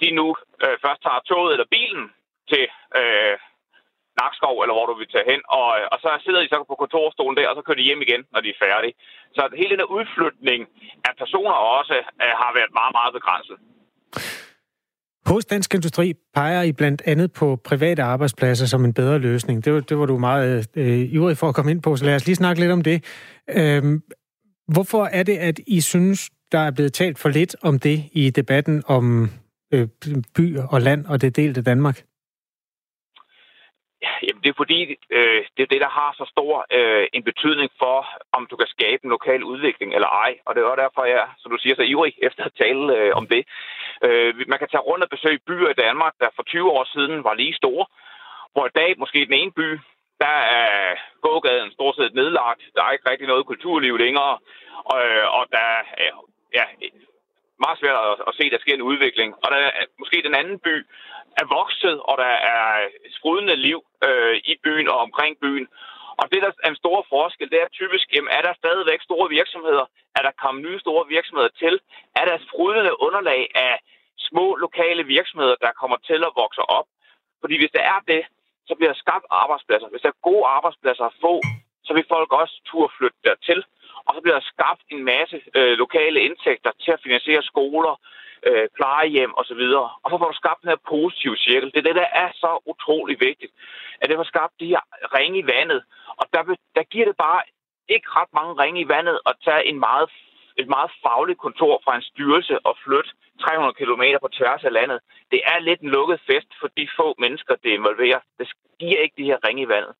de 0.00 0.10
nu 0.10 0.36
øh, 0.64 0.76
først 0.84 1.02
tager 1.02 1.20
toget 1.30 1.52
eller 1.52 1.74
bilen 1.76 2.04
til 2.52 2.64
øh, 3.00 3.34
Nakskov, 4.20 4.56
eller 4.62 4.74
hvor 4.76 4.86
du 4.90 4.94
vil 5.00 5.12
tage 5.14 5.30
hen. 5.32 5.40
Og, 5.58 5.68
øh, 5.78 5.84
og 5.92 5.98
så 6.04 6.08
sidder 6.24 6.40
de 6.42 6.48
så 6.52 6.58
på 6.70 6.76
kontorstolen 6.82 7.36
der, 7.36 7.48
og 7.50 7.56
så 7.56 7.62
kører 7.62 7.80
de 7.80 7.88
hjem 7.88 8.02
igen, 8.06 8.22
når 8.32 8.40
de 8.44 8.48
er 8.54 8.62
færdige. 8.66 8.94
Så 9.36 9.42
hele 9.62 9.74
den 9.80 9.88
udflytning 9.96 10.60
af 11.08 11.12
personer 11.22 11.56
også 11.78 11.96
øh, 12.24 12.34
har 12.42 12.50
været 12.58 12.72
meget, 12.80 12.94
meget 12.98 13.12
begrænset. 13.18 13.58
Hos 15.32 15.44
Dansk 15.44 15.74
Industri 15.74 16.14
peger 16.34 16.62
I 16.62 16.72
blandt 16.72 17.02
andet 17.06 17.32
på 17.32 17.56
private 17.56 18.02
arbejdspladser 18.02 18.66
som 18.66 18.84
en 18.84 18.94
bedre 18.94 19.18
løsning. 19.18 19.64
Det 19.64 19.72
var, 19.74 19.80
det 19.80 19.98
var 19.98 20.06
du 20.06 20.18
meget 20.18 20.68
øh, 20.76 20.98
ivrig 20.98 21.36
for 21.36 21.48
at 21.48 21.54
komme 21.54 21.70
ind 21.70 21.82
på, 21.82 21.96
så 21.96 22.04
lad 22.04 22.14
os 22.14 22.26
lige 22.26 22.36
snakke 22.36 22.60
lidt 22.60 22.72
om 22.72 22.82
det. 22.82 23.04
Øhm, 23.50 24.02
hvorfor 24.68 25.04
er 25.04 25.22
det, 25.22 25.36
at 25.36 25.60
I 25.66 25.80
synes, 25.80 26.30
der 26.52 26.58
er 26.58 26.70
blevet 26.70 26.92
talt 26.92 27.18
for 27.18 27.28
lidt 27.28 27.56
om 27.62 27.78
det 27.78 28.04
i 28.12 28.30
debatten 28.30 28.82
om 28.86 29.30
øh, 29.72 29.88
by 30.36 30.58
og 30.58 30.80
land 30.80 31.06
og 31.06 31.20
det 31.20 31.36
delte 31.36 31.62
Danmark? 31.62 32.02
Det 34.48 34.54
er 34.54 34.64
fordi, 34.64 34.80
øh, 35.10 35.44
det 35.56 35.62
er 35.62 35.72
det, 35.74 35.80
der 35.80 35.92
har 36.00 36.10
så 36.20 36.24
stor 36.34 36.66
øh, 36.76 37.06
en 37.12 37.24
betydning 37.30 37.70
for, 37.78 37.96
om 38.32 38.46
du 38.50 38.56
kan 38.56 38.66
skabe 38.66 39.00
en 39.04 39.10
lokal 39.10 39.42
udvikling 39.44 39.94
eller 39.94 40.08
ej. 40.08 40.32
Og 40.46 40.54
det 40.54 40.60
er 40.60 40.66
også 40.66 40.82
derfor, 40.82 41.04
jeg, 41.04 41.26
som 41.38 41.50
du 41.52 41.58
siger, 41.60 41.74
så 41.76 41.82
ivrig 41.82 42.14
efter 42.28 42.44
at 42.44 42.58
tale 42.62 42.96
øh, 42.96 43.12
om 43.20 43.26
det. 43.26 43.42
Øh, 44.06 44.34
man 44.52 44.58
kan 44.58 44.68
tage 44.68 44.86
rundt 44.88 45.04
og 45.04 45.10
besøge 45.10 45.44
byer 45.48 45.68
i 45.70 45.80
Danmark, 45.84 46.14
der 46.20 46.28
for 46.36 46.42
20 46.42 46.70
år 46.70 46.84
siden 46.94 47.24
var 47.24 47.34
lige 47.34 47.60
store, 47.62 47.86
hvor 48.52 48.66
i 48.66 48.76
dag 48.80 48.90
måske 48.98 49.26
den 49.28 49.40
ene 49.40 49.52
by, 49.52 49.68
der 50.24 50.38
er 50.60 50.96
gågaden 51.22 51.70
stort 51.72 51.96
set 51.96 52.14
nedlagt. 52.14 52.62
Der 52.74 52.82
er 52.84 52.90
ikke 52.92 53.10
rigtig 53.10 53.26
noget 53.28 53.46
kulturliv 53.46 53.96
længere. 53.98 54.38
Og, 54.92 55.00
og 55.38 55.44
der 55.52 55.68
er 56.06 56.10
ja, 56.54 56.64
meget 57.64 57.78
svært 57.78 57.98
at, 58.04 58.14
at 58.28 58.32
se, 58.38 58.44
at 58.46 58.52
der 58.54 58.64
sker 58.64 58.74
en 58.74 58.88
udvikling. 58.90 59.30
Og 59.42 59.48
der 59.52 59.58
er 59.80 59.84
måske 60.02 60.26
den 60.28 60.34
anden 60.40 60.58
by 60.66 60.74
er 61.40 61.46
vokset, 61.58 61.96
og 62.08 62.14
der 62.24 62.34
er 62.56 62.64
sprudende 63.18 63.56
liv 63.56 63.78
øh, 64.08 64.36
i 64.50 64.54
byen 64.64 64.88
og 64.88 64.98
omkring 65.06 65.32
byen. 65.44 65.66
Og 66.20 66.24
det, 66.32 66.42
der 66.42 66.50
er 66.64 66.70
en 66.70 66.82
stor 66.84 66.98
forskel, 67.14 67.50
det 67.50 67.60
er 67.60 67.76
typisk, 67.80 68.06
jamen, 68.14 68.30
er 68.38 68.42
der 68.42 68.60
stadigvæk 68.62 69.00
store 69.02 69.28
virksomheder? 69.38 69.84
Er 70.18 70.22
der 70.22 70.40
kommet 70.42 70.64
nye 70.66 70.80
store 70.84 71.04
virksomheder 71.08 71.52
til? 71.62 71.74
Er 72.20 72.24
der 72.30 72.44
sprudende 72.46 73.00
underlag 73.06 73.42
af 73.54 73.74
små 74.28 74.46
lokale 74.56 75.02
virksomheder, 75.16 75.56
der 75.64 75.78
kommer 75.80 75.96
til 76.08 76.20
at 76.28 76.36
vokse 76.42 76.62
op? 76.78 76.86
Fordi 77.40 77.54
hvis 77.58 77.74
der 77.76 77.84
er 77.94 78.00
det, 78.12 78.22
så 78.68 78.72
bliver 78.74 78.92
der 78.92 78.98
skabt 79.04 79.26
arbejdspladser. 79.30 79.88
Hvis 79.88 80.02
der 80.02 80.08
er 80.08 80.26
gode 80.30 80.44
arbejdspladser 80.56 81.04
at 81.04 81.18
få, 81.24 81.34
så 81.86 81.90
vil 81.94 82.10
folk 82.14 82.30
også 82.32 82.54
turde 82.70 82.92
flytte 82.98 83.18
dertil. 83.24 83.60
Og 84.08 84.14
så 84.14 84.20
bliver 84.20 84.38
der 84.38 84.50
skabt 84.54 84.82
en 84.94 85.04
masse 85.04 85.36
øh, 85.58 85.74
lokale 85.84 86.20
indtægter 86.20 86.70
til 86.82 86.90
at 86.92 87.02
finansiere 87.04 87.42
skoler, 87.42 87.94
øh, 88.46 88.68
plejehjem 88.76 89.32
osv. 89.40 89.62
Og 90.02 90.06
så 90.10 90.16
får 90.18 90.30
du 90.30 90.36
skabt 90.42 90.62
den 90.62 90.72
her 90.72 90.82
positive 90.94 91.36
cirkel. 91.36 91.70
Det 91.72 91.78
er 91.78 91.88
det, 91.90 92.02
der 92.02 92.10
er 92.22 92.30
så 92.34 92.50
utrolig 92.72 93.16
vigtigt, 93.20 93.52
at 94.00 94.08
det 94.08 94.16
får 94.16 94.32
skabt 94.32 94.54
de 94.60 94.72
her 94.74 94.82
ringe 95.16 95.38
i 95.38 95.46
vandet. 95.54 95.80
Og 96.20 96.26
der, 96.32 96.42
der 96.76 96.82
giver 96.82 97.06
det 97.06 97.16
bare 97.16 97.42
ikke 97.88 98.08
ret 98.18 98.32
mange 98.38 98.54
ringe 98.62 98.80
i 98.80 98.88
vandet 98.88 99.18
at 99.26 99.34
tage 99.44 99.64
en 99.70 99.78
meget, 99.80 100.10
et 100.56 100.68
meget 100.68 100.90
fagligt 101.02 101.38
kontor 101.38 101.80
fra 101.84 101.96
en 101.96 102.02
styrelse 102.02 102.66
og 102.66 102.76
flytte 102.84 103.10
300 103.40 103.74
km 103.80 104.04
på 104.22 104.28
tværs 104.38 104.64
af 104.64 104.72
landet. 104.72 104.98
Det 105.30 105.40
er 105.44 105.58
lidt 105.58 105.80
en 105.80 105.88
lukket 105.88 106.20
fest 106.30 106.50
for 106.60 106.68
de 106.76 106.88
få 106.96 107.14
mennesker, 107.18 107.54
det 107.64 107.70
involverer. 107.70 108.20
Det 108.38 108.48
giver 108.80 109.00
ikke 109.00 109.16
de 109.18 109.24
her 109.30 109.38
ringe 109.46 109.62
i 109.62 109.68
vandet. 109.68 109.94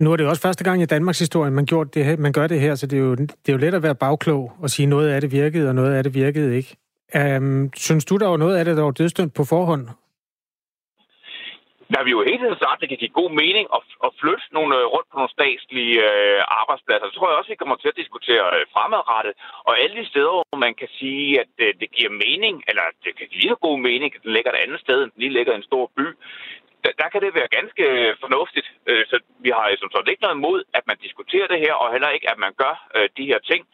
Nu 0.00 0.12
er 0.12 0.16
det 0.16 0.24
jo 0.24 0.28
også 0.28 0.42
første 0.42 0.64
gang 0.64 0.82
i 0.82 0.86
Danmarks 0.86 1.18
historie, 1.18 1.50
man, 1.50 1.66
gjort 1.66 1.94
det 1.94 2.04
her, 2.04 2.16
man 2.16 2.32
gør 2.32 2.46
det 2.46 2.60
her, 2.60 2.74
så 2.74 2.86
det 2.86 2.98
er, 2.98 3.02
jo, 3.02 3.14
det 3.14 3.48
er 3.48 3.52
jo 3.52 3.58
let 3.58 3.74
at 3.74 3.82
være 3.82 3.94
bagklog 3.94 4.52
og 4.62 4.70
sige, 4.70 4.86
noget 4.86 5.08
af 5.14 5.20
det 5.20 5.32
virkede, 5.32 5.68
og 5.68 5.74
noget 5.74 5.94
af 5.94 6.02
det 6.04 6.14
virkede 6.14 6.56
ikke. 6.56 6.76
Um, 7.20 7.70
synes 7.76 8.04
du, 8.04 8.16
der 8.16 8.28
var 8.28 8.36
noget 8.36 8.56
af 8.56 8.64
det, 8.64 8.76
der 8.76 8.82
var 8.82 8.90
dødstømt 8.90 9.34
på 9.34 9.44
forhånd? 9.44 9.84
Der 11.92 12.04
vi 12.06 12.10
jo 12.16 12.22
hele 12.30 12.42
tiden 12.42 12.62
sagt, 12.64 12.78
at 12.78 12.80
det 12.80 12.88
kan 12.90 13.02
give 13.02 13.18
god 13.20 13.30
mening 13.42 13.64
at, 13.76 13.82
at 14.06 14.10
flytte 14.20 14.44
nogle 14.56 14.70
øh, 14.78 14.84
rundt 14.94 15.08
på 15.10 15.16
nogle 15.18 15.36
statslige 15.38 15.96
øh, 16.10 16.40
arbejdspladser. 16.60 17.06
Så 17.06 17.14
tror 17.14 17.28
jeg 17.28 17.38
også, 17.38 17.52
vi 17.54 17.62
kommer 17.62 17.78
til 17.80 17.92
at 17.92 18.00
diskutere 18.02 18.46
øh, 18.56 18.64
fremadrettet. 18.74 19.34
Og 19.68 19.72
alle 19.82 19.94
de 20.00 20.06
steder, 20.12 20.32
hvor 20.36 20.58
man 20.66 20.74
kan 20.80 20.90
sige, 21.00 21.28
at 21.42 21.52
øh, 21.64 21.70
det 21.80 21.88
giver 21.96 22.12
mening, 22.24 22.54
eller 22.70 22.84
det 23.04 23.12
kan 23.18 23.28
give 23.34 23.56
god 23.66 23.78
mening, 23.88 24.08
at 24.16 24.22
den 24.24 24.32
ligger 24.36 24.50
et 24.52 24.62
andet 24.64 24.80
sted, 24.84 24.98
end 25.00 25.10
den 25.12 25.20
lige 25.22 25.36
ligger 25.38 25.52
i 25.52 25.60
en 25.60 25.70
stor 25.70 25.84
by, 25.96 26.06
der, 26.84 26.92
der 27.00 27.08
kan 27.12 27.22
det 27.22 27.34
være 27.34 27.54
ganske 27.58 27.82
øh, 27.82 28.16
fornuftigt. 28.20 28.68
Øh, 28.88 29.04
så 29.10 29.16
vi 29.44 29.50
har 29.56 29.76
som 29.78 29.90
sådan 29.90 30.10
ikke 30.10 30.22
noget 30.22 30.38
imod, 30.40 30.60
at 30.74 30.84
man 30.86 30.96
diskuterer 31.06 31.46
det 31.46 31.60
her, 31.64 31.74
og 31.74 31.92
heller 31.92 32.10
ikke, 32.10 32.30
at 32.32 32.38
man 32.38 32.52
gør 32.62 32.74
øh, 32.96 33.08
de 33.16 33.26
her 33.30 33.38
ting. 33.50 33.64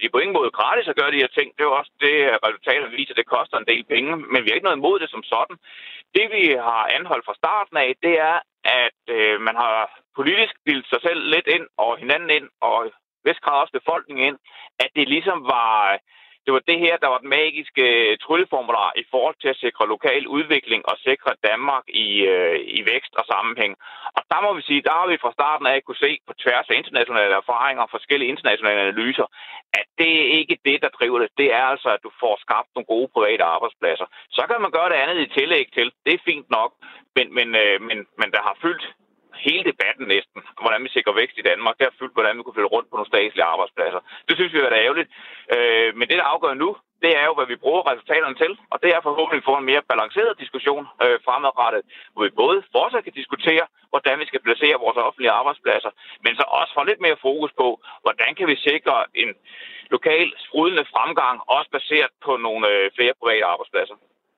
De 0.00 0.06
er 0.06 0.14
på 0.14 0.18
ingen 0.18 0.38
måde 0.38 0.56
gratis 0.58 0.88
at 0.88 0.96
gøre 0.96 1.12
de 1.12 1.22
her 1.24 1.32
ting. 1.36 1.48
Det 1.52 1.60
er 1.62 1.70
jo 1.70 1.78
også 1.80 1.92
det, 2.00 2.16
resultatet 2.46 2.92
viser, 2.92 3.12
at 3.12 3.16
det 3.16 3.34
koster 3.36 3.56
en 3.58 3.70
del 3.72 3.84
penge, 3.84 4.16
men 4.16 4.40
vi 4.42 4.48
har 4.48 4.54
ikke 4.54 4.68
noget 4.68 4.80
imod 4.80 4.98
det 4.98 5.10
som 5.10 5.22
sådan. 5.22 5.56
Det, 6.16 6.26
vi 6.36 6.44
har 6.68 6.84
anholdt 6.96 7.26
fra 7.26 7.38
starten 7.42 7.76
af, 7.76 7.90
det 8.02 8.14
er, 8.30 8.36
at 8.64 9.00
øh, 9.16 9.40
man 9.40 9.56
har 9.56 10.00
politisk 10.16 10.54
bildt 10.64 10.88
sig 10.88 11.00
selv 11.02 11.20
lidt 11.34 11.46
ind, 11.46 11.66
og 11.76 11.98
hinanden 11.98 12.30
ind, 12.30 12.48
og 12.60 12.92
vist 13.24 13.44
også 13.62 13.72
befolkningen 13.72 14.26
ind, 14.28 14.38
at 14.84 14.90
det 14.96 15.08
ligesom 15.08 15.38
var 15.54 15.98
det 16.46 16.52
var 16.56 16.62
det 16.70 16.78
her, 16.84 16.96
der 16.96 17.08
var 17.12 17.18
den 17.18 17.34
magiske 17.38 17.84
øh, 18.02 18.18
trylleformular 18.24 18.92
i 19.02 19.04
forhold 19.10 19.36
til 19.40 19.48
at 19.48 19.60
sikre 19.64 19.88
lokal 19.94 20.26
udvikling 20.36 20.80
og 20.90 20.96
sikre 21.08 21.30
Danmark 21.48 21.84
i, 21.88 22.08
øh, 22.34 22.58
i 22.78 22.80
vækst 22.92 23.14
og 23.20 23.24
sammenhæng. 23.32 23.72
Og 24.16 24.22
der 24.30 24.40
må 24.44 24.50
vi 24.58 24.62
sige, 24.62 24.82
der 24.86 24.94
har 24.98 25.06
vi 25.12 25.22
fra 25.22 25.36
starten 25.38 25.66
af 25.66 25.84
kunne 25.84 26.04
se 26.06 26.12
på 26.26 26.32
tværs 26.42 26.66
af 26.70 26.74
internationale 26.80 27.34
erfaringer 27.42 27.82
og 27.82 27.90
forskellige 27.96 28.32
internationale 28.34 28.80
analyser, 28.80 29.26
at 29.78 29.86
det 29.98 30.12
er 30.20 30.26
ikke 30.38 30.56
det, 30.64 30.78
der 30.84 30.96
driver 30.98 31.18
det. 31.18 31.30
Det 31.40 31.48
er 31.58 31.64
altså, 31.72 31.88
at 31.96 32.04
du 32.06 32.10
får 32.22 32.34
skabt 32.44 32.70
nogle 32.74 32.90
gode 32.94 33.08
private 33.14 33.44
arbejdspladser. 33.54 34.06
Så 34.36 34.42
kan 34.50 34.60
man 34.62 34.70
gøre 34.70 34.90
det 34.90 35.02
andet 35.02 35.18
i 35.22 35.32
tillæg 35.38 35.66
til. 35.76 35.92
Det 36.04 36.14
er 36.14 36.26
fint 36.30 36.50
nok, 36.50 36.70
men, 37.16 37.26
men, 37.34 37.48
øh, 37.62 37.76
men, 37.88 37.98
men 38.20 38.28
der 38.34 38.42
har 38.48 38.56
fyldt 38.62 38.86
hele 39.46 39.64
debatten 39.70 40.06
næsten, 40.14 40.42
hvordan 40.62 40.84
vi 40.84 40.88
sikrer 40.88 41.18
vækst 41.20 41.38
i 41.38 41.46
Danmark. 41.50 41.78
Det 41.78 41.86
har 41.86 41.98
fyldt, 41.98 42.16
hvordan 42.16 42.36
vi 42.36 42.42
kunne 42.42 42.56
flytte 42.56 42.74
rundt 42.74 42.90
på 42.90 42.96
nogle 42.96 43.12
statslige 43.12 43.50
arbejdspladser. 43.52 44.00
Det 44.28 44.34
synes 44.36 44.52
vi 44.52 44.58
er 44.58 44.82
ærgerligt. 44.84 45.10
Øh, 45.54 45.96
men 45.98 46.08
det, 46.08 46.16
der 46.18 46.32
afgør 46.34 46.54
nu, 46.54 46.76
det 47.04 47.12
er 47.20 47.24
jo, 47.28 47.34
hvad 47.34 47.48
vi 47.52 47.56
bruger 47.64 47.90
resultaterne 47.90 48.36
til, 48.42 48.52
og 48.72 48.78
det 48.82 48.90
er 48.94 49.00
forhåbentlig 49.08 49.44
for 49.44 49.56
en 49.58 49.68
mere 49.70 49.82
balanceret 49.92 50.40
diskussion 50.42 50.84
øh, 51.04 51.18
fremadrettet, 51.26 51.82
hvor 52.12 52.22
vi 52.24 52.30
både 52.42 52.62
fortsat 52.76 53.04
kan 53.04 53.18
diskutere, 53.20 53.64
hvordan 53.92 54.18
vi 54.20 54.26
skal 54.26 54.42
placere 54.46 54.82
vores 54.84 54.96
offentlige 54.96 55.36
arbejdspladser, 55.40 55.90
men 56.24 56.36
så 56.36 56.44
også 56.58 56.72
få 56.74 56.82
lidt 56.84 57.00
mere 57.00 57.22
fokus 57.28 57.52
på, 57.60 57.68
hvordan 58.04 58.34
kan 58.38 58.46
vi 58.48 58.56
sikre 58.68 58.96
en 59.14 59.30
lokal 59.90 60.28
sprudlende 60.46 60.90
fremgang, 60.94 61.36
også 61.56 61.70
baseret 61.70 62.12
på 62.24 62.36
nogle 62.36 62.68
øh, 62.68 62.90
flere 62.96 63.14
private 63.20 63.44
arbejdspladser. 63.44 63.96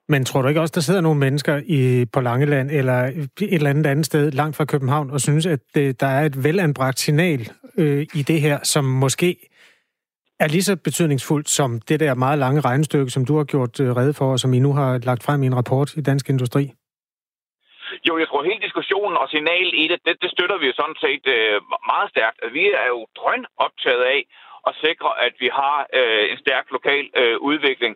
Men 0.08 0.24
tror 0.24 0.42
du 0.42 0.48
ikke 0.48 0.60
også, 0.60 0.72
der 0.74 0.80
sidder 0.80 1.00
nogle 1.00 1.20
mennesker 1.20 1.60
i, 1.66 2.04
på 2.12 2.20
Langeland 2.20 2.70
eller 2.70 2.98
et 3.04 3.30
eller 3.40 3.70
andet 3.70 3.86
andet 3.86 4.06
sted 4.06 4.30
langt 4.30 4.56
fra 4.56 4.64
København 4.64 5.10
og 5.10 5.20
synes, 5.20 5.46
at 5.46 5.60
det, 5.74 6.00
der 6.00 6.06
er 6.06 6.24
et 6.24 6.44
velanbragt 6.44 6.98
signal 6.98 7.40
øh, 7.78 8.06
i 8.14 8.22
det 8.22 8.40
her, 8.40 8.58
som 8.62 8.84
måske 8.84 9.36
er 10.40 10.48
lige 10.48 10.62
så 10.62 10.76
betydningsfuldt 10.76 11.48
som 11.48 11.80
det 11.88 12.00
der 12.00 12.14
meget 12.14 12.38
lange 12.38 12.60
regnestykke, 12.60 13.10
som 13.10 13.24
du 13.24 13.36
har 13.36 13.44
gjort 13.44 13.80
øh, 13.80 13.96
redde 13.96 14.14
for, 14.14 14.32
og 14.32 14.38
som 14.38 14.54
I 14.54 14.58
nu 14.58 14.72
har 14.72 14.98
lagt 14.98 15.22
frem 15.22 15.42
i 15.42 15.46
en 15.46 15.56
rapport 15.56 15.96
i 15.96 16.00
Dansk 16.00 16.30
Industri? 16.30 16.64
Jo, 18.08 18.18
jeg 18.18 18.28
tror, 18.28 18.42
hele 18.42 18.60
diskussionen 18.66 19.16
og 19.22 19.28
signal 19.28 19.68
i 19.82 19.84
det, 19.88 19.98
det, 20.06 20.14
det 20.22 20.30
støtter 20.30 20.58
vi 20.58 20.66
jo 20.66 20.74
sådan 20.80 20.98
set 21.04 21.24
øh, 21.36 21.54
meget 21.92 22.08
stærkt. 22.14 22.38
Vi 22.56 22.64
er 22.82 22.88
jo 22.94 23.00
drøn 23.18 23.42
optaget 23.66 24.04
af 24.14 24.20
at 24.68 24.72
sikre, 24.84 25.10
at 25.26 25.34
vi 25.42 25.48
har 25.60 25.76
øh, 25.98 26.24
en 26.32 26.38
stærk 26.44 26.66
lokal 26.76 27.04
øh, 27.20 27.36
udvikling. 27.50 27.94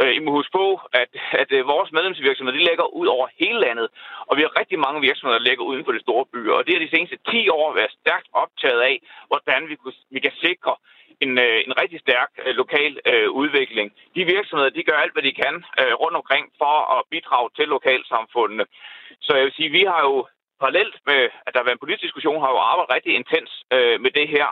Øh, 0.00 0.12
I 0.16 0.18
må 0.18 0.30
huske 0.30 0.52
på, 0.52 0.80
at, 0.92 1.10
at 1.42 1.50
øh, 1.56 1.66
vores 1.66 1.92
medlemsvirksomheder 1.92 2.58
de 2.58 2.68
ligger 2.70 2.86
ud 3.00 3.06
over 3.06 3.26
hele 3.40 3.60
landet, 3.60 3.88
og 4.28 4.36
vi 4.36 4.42
har 4.42 4.60
rigtig 4.60 4.78
mange 4.78 5.00
virksomheder, 5.00 5.38
der 5.38 5.48
ligger 5.48 5.64
uden 5.64 5.84
for 5.84 5.92
de 5.92 6.06
store 6.06 6.26
byer. 6.32 6.54
Og 6.58 6.66
det 6.66 6.74
har 6.74 6.82
de 6.84 6.94
seneste 6.94 7.18
10 7.30 7.48
år 7.48 7.74
været 7.74 7.96
stærkt 8.00 8.28
optaget 8.32 8.80
af, 8.80 8.96
hvordan 9.30 9.68
vi, 9.68 9.74
kunne, 9.76 9.98
vi 10.10 10.20
kan 10.20 10.32
sikre 10.46 10.74
en, 11.24 11.38
øh, 11.38 11.58
en 11.66 11.74
rigtig 11.82 12.00
stærk 12.00 12.30
øh, 12.44 12.54
lokal 12.62 12.92
øh, 13.10 13.30
udvikling. 13.30 13.92
De 14.16 14.24
virksomheder, 14.24 14.70
de 14.70 14.88
gør 14.88 14.98
alt, 14.98 15.12
hvad 15.12 15.22
de 15.28 15.38
kan 15.42 15.54
øh, 15.80 15.94
rundt 16.02 16.16
omkring 16.16 16.44
for 16.58 16.74
at 16.96 17.04
bidrage 17.10 17.50
til 17.56 17.68
lokalsamfundene. 17.68 18.64
Så 19.20 19.30
jeg 19.36 19.44
vil 19.44 19.56
sige, 19.56 19.76
vi 19.78 19.84
har 19.92 20.00
jo 20.08 20.26
parallelt 20.60 20.96
med, 21.06 21.20
at 21.46 21.50
der 21.52 21.58
har 21.60 21.68
været 21.68 21.78
en 21.78 21.84
politisk 21.84 22.06
diskussion, 22.06 22.42
har 22.44 22.50
jo 22.54 22.60
arbejdet 22.70 22.94
rigtig 22.96 23.12
intens 23.14 23.50
øh, 23.76 24.00
med 24.04 24.10
det 24.18 24.28
her, 24.28 24.48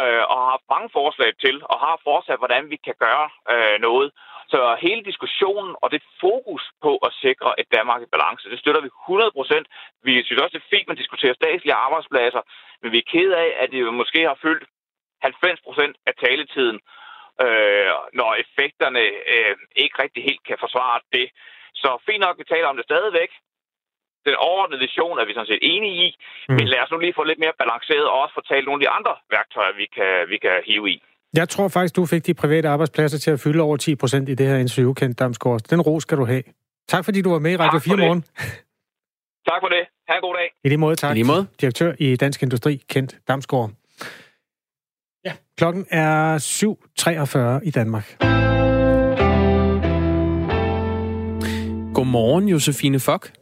øh, 0.00 0.22
og 0.30 0.36
har 0.42 0.50
haft 0.54 0.72
mange 0.74 0.88
forslag 0.98 1.30
til, 1.44 1.56
og 1.72 1.76
har 1.84 2.04
fortsat, 2.08 2.38
hvordan 2.42 2.70
vi 2.72 2.76
kan 2.86 2.96
gøre 3.04 3.26
øh, 3.52 3.76
noget. 3.86 4.08
Så 4.52 4.76
hele 4.80 5.02
diskussionen 5.10 5.76
og 5.82 5.90
det 5.90 6.02
fokus 6.20 6.62
på 6.84 6.92
at 7.06 7.12
sikre 7.24 7.60
et 7.60 7.68
Danmark 7.76 8.02
i 8.02 8.12
balance, 8.14 8.50
det 8.50 8.58
støtter 8.58 8.80
vi 8.80 8.90
100 9.06 9.30
procent. 9.38 9.66
Vi 10.02 10.12
synes 10.24 10.42
også, 10.42 10.54
det 10.56 10.62
er 10.64 10.74
fint, 10.76 10.88
man 10.88 10.96
diskuterer 11.02 11.34
statslige 11.34 11.80
arbejdspladser, 11.86 12.42
men 12.82 12.92
vi 12.92 12.98
er 12.98 13.10
ked 13.12 13.30
af, 13.32 13.50
at 13.62 13.70
det 13.70 13.94
måske 13.94 14.20
har 14.30 14.38
fyldt 14.42 14.64
90 15.22 15.60
procent 15.66 15.96
af 16.06 16.14
taletiden, 16.24 16.78
øh, 17.44 17.90
når 18.18 18.30
effekterne 18.42 19.04
øh, 19.34 19.54
ikke 19.76 20.02
rigtig 20.02 20.22
helt 20.28 20.44
kan 20.48 20.58
forsvare 20.60 21.00
det. 21.12 21.26
Så 21.74 21.88
fint 22.06 22.20
nok, 22.26 22.38
vi 22.38 22.44
taler 22.44 22.68
om 22.68 22.76
det 22.76 22.84
stadigvæk, 22.84 23.30
den 24.26 24.34
overordnede 24.34 24.80
vision 24.86 25.18
er 25.18 25.24
vi 25.24 25.34
sådan 25.34 25.52
set 25.52 25.68
enige 25.74 25.96
i, 26.06 26.08
mm. 26.48 26.54
men 26.54 26.68
lad 26.68 26.80
os 26.82 26.90
nu 26.90 26.98
lige 26.98 27.18
få 27.18 27.24
lidt 27.24 27.42
mere 27.44 27.58
balanceret 27.62 28.06
og 28.08 28.20
også 28.22 28.34
fortælle 28.34 28.64
nogle 28.66 28.80
af 28.80 28.84
de 28.84 28.94
andre 28.98 29.14
værktøjer, 29.30 29.72
vi 29.72 29.86
kan, 29.96 30.28
vi 30.32 30.38
kan 30.38 30.56
hive 30.66 30.90
i. 30.90 31.02
Jeg 31.34 31.48
tror 31.48 31.68
faktisk, 31.68 31.96
du 31.96 32.06
fik 32.06 32.26
de 32.26 32.34
private 32.34 32.68
arbejdspladser 32.68 33.18
til 33.18 33.30
at 33.30 33.40
fylde 33.40 33.60
over 33.62 33.76
10 33.76 33.94
procent 33.94 34.28
i 34.28 34.34
det 34.34 34.46
her 34.46 34.56
interview, 34.56 34.92
Kent 34.92 35.18
Damsgaard. 35.18 35.60
Den 35.60 35.80
ro 35.80 36.00
skal 36.00 36.18
du 36.18 36.24
have. 36.24 36.42
Tak 36.88 37.04
fordi 37.04 37.22
du 37.22 37.30
var 37.30 37.38
med 37.38 37.52
i 37.52 37.56
Radio 37.56 37.78
4 37.78 37.96
morgen. 37.96 38.22
Tak 39.48 39.60
for 39.62 39.68
det. 39.68 39.86
Ha' 40.08 40.14
en 40.14 40.20
god 40.20 40.34
dag. 40.34 40.50
I 40.64 40.68
lige 40.68 40.78
måde, 40.78 40.96
tak. 40.96 41.10
I 41.10 41.14
lige 41.14 41.24
måde. 41.26 41.46
Direktør 41.60 41.94
i 41.98 42.16
Dansk 42.16 42.42
Industri, 42.42 42.82
Kent 42.88 43.18
Damsgaard. 43.28 43.70
Ja. 45.24 45.32
Klokken 45.56 45.86
er 45.90 46.38
7.43 47.60 47.66
i 47.68 47.70
Danmark. 47.70 48.16
Godmorgen, 51.94 52.48
Josefine 52.48 53.00
Fock. 53.00 53.32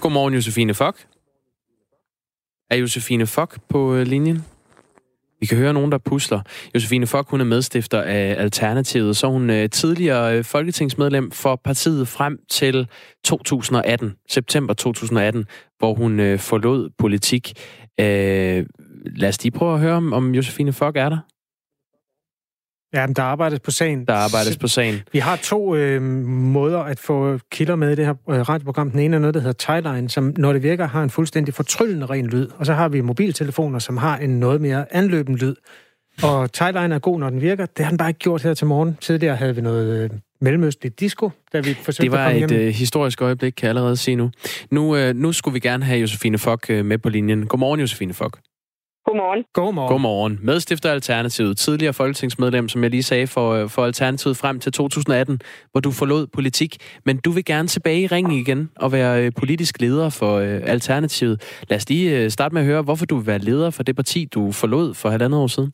Godmorgen, 0.00 0.34
Josefine 0.34 0.74
Fock. 0.74 1.06
Er 2.70 2.76
Josefine 2.76 3.26
Fock 3.26 3.58
på 3.68 3.94
øh, 3.94 4.06
linjen? 4.06 4.44
Vi 5.40 5.46
kan 5.46 5.58
høre 5.58 5.72
nogen, 5.72 5.92
der 5.92 5.98
pusler. 5.98 6.40
Josefine 6.74 7.06
Fock, 7.06 7.30
hun 7.30 7.40
er 7.40 7.44
medstifter 7.44 8.02
af 8.02 8.34
Alternativet, 8.38 9.16
så 9.16 9.26
hun 9.26 9.50
er 9.50 9.66
tidligere 9.66 10.38
øh, 10.38 10.44
folketingsmedlem 10.44 11.30
for 11.30 11.60
partiet 11.64 12.08
frem 12.08 12.38
til 12.50 12.88
2018, 13.24 14.12
september 14.28 14.74
2018, 14.74 15.44
hvor 15.78 15.94
hun 15.94 16.38
forlod 16.38 16.90
politik. 16.98 17.52
lad 17.98 19.28
os 19.28 19.42
lige 19.42 19.52
prøve 19.52 19.74
at 19.74 19.80
høre, 19.80 19.96
om 19.96 20.34
Josefine 20.34 20.72
Fock 20.72 20.96
er 20.96 21.08
der. 21.08 21.18
Ja, 22.94 23.06
men 23.06 23.14
der 23.14 23.22
arbejdes 23.22 23.60
på 23.60 23.70
sagen. 23.70 24.04
Der 24.04 24.14
arbejdes 24.14 24.56
på 24.56 24.68
sagen. 24.68 25.02
Vi 25.12 25.18
har 25.18 25.36
to 25.36 25.76
øh, 25.76 26.02
måder 26.02 26.78
at 26.78 26.98
få 26.98 27.38
kilder 27.50 27.76
med 27.76 27.92
i 27.92 27.94
det 27.94 28.06
her 28.06 28.14
øh, 28.30 28.40
radioprogram. 28.40 28.90
Den 28.90 29.00
ene 29.00 29.16
er 29.16 29.20
noget, 29.20 29.34
der 29.34 29.40
hedder 29.40 29.80
Tideline, 29.80 30.10
som 30.10 30.34
når 30.36 30.52
det 30.52 30.62
virker, 30.62 30.86
har 30.86 31.02
en 31.02 31.10
fuldstændig 31.10 31.54
fortryllende 31.54 32.06
ren 32.06 32.26
lyd. 32.26 32.48
Og 32.56 32.66
så 32.66 32.72
har 32.74 32.88
vi 32.88 33.00
mobiltelefoner, 33.00 33.78
som 33.78 33.96
har 33.96 34.18
en 34.18 34.40
noget 34.40 34.60
mere 34.60 34.94
anløbende 34.94 35.38
lyd. 35.38 35.54
Og 36.22 36.52
Tideline 36.52 36.94
er 36.94 36.98
god, 36.98 37.20
når 37.20 37.30
den 37.30 37.40
virker. 37.40 37.66
Det 37.66 37.84
har 37.84 37.90
den 37.90 37.98
bare 37.98 38.10
ikke 38.10 38.18
gjort 38.18 38.42
her 38.42 38.54
til 38.54 38.66
morgen. 38.66 38.98
Tidligere 39.00 39.36
havde 39.36 39.54
vi 39.54 39.60
noget 39.60 40.04
øh, 40.04 40.10
mellemøstligt 40.40 41.00
disco, 41.00 41.30
da 41.52 41.60
vi 41.60 41.74
forsøgte 41.74 42.02
Det 42.02 42.12
var 42.12 42.26
at 42.26 42.42
et 42.42 42.52
øh, 42.52 42.68
historisk 42.68 43.22
øjeblik, 43.22 43.52
kan 43.56 43.66
jeg 43.66 43.70
allerede 43.70 43.96
sige 43.96 44.16
nu. 44.16 44.30
Nu, 44.70 44.96
øh, 44.96 45.14
nu 45.14 45.32
skulle 45.32 45.52
vi 45.52 45.60
gerne 45.60 45.84
have 45.84 46.00
Josefine 46.00 46.38
Fock 46.38 46.70
øh, 46.70 46.84
med 46.84 46.98
på 46.98 47.08
linjen. 47.08 47.46
Godmorgen, 47.46 47.80
Josefine 47.80 48.14
Fock. 48.14 48.38
Godmorgen. 49.14 49.44
Godmorgen. 49.52 49.88
Godmorgen. 49.88 50.38
Medstifter 50.42 50.90
Alternativet, 50.90 51.56
tidligere 51.56 51.92
folketingsmedlem, 51.92 52.68
som 52.68 52.82
jeg 52.82 52.90
lige 52.90 53.02
sagde, 53.02 53.26
for, 53.26 53.66
for 53.66 53.84
Alternativet 53.84 54.36
frem 54.36 54.60
til 54.60 54.72
2018, 54.72 55.40
hvor 55.72 55.80
du 55.80 55.90
forlod 55.90 56.26
politik. 56.26 56.72
Men 57.06 57.20
du 57.24 57.30
vil 57.30 57.44
gerne 57.44 57.68
tilbage 57.68 58.00
i 58.00 58.06
ringen 58.06 58.34
igen 58.40 58.70
og 58.76 58.92
være 58.92 59.24
øh, 59.24 59.32
politisk 59.38 59.80
leder 59.80 60.08
for 60.20 60.32
øh, 60.38 60.74
Alternativet. 60.74 61.64
Lad 61.68 61.76
os 61.76 61.88
lige 61.88 62.06
øh, 62.18 62.30
starte 62.30 62.54
med 62.54 62.62
at 62.62 62.68
høre, 62.68 62.82
hvorfor 62.82 63.06
du 63.06 63.16
vil 63.16 63.26
være 63.26 63.38
leder 63.38 63.70
for 63.70 63.82
det 63.82 63.96
parti, 63.96 64.28
du 64.34 64.52
forlod 64.52 64.94
for 64.94 65.08
halvandet 65.08 65.40
år 65.40 65.46
siden. 65.46 65.72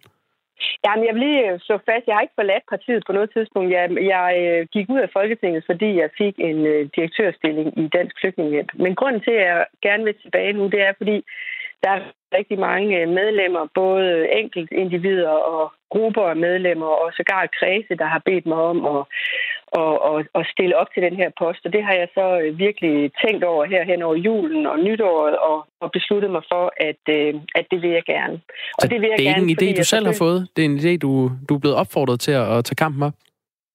Jamen, 0.84 1.04
jeg 1.06 1.14
vil 1.14 1.22
lige 1.28 1.42
øh, 1.50 1.58
slå 1.66 1.76
fast, 1.88 2.06
jeg 2.06 2.14
har 2.14 2.24
ikke 2.24 2.40
forladt 2.40 2.64
partiet 2.72 3.02
på 3.06 3.12
noget 3.12 3.30
tidspunkt. 3.32 3.70
Jeg, 3.78 3.84
jeg 4.14 4.28
øh, 4.44 4.66
gik 4.74 4.86
ud 4.94 5.00
af 5.06 5.10
Folketinget, 5.18 5.62
fordi 5.70 5.90
jeg 6.02 6.10
fik 6.18 6.34
en 6.38 6.58
øh, 6.72 6.88
direktørstilling 6.96 7.68
i 7.82 7.84
Dansk 7.96 8.14
Flygtningehjælp. 8.20 8.70
Men 8.84 8.94
grunden 9.00 9.20
til, 9.22 9.34
at 9.40 9.46
jeg 9.50 9.66
gerne 9.86 10.04
vil 10.04 10.16
tilbage 10.22 10.52
nu, 10.52 10.64
det 10.74 10.80
er, 10.88 10.92
fordi 11.00 11.16
der 11.82 11.90
er 11.90 12.00
rigtig 12.38 12.58
mange 12.58 13.06
medlemmer, 13.06 13.62
både 13.74 14.28
enkelt 14.40 14.70
individer 14.72 15.34
og 15.54 15.72
grupper 15.94 16.22
af 16.22 16.36
medlemmer, 16.36 16.86
og 17.02 17.12
sågar 17.16 17.54
kredse, 17.58 17.94
der 18.02 18.08
har 18.14 18.22
bedt 18.28 18.46
mig 18.46 18.60
om 18.72 18.78
at, 18.94 19.02
at, 19.80 19.94
at, 20.10 20.18
at 20.38 20.44
stille 20.52 20.76
op 20.80 20.90
til 20.94 21.02
den 21.02 21.16
her 21.16 21.30
post. 21.38 21.60
Og 21.66 21.72
det 21.72 21.82
har 21.86 21.94
jeg 22.00 22.08
så 22.18 22.26
virkelig 22.64 22.94
tænkt 23.24 23.44
over 23.44 23.64
her 23.64 23.82
hen 23.84 24.02
over 24.02 24.16
julen 24.16 24.66
og 24.66 24.78
nytåret, 24.78 25.36
og, 25.38 25.58
og 25.80 25.88
besluttet 25.92 26.30
mig 26.30 26.42
for, 26.52 26.64
at, 26.88 27.02
at 27.58 27.64
det 27.70 27.82
vil 27.82 27.90
jeg 27.90 28.04
gerne. 28.14 28.34
Og 28.76 28.80
så 28.80 28.88
det, 28.88 29.00
vil 29.00 29.08
jeg 29.08 29.18
det 29.18 29.28
er 29.28 29.32
gerne, 29.32 29.50
ikke 29.50 29.64
en 29.64 29.74
idé, 29.74 29.78
du 29.78 29.84
selv 29.84 30.06
har 30.06 30.16
fået? 30.24 30.48
Det 30.56 30.62
er 30.64 30.68
en 30.68 30.78
idé, 30.78 30.92
du, 30.96 31.30
du 31.48 31.54
er 31.54 31.58
blevet 31.58 31.76
opfordret 31.76 32.20
til 32.20 32.32
at, 32.32 32.46
at 32.56 32.64
tage 32.64 32.80
kampen 32.84 33.02
op? 33.02 33.14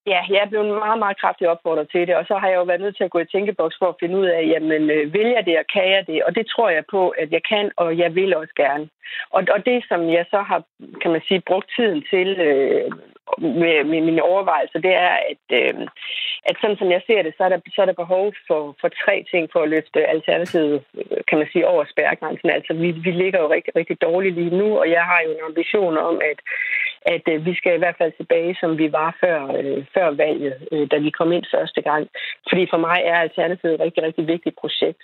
Ja, 0.08 0.20
jeg 0.30 0.41
er 0.41 0.49
blevet 0.49 0.68
meget, 0.68 0.99
meget 0.99 1.20
kraftigt 1.22 1.49
opfordret 1.49 1.88
til 1.91 2.08
det, 2.08 2.16
og 2.16 2.26
så 2.26 2.36
har 2.38 2.47
jeg 2.47 2.56
jo 2.58 2.64
været 2.64 2.82
nødt 2.82 2.97
til 2.97 3.03
at 3.03 3.12
gå 3.12 3.20
i 3.20 3.26
tænkeboks 3.26 3.76
for 3.80 3.88
at 3.89 3.99
finde 3.99 4.18
ud 4.18 4.26
af, 4.26 4.41
jamen, 4.53 4.89
øh, 4.89 5.14
vil 5.14 5.28
jeg 5.28 5.45
det, 5.45 5.60
og 5.60 5.66
kan 5.74 5.89
jeg 5.91 6.08
det? 6.08 6.24
Og 6.24 6.36
det 6.36 6.45
tror 6.47 6.70
jeg 6.70 6.84
på, 6.91 7.10
at 7.10 7.32
jeg 7.32 7.41
kan, 7.49 7.72
og 7.78 7.97
jeg 7.97 8.16
vil 8.16 8.36
også 8.36 8.53
gerne. 8.56 8.89
Og, 9.30 9.43
og 9.56 9.66
det, 9.66 9.86
som 9.89 10.10
jeg 10.10 10.26
så 10.30 10.39
har, 10.41 10.64
kan 11.01 11.12
man 11.12 11.22
sige, 11.28 11.41
brugt 11.49 11.70
tiden 11.76 12.06
til 12.12 12.28
øh, 12.47 12.91
med, 13.38 13.84
med 13.84 14.01
mine 14.01 14.24
overvejelser, 14.24 14.80
det 14.80 14.93
er, 14.93 15.16
at, 15.32 15.45
øh, 15.60 15.88
at 16.49 16.56
sådan 16.62 16.78
som 16.78 16.91
jeg 16.91 17.01
ser 17.08 17.22
det, 17.22 17.34
så 17.38 17.43
er 17.43 17.49
der, 17.49 17.60
så 17.76 17.82
er 17.82 17.86
der 17.86 18.01
behov 18.03 18.34
for, 18.47 18.76
for 18.82 18.89
tre 19.03 19.26
ting 19.32 19.49
for 19.53 19.62
at 19.64 19.70
løfte 19.70 20.08
alternativet, 20.08 20.84
øh, 20.97 21.18
kan 21.28 21.38
man 21.38 21.47
sige, 21.51 21.68
over 21.68 21.84
spærregrænsen. 21.86 22.49
Altså, 22.49 22.74
vi, 22.74 22.91
vi 22.91 23.12
ligger 23.12 23.39
jo 23.39 23.47
rigtig, 23.51 23.76
rigtig 23.76 24.01
dårligt 24.01 24.36
lige 24.36 24.58
nu, 24.58 24.80
og 24.80 24.89
jeg 24.89 25.03
har 25.03 25.20
jo 25.26 25.32
en 25.32 25.45
ambition 25.49 25.97
om, 25.97 26.16
at, 26.32 26.39
at 27.06 27.26
øh, 27.34 27.45
vi 27.45 27.53
skal 27.56 27.76
i 27.76 27.78
hvert 27.78 27.97
fald 27.97 28.14
tilbage, 28.18 28.58
som 28.62 28.78
vi 28.78 28.91
var 28.91 29.18
før, 29.24 29.39
øh, 29.58 29.86
før 29.93 30.08
valget, 30.24 30.56
øh, 30.72 30.88
da 30.91 30.97
vi 30.97 31.10
kom 31.10 31.32
ind 31.32 31.45
første 31.56 31.82
gang. 31.82 32.03
Fordi 32.49 32.68
for 32.70 32.78
mig 32.78 33.01
er 33.06 33.18
Alternativet 33.18 33.74
et 33.74 33.80
rigtig, 33.80 34.03
rigtig 34.03 34.28
vigtigt 34.28 34.56
projekt. 34.62 35.03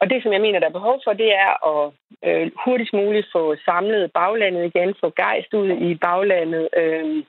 Og 0.00 0.10
det, 0.10 0.22
som 0.22 0.32
jeg 0.32 0.40
mener, 0.40 0.58
der 0.60 0.68
er 0.68 0.78
behov 0.80 1.00
for, 1.04 1.12
det 1.12 1.30
er 1.46 1.52
at 1.72 1.92
øh, 2.28 2.50
hurtigst 2.64 2.92
muligt 2.92 3.26
få 3.32 3.56
samlet 3.64 4.12
baglandet 4.12 4.64
igen, 4.64 4.94
få 5.00 5.12
gejst 5.16 5.54
ud 5.54 5.70
i 5.88 5.94
baglandet, 5.94 6.68
øh, 6.76 7.24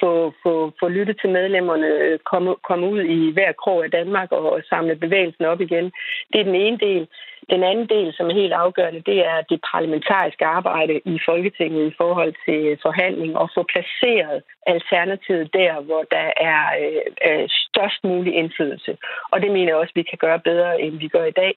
få, 0.00 0.32
få, 0.42 0.72
få 0.80 0.88
lyttet 0.88 1.16
til 1.20 1.30
medlemmerne, 1.30 1.86
øh, 1.86 2.18
komme, 2.18 2.54
komme 2.68 2.90
ud 2.90 3.00
i 3.00 3.32
hver 3.32 3.52
krog 3.52 3.84
af 3.84 3.90
Danmark 3.90 4.32
og, 4.32 4.52
og 4.52 4.62
samle 4.68 4.96
bevægelsen 4.96 5.44
op 5.44 5.60
igen. 5.60 5.84
Det 6.32 6.40
er 6.40 6.44
den 6.44 6.54
ene 6.54 6.78
del. 6.78 7.08
Den 7.50 7.62
anden 7.62 7.88
del, 7.88 8.14
som 8.14 8.30
er 8.30 8.34
helt 8.34 8.52
afgørende, 8.52 9.02
det 9.10 9.18
er 9.26 9.40
det 9.50 9.60
parlamentariske 9.72 10.46
arbejde 10.46 11.00
i 11.04 11.18
Folketinget 11.28 11.86
i 11.86 11.94
forhold 11.96 12.34
til 12.46 12.78
forhandling 12.82 13.36
og 13.36 13.50
få 13.54 13.62
placeret 13.72 14.42
alternativet 14.66 15.52
der, 15.52 15.80
hvor 15.80 16.02
der 16.10 16.30
er 16.36 16.62
øh, 16.82 17.02
øh 17.28 17.48
størst 17.48 18.04
mulig 18.04 18.34
indflydelse. 18.34 18.96
Og 19.32 19.42
det 19.42 19.50
mener 19.50 19.68
jeg 19.68 19.76
også, 19.76 19.92
at 19.94 20.00
vi 20.00 20.02
kan 20.02 20.18
gøre 20.18 20.40
bedre, 20.50 20.80
end 20.80 20.98
vi 20.98 21.08
gør 21.08 21.24
i 21.24 21.38
dag. 21.42 21.54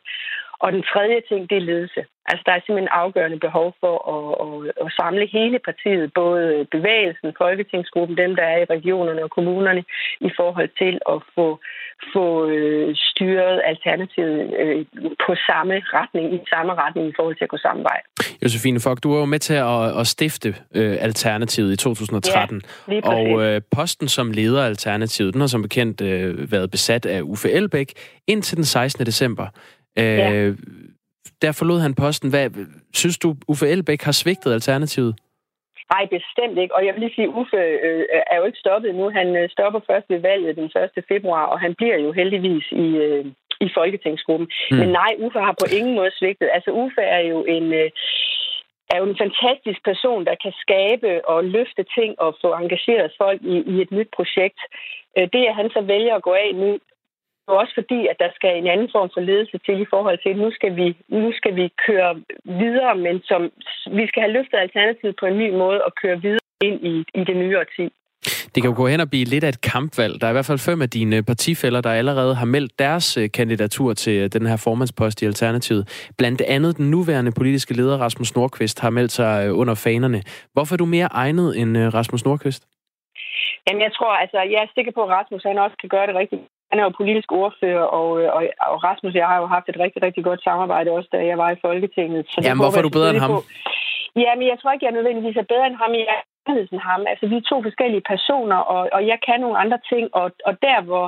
Og 0.63 0.71
den 0.71 0.83
tredje 0.93 1.21
ting, 1.29 1.49
det 1.49 1.57
er 1.57 1.69
ledelse. 1.71 2.01
Altså, 2.29 2.43
der 2.45 2.53
er 2.53 2.61
simpelthen 2.61 2.97
afgørende 3.03 3.39
behov 3.47 3.67
for 3.81 3.95
at, 4.15 4.27
at, 4.45 4.53
at 4.85 4.89
samle 4.99 5.25
hele 5.37 5.59
partiet, 5.69 6.13
både 6.21 6.67
bevægelsen, 6.75 7.29
folketingsgruppen, 7.37 8.17
dem, 8.17 8.31
der 8.39 8.45
er 8.53 8.57
i 8.61 8.71
regionerne 8.75 9.23
og 9.23 9.31
kommunerne, 9.37 9.83
i 10.29 10.31
forhold 10.39 10.69
til 10.81 10.95
at 11.13 11.17
få, 11.35 11.47
få 12.13 12.25
øh, 12.49 12.95
styret 13.09 13.61
alternativet 13.71 14.39
øh, 14.61 14.85
på 15.25 15.31
samme 15.49 15.75
retning, 15.97 16.25
i 16.33 16.39
samme 16.53 16.71
retning 16.83 17.07
i 17.07 17.13
forhold 17.17 17.35
til 17.35 17.43
at 17.43 17.49
gå 17.49 17.57
samme 17.57 17.83
vej. 17.83 17.99
Josefine 18.43 18.79
Fock, 18.79 19.03
du 19.03 19.11
var 19.13 19.19
jo 19.19 19.25
med 19.25 19.39
til 19.39 19.53
at, 19.53 19.99
at 19.99 20.07
stifte 20.07 20.49
øh, 20.75 20.97
Alternativet 21.07 21.73
i 21.73 21.77
2013, 21.77 22.61
ja, 22.87 22.99
og 23.03 23.25
øh, 23.45 23.61
posten 23.75 24.07
som 24.07 24.31
leder 24.31 24.63
af 24.63 24.67
Alternativet, 24.67 25.33
den 25.33 25.41
har 25.41 25.47
som 25.47 25.61
bekendt 25.61 26.01
øh, 26.01 26.51
været 26.51 26.71
besat 26.71 27.05
af 27.05 27.21
Uffe 27.21 27.51
Elbæk 27.51 27.93
indtil 28.27 28.57
den 28.57 28.65
16. 28.65 29.05
december. 29.05 29.47
Ja. 29.97 30.33
Øh, 30.33 30.57
der 31.41 31.51
forlod 31.51 31.79
han 31.79 31.95
posten. 31.95 32.29
Hvad, 32.29 32.49
synes 32.93 33.17
du, 33.17 33.35
Uffe 33.47 33.67
Elbæk 33.67 34.01
har 34.01 34.11
svigtet 34.11 34.53
Alternativet? 34.53 35.15
Nej, 35.93 36.03
bestemt 36.17 36.57
ikke. 36.57 36.75
Og 36.75 36.85
jeg 36.85 36.93
vil 36.93 37.01
lige 37.01 37.15
sige, 37.15 37.29
Uffe 37.29 37.57
øh, 37.87 38.05
er 38.31 38.37
jo 38.37 38.45
ikke 38.45 38.63
stoppet 38.65 38.95
nu. 38.95 39.09
Han 39.09 39.35
øh, 39.35 39.49
stopper 39.49 39.79
først 39.89 40.09
ved 40.09 40.19
valget 40.19 40.55
den 40.55 40.69
1. 40.97 41.03
februar, 41.07 41.45
og 41.45 41.59
han 41.59 41.75
bliver 41.75 41.97
jo 41.97 42.11
heldigvis 42.11 42.65
i, 42.71 42.87
øh, 43.05 43.25
i 43.61 43.69
Folketingsgruppen. 43.77 44.47
Mm. 44.71 44.77
Men 44.77 44.89
nej, 44.89 45.11
Uffe 45.19 45.39
har 45.39 45.55
på 45.59 45.65
ingen 45.77 45.95
måde 45.95 46.11
svigtet. 46.19 46.49
Altså, 46.53 46.71
Uffe 46.71 47.01
er 47.01 47.21
jo 47.31 47.45
en... 47.45 47.73
Øh, 47.73 47.89
er 48.93 48.97
jo 49.01 49.05
en 49.09 49.21
fantastisk 49.23 49.79
person, 49.89 50.25
der 50.25 50.35
kan 50.43 50.53
skabe 50.63 51.09
og 51.31 51.43
løfte 51.43 51.83
ting 51.97 52.11
og 52.25 52.37
få 52.41 52.49
engageret 52.53 53.13
folk 53.17 53.41
i, 53.41 53.55
i 53.73 53.81
et 53.81 53.91
nyt 53.91 54.09
projekt. 54.17 54.59
Øh, 55.17 55.27
det, 55.33 55.43
at 55.49 55.55
han 55.55 55.69
så 55.75 55.81
vælger 55.81 56.15
at 56.15 56.25
gå 56.27 56.33
af 56.33 56.51
nu, 56.55 56.69
også 57.61 57.73
fordi, 57.79 58.07
at 58.11 58.17
der 58.19 58.29
skal 58.35 58.57
en 58.57 58.67
anden 58.67 58.89
form 58.95 59.09
for 59.13 59.21
ledelse 59.21 59.57
til 59.65 59.81
i 59.81 59.91
forhold 59.93 60.17
til, 60.21 60.29
at 60.29 60.41
nu 60.43 60.51
skal 60.51 60.75
vi, 60.75 60.87
nu 61.07 61.31
skal 61.39 61.55
vi 61.55 61.65
køre 61.87 62.11
videre, 62.43 62.95
men 62.95 63.15
som, 63.29 63.41
vi 63.99 64.07
skal 64.07 64.21
have 64.23 64.35
løftet 64.37 64.57
alternativet 64.57 65.15
på 65.19 65.25
en 65.25 65.37
ny 65.37 65.49
måde 65.61 65.79
og 65.87 65.91
køre 66.01 66.21
videre 66.21 66.47
ind 66.61 66.79
i, 66.91 66.95
i 67.19 67.23
det 67.29 67.37
nye 67.37 67.59
årti. 67.59 67.85
Det 68.53 68.63
kan 68.63 68.71
jo 68.71 68.77
gå 68.77 68.87
hen 68.87 68.99
og 68.99 69.09
blive 69.09 69.25
lidt 69.25 69.43
af 69.43 69.49
et 69.49 69.61
kampvalg. 69.61 70.21
Der 70.21 70.27
er 70.27 70.31
i 70.31 70.37
hvert 70.37 70.45
fald 70.45 70.67
fem 70.69 70.81
af 70.81 70.89
dine 70.89 71.23
partifælder, 71.23 71.81
der 71.81 71.89
allerede 71.91 72.35
har 72.35 72.45
meldt 72.45 72.79
deres 72.79 73.17
øh, 73.17 73.31
kandidatur 73.31 73.93
til 73.93 74.15
øh, 74.23 74.29
den 74.35 74.45
her 74.45 74.57
formandspost 74.65 75.21
i 75.21 75.25
Alternativet. 75.25 76.11
Blandt 76.17 76.41
andet 76.41 76.77
den 76.77 76.91
nuværende 76.91 77.31
politiske 77.31 77.73
leder, 77.73 77.97
Rasmus 77.97 78.35
Nordqvist, 78.35 78.79
har 78.81 78.89
meldt 78.89 79.11
sig 79.11 79.47
øh, 79.47 79.57
under 79.59 79.75
fanerne. 79.75 80.21
Hvorfor 80.53 80.75
er 80.75 80.77
du 80.77 80.85
mere 80.85 81.09
egnet 81.11 81.59
end 81.59 81.77
Rasmus 81.77 82.25
Nordqvist? 82.25 82.63
Jamen, 83.67 83.81
jeg 83.81 83.93
tror, 83.93 84.13
altså, 84.23 84.37
jeg 84.53 84.59
er 84.63 84.67
sikker 84.75 84.91
på, 84.91 85.03
at 85.03 85.09
Rasmus 85.09 85.43
han 85.43 85.57
også 85.57 85.77
kan 85.81 85.89
gøre 85.89 86.07
det 86.07 86.15
rigtig 86.15 86.39
han 86.69 86.79
er 86.79 86.83
jo 86.87 86.97
politisk 86.99 87.29
ordfører, 87.31 87.85
og, 87.99 88.09
og, 88.37 88.41
og 88.73 88.77
Rasmus 88.87 89.13
og 89.13 89.19
jeg 89.21 89.27
har 89.31 89.37
jo 89.41 89.47
haft 89.55 89.67
et 89.69 89.79
rigtig, 89.83 89.99
rigtig 90.07 90.23
godt 90.23 90.41
samarbejde 90.43 90.89
også, 90.97 91.09
da 91.11 91.17
jeg 91.31 91.37
var 91.43 91.49
i 91.51 91.61
Folketinget. 91.65 92.21
Så 92.29 92.37
Jamen, 92.43 92.61
hvorfor 92.61 92.79
er 92.81 92.87
du 92.87 92.97
bedre 92.97 93.09
end 93.13 93.21
ham? 93.25 93.31
Ja, 94.23 94.31
men 94.37 94.45
jeg 94.51 94.57
tror 94.59 94.71
ikke, 94.71 94.85
jeg 94.85 94.91
er 94.91 94.99
nødvendigvis 94.99 95.37
er 95.37 95.51
bedre 95.53 95.67
end 95.69 95.77
ham. 95.81 95.91
Jeg 95.93 96.19
anderledes 96.49 96.71
end 96.71 96.87
ham. 96.91 97.01
Altså, 97.11 97.25
vi 97.27 97.35
er 97.37 97.49
to 97.51 97.57
forskellige 97.67 98.07
personer, 98.13 98.59
og, 98.75 98.81
og 98.95 99.01
jeg 99.11 99.19
kan 99.27 99.39
nogle 99.41 99.57
andre 99.63 99.79
ting, 99.91 100.05
og, 100.19 100.31
og 100.47 100.53
der, 100.61 100.81
hvor, 100.81 101.05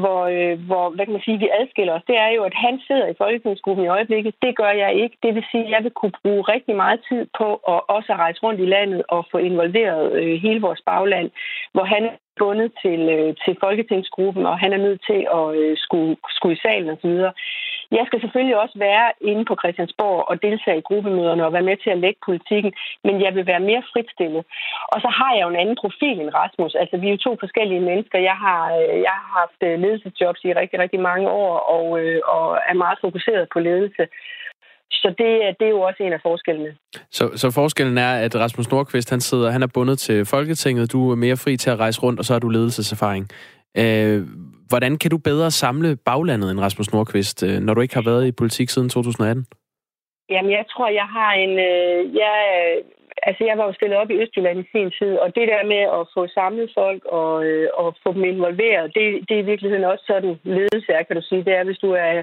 hvor, 0.00 0.20
øh, 0.34 0.54
hvor 0.68 0.84
hvad 0.94 1.04
kan 1.04 1.16
man 1.16 1.26
sige, 1.26 1.38
vi 1.44 1.48
adskiller 1.60 1.94
os, 1.94 2.08
det 2.10 2.16
er 2.26 2.30
jo, 2.36 2.42
at 2.50 2.56
han 2.64 2.74
sidder 2.86 3.06
i 3.06 3.18
Folketingsgruppen 3.22 3.84
i 3.84 3.94
øjeblikket. 3.96 4.34
Det 4.42 4.56
gør 4.56 4.72
jeg 4.84 4.92
ikke. 5.02 5.16
Det 5.22 5.34
vil 5.34 5.44
sige, 5.50 5.64
at 5.64 5.70
jeg 5.70 5.82
vil 5.84 5.94
kunne 6.00 6.16
bruge 6.22 6.42
rigtig 6.54 6.76
meget 6.76 7.00
tid 7.08 7.22
på 7.38 7.48
at 7.72 7.80
også 7.96 8.12
rejse 8.12 8.40
rundt 8.42 8.60
i 8.60 8.72
landet 8.76 9.02
og 9.08 9.26
få 9.32 9.38
involveret 9.38 10.12
øh, 10.20 10.34
hele 10.44 10.60
vores 10.60 10.82
bagland, 10.86 11.30
hvor 11.74 11.84
han 11.84 12.04
er 12.04 12.14
bundet 12.38 12.72
til, 12.82 13.00
øh, 13.16 13.34
til 13.44 13.56
Folketingsgruppen, 13.60 14.46
og 14.46 14.58
han 14.58 14.72
er 14.72 14.84
nødt 14.86 15.00
til 15.10 15.20
at 15.38 15.46
øh, 15.60 15.76
skulle, 15.84 16.16
skulle 16.36 16.56
i 16.56 16.64
salen 16.64 16.90
osv. 16.90 17.14
Jeg 17.98 18.04
skal 18.06 18.20
selvfølgelig 18.20 18.56
også 18.64 18.76
være 18.88 19.06
inde 19.30 19.44
på 19.44 19.54
Christiansborg 19.60 20.18
og 20.30 20.42
deltage 20.46 20.78
i 20.78 20.86
gruppemøderne 20.88 21.46
og 21.46 21.52
være 21.56 21.68
med 21.70 21.76
til 21.84 21.90
at 21.90 22.02
lægge 22.04 22.20
politikken, 22.28 22.72
men 23.06 23.14
jeg 23.24 23.32
vil 23.36 23.46
være 23.52 23.68
mere 23.70 23.82
fritstillet. 23.92 24.42
Og 24.92 24.98
så 25.04 25.08
har 25.18 25.30
jeg 25.34 25.42
jo 25.44 25.50
en 25.52 25.62
anden 25.62 25.78
profil 25.82 26.16
end 26.20 26.34
Rasmus. 26.40 26.74
Altså, 26.82 26.94
vi 26.96 27.06
er 27.06 27.14
jo 27.14 27.26
to 27.26 27.32
forskellige 27.44 27.86
mennesker. 27.90 28.18
Jeg 28.30 28.36
har, 28.44 28.62
øh, 28.78 28.94
jeg 29.06 29.14
har 29.20 29.28
haft 29.40 29.60
øh, 29.68 29.74
ledelsesjobs 29.82 30.40
i 30.44 30.58
rigtig, 30.60 30.78
rigtig 30.84 31.00
mange 31.10 31.26
år 31.44 31.54
og, 31.76 31.86
øh, 32.00 32.20
og 32.34 32.46
er 32.70 32.76
meget 32.84 32.98
fokuseret 33.06 33.44
på 33.52 33.58
ledelse. 33.68 34.04
Så 35.02 35.08
det, 35.08 35.30
det 35.58 35.66
er 35.66 35.74
jo 35.78 35.80
også 35.80 36.02
en 36.02 36.12
af 36.12 36.20
forskellene. 36.22 36.76
Så, 37.10 37.24
så 37.36 37.50
forskellen 37.50 37.98
er, 37.98 38.12
at 38.26 38.36
Rasmus 38.36 38.70
Nordqvist, 38.70 39.10
han 39.10 39.20
sidder, 39.20 39.50
han 39.50 39.62
er 39.62 39.70
bundet 39.74 39.98
til 39.98 40.26
Folketinget, 40.26 40.92
du 40.92 41.10
er 41.10 41.14
mere 41.14 41.36
fri 41.36 41.56
til 41.56 41.70
at 41.70 41.78
rejse 41.78 42.00
rundt, 42.02 42.18
og 42.18 42.24
så 42.24 42.32
har 42.32 42.40
du 42.40 42.48
ledelseserfaring. 42.48 43.28
Øh, 43.82 44.22
hvordan 44.68 44.98
kan 44.98 45.10
du 45.10 45.18
bedre 45.18 45.50
samle 45.50 45.96
baglandet 45.96 46.50
end 46.50 46.60
Rasmus 46.60 46.92
Nordqvist, 46.92 47.42
øh, 47.42 47.60
når 47.60 47.74
du 47.74 47.80
ikke 47.80 47.94
har 47.94 48.02
været 48.10 48.26
i 48.26 48.32
politik 48.32 48.68
siden 48.70 48.88
2018? 48.88 49.46
Jamen, 50.30 50.52
jeg 50.52 50.64
tror, 50.72 50.88
jeg 50.88 51.08
har 51.16 51.32
en... 51.32 51.50
Øh, 51.50 52.14
jeg 52.14 52.34
altså 53.28 53.42
jeg 53.44 53.58
var 53.58 53.66
jo 53.66 53.72
stillet 53.72 53.98
op 53.98 54.10
i 54.10 54.20
Østjylland 54.22 54.58
i 54.60 54.70
sin 54.72 54.90
tid, 54.98 55.12
og 55.22 55.28
det 55.36 55.48
der 55.52 55.62
med 55.72 55.82
at 55.98 56.02
få 56.14 56.22
samlet 56.38 56.70
folk 56.80 57.04
og, 57.04 57.44
øh, 57.46 57.68
og 57.74 57.96
få 58.02 58.12
dem 58.12 58.24
involveret, 58.24 58.94
det, 58.94 59.04
det 59.28 59.34
er 59.34 59.42
i 59.42 59.50
virkeligheden 59.50 59.84
også 59.84 60.04
sådan 60.06 60.34
ledelse 60.44 60.92
er, 60.92 61.02
kan 61.02 61.16
du 61.16 61.22
sige. 61.22 61.44
Det 61.44 61.54
er, 61.54 61.64
hvis 61.64 61.78
du 61.78 61.90
er 61.90 62.22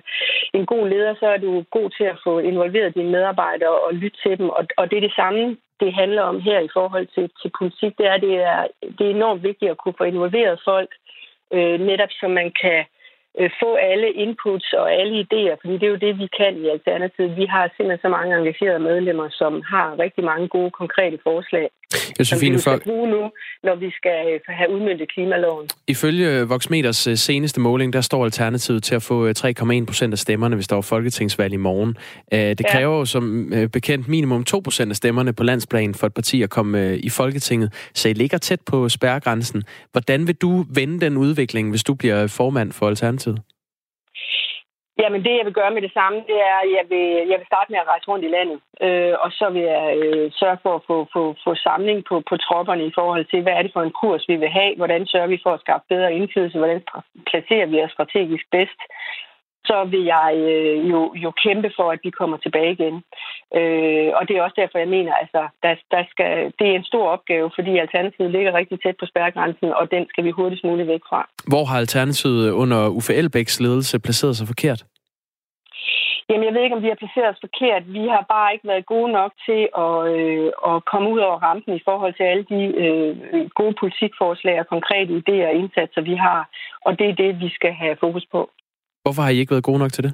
en 0.54 0.66
god 0.66 0.90
leder, 0.90 1.14
så 1.20 1.26
er 1.26 1.38
du 1.38 1.64
god 1.78 1.90
til 1.98 2.04
at 2.04 2.20
få 2.24 2.40
involveret 2.40 2.96
dine 2.96 3.12
medarbejdere 3.12 3.76
og 3.86 3.94
lytte 3.94 4.18
til 4.24 4.38
dem, 4.38 4.50
og, 4.50 4.64
og 4.78 4.92
det 4.92 4.98
er 4.98 5.08
det 5.08 5.16
samme, 5.16 5.58
det 5.80 5.94
handler 5.94 6.22
om 6.22 6.40
her 6.40 6.60
i 6.60 6.74
forhold 6.74 7.08
til, 7.16 7.26
til 7.42 7.50
politik. 7.60 7.92
Det 7.98 8.08
er, 8.14 8.18
det 8.18 8.34
er, 8.52 8.60
det 8.98 9.04
er 9.06 9.16
enormt 9.16 9.44
vigtigt 9.44 9.72
at 9.72 9.78
kunne 9.78 9.98
få 9.98 10.04
involveret 10.04 10.62
folk, 10.66 10.92
øh, 11.54 11.80
netop 11.80 12.12
så 12.12 12.28
man 12.28 12.52
kan 12.62 12.86
øh, 13.40 13.50
få 13.62 13.76
alle 13.76 14.12
inputs 14.12 14.74
og 14.74 14.94
alle 14.94 15.14
idéer, 15.26 15.56
fordi 15.62 15.74
det 15.74 15.84
er 15.84 15.96
jo 15.96 16.06
det, 16.06 16.20
vi 16.20 16.28
kan 16.40 16.58
i 16.58 16.68
Alternativet. 16.70 17.38
Vi 17.38 17.46
har 17.46 17.64
simpelthen 17.68 18.02
så 18.02 18.10
mange 18.10 18.38
engagerede 18.38 18.80
medlemmer, 18.80 19.30
som 19.30 19.62
har 19.62 20.00
rigtig 20.00 20.24
mange 20.24 20.48
gode, 20.48 20.72
konkrete 20.72 21.20
forslag. 21.24 21.70
Josefine 22.20 22.60
som 22.60 22.74
vi 22.74 22.80
skal 22.80 22.92
bruge 22.92 23.10
nu, 23.10 23.32
når 23.64 23.76
vi 23.76 23.92
skal 23.92 24.18
øh, 24.34 24.40
have 24.48 24.70
udmyndtet 24.70 25.12
klimaloven. 25.14 25.70
Ifølge 25.88 26.48
Voxmeters 26.48 27.08
øh, 27.08 27.18
seneste 27.18 27.60
måling, 27.60 27.94
der 27.94 28.02
står 28.02 28.24
Alternativet 28.26 28.84
til 28.84 28.96
at 28.96 29.04
få 29.04 29.30
3,1 29.30 29.74
øh, 29.74 29.86
procent 29.86 30.14
af 30.14 30.20
stemmerne, 30.20 30.56
hvis 30.56 30.68
der 30.68 30.78
er 30.78 30.82
folketingsvalg 30.82 31.54
i 31.54 31.58
morgen. 31.58 31.98
Det 32.32 32.66
kræver 32.68 32.94
ja. 32.94 33.00
jo 33.00 33.06
som 33.06 33.54
bekendt 33.74 34.08
minimum 34.08 34.44
2 34.44 34.60
procent 34.60 34.90
af 34.90 34.96
stemmerne 34.96 35.34
på 35.34 35.44
landsplan 35.44 35.94
for 35.96 36.08
et 36.08 36.14
parti 36.14 36.42
at 36.42 36.50
komme 36.50 36.98
i 36.98 37.10
Folketinget, 37.10 37.74
så 37.94 38.10
I 38.10 38.14
ligger 38.14 38.38
tæt 38.38 38.62
på 38.62 38.90
spærregrænsen. 38.90 39.64
Hvordan 39.92 40.28
vil 40.28 40.36
du 40.36 40.66
vende 40.70 41.06
den 41.06 41.18
udvikling, 41.18 41.70
hvis 41.70 41.84
du 41.84 41.94
bliver 41.94 42.28
formand 42.28 42.72
for 42.72 42.88
Alternativet? 42.88 43.42
Jamen 45.02 45.22
det, 45.26 45.34
jeg 45.38 45.46
vil 45.46 45.60
gøre 45.60 45.74
med 45.76 45.82
det 45.82 45.94
samme, 46.00 46.18
det 46.30 46.38
er, 46.52 46.58
at 46.64 46.70
jeg 46.78 46.86
vil, 46.94 47.08
jeg 47.32 47.38
vil 47.40 47.52
starte 47.52 47.72
med 47.72 47.80
at 47.80 47.90
rejse 47.92 48.08
rundt 48.12 48.26
i 48.26 48.34
landet. 48.38 48.60
Øh, 48.86 49.16
og 49.24 49.30
så 49.40 49.46
vil 49.56 49.64
jeg 49.74 49.88
øh, 50.02 50.32
sørge 50.40 50.60
for 50.64 50.74
at 50.76 50.86
få, 50.90 50.98
få, 51.14 51.24
få 51.46 51.52
samling 51.68 52.00
på, 52.10 52.16
på 52.30 52.36
tropperne 52.46 52.86
i 52.86 52.96
forhold 53.00 53.26
til, 53.26 53.42
hvad 53.42 53.54
er 53.54 53.62
det 53.64 53.74
for 53.74 53.84
en 53.84 53.98
kurs, 54.02 54.24
vi 54.32 54.36
vil 54.36 54.52
have? 54.60 54.72
Hvordan 54.80 55.06
sørger 55.12 55.30
vi 55.34 55.40
for 55.44 55.54
at 55.54 55.64
skabe 55.64 55.84
bedre 55.90 56.14
indflydelse? 56.18 56.58
Hvordan 56.58 56.82
placerer 57.30 57.66
vi 57.66 57.78
os 57.84 57.92
strategisk 57.92 58.46
bedst? 58.52 58.82
så 59.66 59.78
vil 59.94 60.04
jeg 60.16 60.32
øh, 60.50 60.90
jo, 60.92 61.14
jo 61.24 61.32
kæmpe 61.44 61.70
for, 61.78 61.88
at 61.92 62.00
de 62.06 62.12
kommer 62.12 62.38
tilbage 62.38 62.72
igen. 62.78 62.96
Øh, 63.60 64.10
og 64.18 64.22
det 64.28 64.34
er 64.34 64.42
også 64.46 64.58
derfor, 64.62 64.78
jeg 64.78 64.92
mener, 64.98 65.14
altså, 65.24 65.42
der, 65.64 65.74
der 65.94 66.04
skal, 66.12 66.30
det 66.60 66.68
er 66.68 66.76
en 66.76 66.90
stor 66.92 67.06
opgave, 67.16 67.52
fordi 67.58 67.72
Alternativet 67.78 68.32
ligger 68.32 68.54
rigtig 68.54 68.78
tæt 68.82 68.96
på 69.00 69.06
spærregrænsen, 69.12 69.70
og 69.80 69.92
den 69.92 70.04
skal 70.10 70.24
vi 70.24 70.32
hurtigst 70.32 70.64
muligt 70.64 70.88
væk 70.88 71.04
fra. 71.10 71.22
Hvor 71.48 71.64
har 71.66 71.78
Alternativet 71.78 72.52
under 72.52 72.90
Uffe 72.90 73.14
Elbæks 73.14 73.60
ledelse 73.60 74.00
placeret 74.00 74.36
sig 74.38 74.48
forkert? 74.48 74.82
Jamen, 76.32 76.46
jeg 76.46 76.54
ved 76.54 76.64
ikke, 76.64 76.76
om 76.76 76.84
vi 76.84 76.92
har 76.94 77.02
placeret 77.04 77.30
os 77.34 77.44
forkert. 77.46 77.94
Vi 77.98 78.04
har 78.14 78.24
bare 78.36 78.54
ikke 78.54 78.68
været 78.68 78.92
gode 78.94 79.12
nok 79.20 79.32
til 79.48 79.62
at, 79.86 79.98
øh, 80.16 80.48
at 80.70 80.86
komme 80.92 81.08
ud 81.14 81.20
over 81.28 81.38
rampen 81.48 81.74
i 81.76 81.86
forhold 81.88 82.14
til 82.16 82.24
alle 82.32 82.46
de 82.54 82.62
øh, 82.84 83.50
gode 83.60 83.76
politikforslag 83.82 84.60
og 84.60 84.68
konkrete 84.68 85.12
idéer 85.22 85.48
og 85.52 85.58
indsatser, 85.62 86.02
vi 86.02 86.16
har. 86.16 86.42
Og 86.86 87.00
det 87.00 87.08
er 87.10 87.16
det, 87.24 87.40
vi 87.44 87.50
skal 87.58 87.74
have 87.74 87.96
fokus 88.00 88.26
på. 88.32 88.50
Hvorfor 89.04 89.22
har 89.22 89.32
I 89.32 89.40
ikke 89.40 89.56
været 89.56 89.70
gode 89.70 89.80
nok 89.80 89.94
til 89.94 90.04
det? 90.04 90.14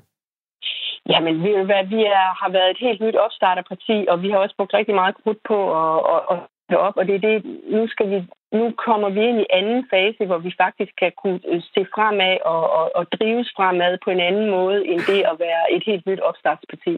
Jamen, 1.12 1.34
vi, 1.44 1.50
vi 1.94 2.00
er, 2.20 2.28
har 2.42 2.50
været 2.58 2.70
et 2.72 2.84
helt 2.86 3.02
nyt 3.02 3.16
opstarterparti, 3.26 4.06
og 4.12 4.22
vi 4.22 4.30
har 4.30 4.38
også 4.38 4.56
brugt 4.58 4.74
rigtig 4.74 4.96
meget 4.96 5.16
krudt 5.24 5.42
på 5.48 5.58
at, 5.82 6.00
at, 6.14 6.38
at 6.72 6.78
op, 6.88 6.98
og 6.98 7.08
det 7.08 7.16
er 7.16 7.24
det, 7.30 7.36
nu 7.76 7.88
skal 7.88 8.10
vi 8.10 8.18
nu 8.54 8.74
kommer 8.86 9.10
vi 9.10 9.22
ind 9.30 9.40
i 9.42 9.52
anden 9.60 9.82
fase, 9.94 10.26
hvor 10.26 10.38
vi 10.38 10.52
faktisk 10.64 10.92
kan 11.02 11.12
kunne 11.22 11.40
øh, 11.52 11.62
se 11.74 11.82
fremad 11.96 12.38
og, 12.46 12.64
og, 12.78 12.86
og 12.96 13.04
drives 13.12 13.50
fremad 13.58 13.98
på 14.04 14.10
en 14.10 14.20
anden 14.20 14.50
måde, 14.50 14.88
end 14.88 15.02
det 15.12 15.22
at 15.32 15.36
være 15.40 15.64
et 15.76 15.84
helt 15.86 16.06
nyt 16.06 16.20
opstartsparti. 16.20 16.98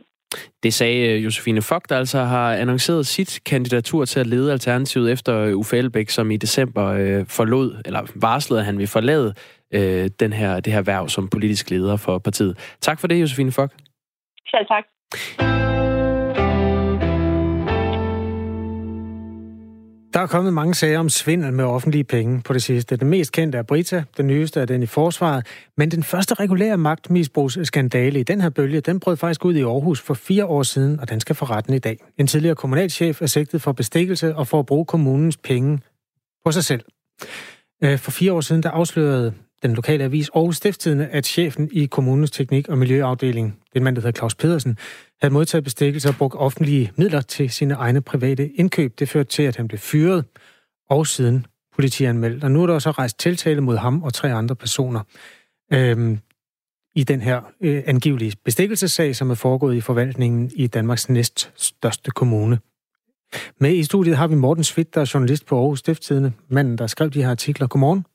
Det 0.63 0.73
sagde 0.73 1.07
øh, 1.09 1.23
Josefine 1.23 1.61
Fogt, 1.61 1.89
der 1.89 1.97
altså 1.97 2.19
har 2.19 2.53
annonceret 2.53 3.07
sit 3.07 3.39
kandidatur 3.45 4.05
til 4.05 4.19
at 4.19 4.27
lede 4.27 4.51
Alternativet 4.51 5.11
efter 5.11 5.53
Uffe 5.53 5.77
Elbæk, 5.77 6.09
som 6.09 6.31
i 6.31 6.37
december 6.37 6.85
øh, 6.85 7.25
forlod, 7.27 7.81
eller 7.85 8.01
varslede, 8.21 8.59
at 8.59 8.65
han 8.65 8.77
vil 8.77 8.87
forlade 8.87 9.33
øh, 9.73 10.09
den 10.19 10.33
her, 10.33 10.59
det 10.59 10.73
her 10.73 10.81
værv 10.81 11.09
som 11.09 11.29
politisk 11.29 11.69
leder 11.69 11.97
for 11.97 12.17
partiet. 12.17 12.77
Tak 12.81 12.99
for 12.99 13.07
det, 13.07 13.21
Josefine 13.21 13.51
Fogt. 13.51 13.73
Selv 14.47 14.65
tak. 14.67 14.85
Der 20.13 20.19
er 20.19 20.27
kommet 20.27 20.53
mange 20.53 20.73
sager 20.73 20.99
om 20.99 21.09
svindel 21.09 21.53
med 21.53 21.63
offentlige 21.63 22.03
penge 22.03 22.41
på 22.41 22.53
det 22.53 22.63
sidste. 22.63 22.95
Den 22.95 23.09
mest 23.09 23.31
kendte 23.31 23.57
er 23.57 23.63
Brita, 23.63 24.03
den 24.17 24.27
nyeste 24.27 24.61
er 24.61 24.65
den 24.65 24.83
i 24.83 24.85
forsvaret. 24.85 25.47
Men 25.77 25.91
den 25.91 26.03
første 26.03 26.33
regulære 26.33 26.77
magtmisbrugsskandale 26.77 28.19
i 28.19 28.23
den 28.23 28.41
her 28.41 28.49
bølge, 28.49 28.81
den 28.81 28.99
brød 28.99 29.17
faktisk 29.17 29.45
ud 29.45 29.55
i 29.55 29.61
Aarhus 29.61 30.01
for 30.01 30.13
fire 30.13 30.45
år 30.45 30.63
siden, 30.63 30.99
og 30.99 31.09
den 31.09 31.19
skal 31.19 31.35
for 31.35 31.51
retten 31.51 31.73
i 31.73 31.79
dag. 31.79 31.97
En 32.17 32.27
tidligere 32.27 32.55
kommunalchef 32.55 33.21
er 33.21 33.25
sigtet 33.25 33.61
for 33.61 33.71
bestikkelse 33.71 34.35
og 34.35 34.47
for 34.47 34.59
at 34.59 34.65
bruge 34.65 34.85
kommunens 34.85 35.37
penge 35.37 35.79
på 36.45 36.51
sig 36.51 36.63
selv. 36.63 36.81
Øh, 37.83 37.97
for 37.97 38.11
fire 38.11 38.33
år 38.33 38.41
siden, 38.41 38.63
der 38.63 38.69
afslørede 38.69 39.33
den 39.63 39.73
lokale 39.73 40.03
avis 40.03 40.29
Aarhus 40.29 40.57
Stiftstidende, 40.57 41.07
at 41.07 41.25
chefen 41.25 41.69
i 41.71 41.85
kommunens 41.85 42.31
teknik- 42.31 42.69
og 42.69 42.77
miljøafdeling, 42.77 43.59
den 43.73 43.83
mand, 43.83 43.95
der 43.95 44.01
hedder 44.01 44.17
Claus 44.17 44.35
Pedersen, 44.35 44.77
havde 45.21 45.33
modtaget 45.33 45.63
bestikkelse 45.63 46.09
og 46.09 46.15
brugt 46.15 46.35
offentlige 46.35 46.91
midler 46.95 47.21
til 47.21 47.49
sine 47.49 47.73
egne 47.73 48.01
private 48.01 48.49
indkøb. 48.49 48.99
Det 48.99 49.09
førte 49.09 49.29
til, 49.29 49.43
at 49.43 49.55
han 49.55 49.67
blev 49.67 49.79
fyret 49.79 50.25
og 50.89 51.07
siden 51.07 51.45
politianmeldt. 51.75 52.43
Og 52.43 52.51
nu 52.51 52.63
er 52.63 52.67
der 52.67 52.73
også 52.73 52.91
rejst 52.91 53.19
tiltale 53.19 53.61
mod 53.61 53.77
ham 53.77 54.03
og 54.03 54.13
tre 54.13 54.33
andre 54.33 54.55
personer 54.55 55.01
øhm, 55.73 56.19
i 56.95 57.03
den 57.03 57.21
her 57.21 57.41
øh, 57.61 57.83
angivelige 57.85 58.33
bestikkelsessag, 58.45 59.15
som 59.15 59.29
er 59.29 59.35
foregået 59.35 59.75
i 59.75 59.81
forvaltningen 59.81 60.51
i 60.55 60.67
Danmarks 60.67 61.09
næst 61.09 61.51
største 61.55 62.11
kommune. 62.11 62.59
Med 63.59 63.73
i 63.73 63.83
studiet 63.83 64.17
har 64.17 64.27
vi 64.27 64.35
Morten 64.35 64.63
Svigt, 64.63 64.95
der 64.95 65.01
er 65.01 65.11
journalist 65.13 65.45
på 65.45 65.59
Aarhus 65.59 65.79
Stiftstidende, 65.79 66.31
manden, 66.47 66.77
der 66.77 66.87
skrev 66.87 67.09
de 67.09 67.23
her 67.23 67.29
artikler. 67.29 67.67
Godmorgen. 67.67 68.05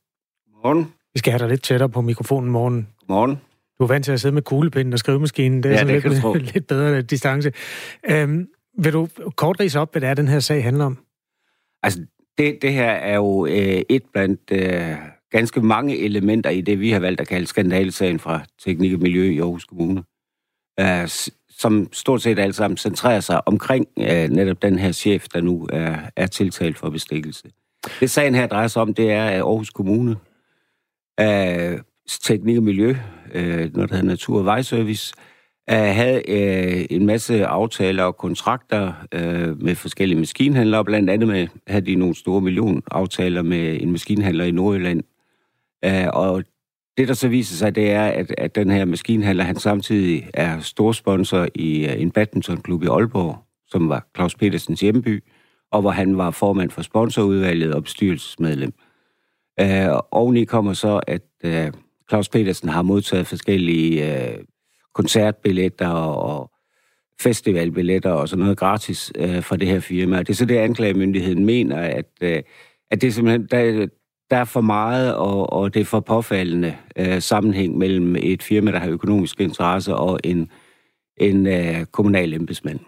Godmorgen. 0.53 0.93
Vi 1.15 1.19
skal 1.19 1.33
have 1.33 1.39
dig 1.39 1.49
lidt 1.49 1.63
tættere 1.63 1.89
på 1.89 2.01
mikrofonen, 2.01 2.51
morgen. 2.51 2.89
Godmorgen. 3.01 3.37
Du 3.79 3.85
er 3.85 3.89
vant 3.89 4.05
til 4.05 4.13
at 4.13 4.21
sidde 4.21 4.35
med 4.35 4.43
kuglepinden 4.43 4.93
og 4.93 4.99
skrivemaskinen. 4.99 5.63
Det 5.63 5.69
er 5.69 5.73
ja, 5.73 5.79
sådan 5.79 6.23
det 6.23 6.35
lidt, 6.43 6.53
lidt 6.55 6.67
bedre 6.67 7.03
distance. 7.03 7.53
Øhm, 8.11 8.49
vil 8.79 8.93
du 8.93 9.09
kort 9.37 9.61
rise 9.61 9.81
op, 9.81 9.93
hvad 9.93 10.01
det 10.01 10.09
er, 10.09 10.15
den 10.15 10.29
her 10.29 10.41
sag 10.41 10.65
handler 10.65 10.85
om? 10.85 10.99
Altså, 11.83 12.01
det, 12.39 12.59
det 12.63 12.73
her 12.73 12.91
er 12.91 13.15
jo 13.15 13.47
øh, 13.47 13.83
et 13.89 14.03
blandt 14.13 14.41
øh, 14.53 14.97
ganske 15.31 15.61
mange 15.61 15.99
elementer 15.99 16.51
i 16.51 16.61
det, 16.61 16.81
vi 16.81 16.91
har 16.91 17.01
valgt 17.01 17.21
at 17.21 17.29
kalde 17.29 17.47
skandalsagen 17.47 18.19
fra 18.19 18.41
Teknik 18.65 18.93
og 18.93 19.01
Miljø 19.01 19.31
i 19.31 19.39
Aarhus 19.39 19.65
Kommune. 19.65 20.03
Øh, 20.81 21.09
som 21.51 21.89
stort 21.93 22.23
set 22.23 22.39
alle 22.39 22.53
sammen 22.53 22.77
centrerer 22.77 23.21
sig 23.21 23.49
omkring 23.49 23.87
øh, 23.99 24.29
netop 24.29 24.63
den 24.63 24.79
her 24.79 24.93
chef, 24.93 25.29
der 25.29 25.41
nu 25.41 25.69
er, 25.73 25.97
er 26.17 26.27
tiltalt 26.27 26.79
for 26.79 26.91
bestikkelse. 26.91 27.51
Det 28.01 28.11
sagen 28.11 28.35
her 28.35 28.47
drejer 28.47 28.69
sig 28.69 28.83
om, 28.83 28.95
det 28.95 29.11
er, 29.11 29.25
at 29.25 29.41
Aarhus 29.41 29.71
Kommune 29.71 30.17
af 31.19 31.79
teknik 32.23 32.57
og 32.57 32.63
miljø, 32.63 32.97
øh, 33.35 33.77
når 33.77 33.87
der 33.87 33.95
hedder 33.95 34.09
Natur- 34.09 34.39
og 34.39 34.45
Vejservice, 34.45 35.15
øh, 35.71 35.77
havde 35.77 36.23
øh, 36.29 36.87
en 36.91 37.07
masse 37.07 37.47
aftaler 37.47 38.05
og 38.05 38.17
kontrakter 38.17 38.93
øh, 39.13 39.63
med 39.63 39.75
forskellige 39.75 40.19
maskinhandlere, 40.19 40.85
blandt 40.85 41.11
andet 41.11 41.29
med, 41.29 41.49
havde 41.67 41.87
de 41.87 41.95
nogle 41.95 42.15
store 42.15 42.41
millionaftaler 42.41 43.43
med 43.43 43.83
en 43.83 43.91
maskinhandler 43.91 44.45
i 44.45 44.51
Nordjylland. 44.51 45.03
Øh, 45.85 46.07
og 46.13 46.45
det, 46.97 47.09
der 47.09 47.15
så 47.15 47.29
viser 47.29 47.57
sig, 47.57 47.75
det 47.75 47.91
er, 47.91 48.05
at, 48.05 48.35
at 48.39 48.55
den 48.55 48.71
her 48.71 48.85
maskinhandler, 48.85 49.45
han 49.45 49.57
samtidig 49.57 50.31
er 50.35 50.61
storsponsor 50.61 51.49
i 51.55 51.87
uh, 51.87 52.03
en 52.03 52.11
badmintonklub 52.11 52.83
i 52.83 52.87
Aalborg, 52.87 53.39
som 53.67 53.89
var 53.89 54.07
Claus 54.17 54.35
Petersens 54.35 54.81
hjemby, 54.81 55.25
og 55.73 55.81
hvor 55.81 55.91
han 55.91 56.19
var 56.19 56.31
formand 56.31 56.71
for 56.71 56.83
sponsorudvalget 56.83 57.75
og 57.75 57.83
bestyrelsesmedlem. 57.85 58.73
Øh, 59.61 60.01
oveni 60.11 60.45
kommer 60.45 60.73
så, 60.73 61.01
at 61.07 61.23
øh, 61.45 61.73
Claus 62.09 62.29
Petersen 62.29 62.69
har 62.69 62.83
modtaget 62.83 63.27
forskellige 63.27 64.15
øh, 64.15 64.39
koncertbilletter 64.95 65.89
og 65.89 66.51
festivalbilletter 67.21 68.11
og 68.11 68.29
sådan 68.29 68.43
noget 68.43 68.59
gratis 68.59 69.13
øh, 69.17 69.43
fra 69.43 69.57
det 69.57 69.69
her 69.69 69.81
firma. 69.81 70.19
Det 70.19 70.31
er 70.31 70.35
så 70.35 70.45
det, 70.45 70.57
anklagemyndigheden 70.57 71.45
mener, 71.45 71.77
at, 71.77 72.11
øh, 72.21 72.43
at 72.91 73.01
det 73.01 73.09
er 73.09 73.13
simpelthen, 73.13 73.47
der, 73.47 73.87
der 74.31 74.37
er 74.37 74.45
for 74.45 74.61
meget, 74.61 75.15
og, 75.15 75.53
og 75.53 75.75
det 75.75 75.81
er 75.81 75.85
for 75.85 76.01
påfaldende 76.01 76.77
øh, 76.97 77.23
sammenhæng 77.23 77.79
mellem 77.79 78.17
et 78.17 78.43
firma, 78.43 78.73
der 78.73 78.79
har 78.79 78.89
økonomisk 78.89 79.41
interesse, 79.41 79.95
og 79.95 80.21
en, 80.25 80.51
en 81.17 81.47
øh, 81.47 81.85
kommunal 81.85 82.35
embedsmand. 82.35 82.81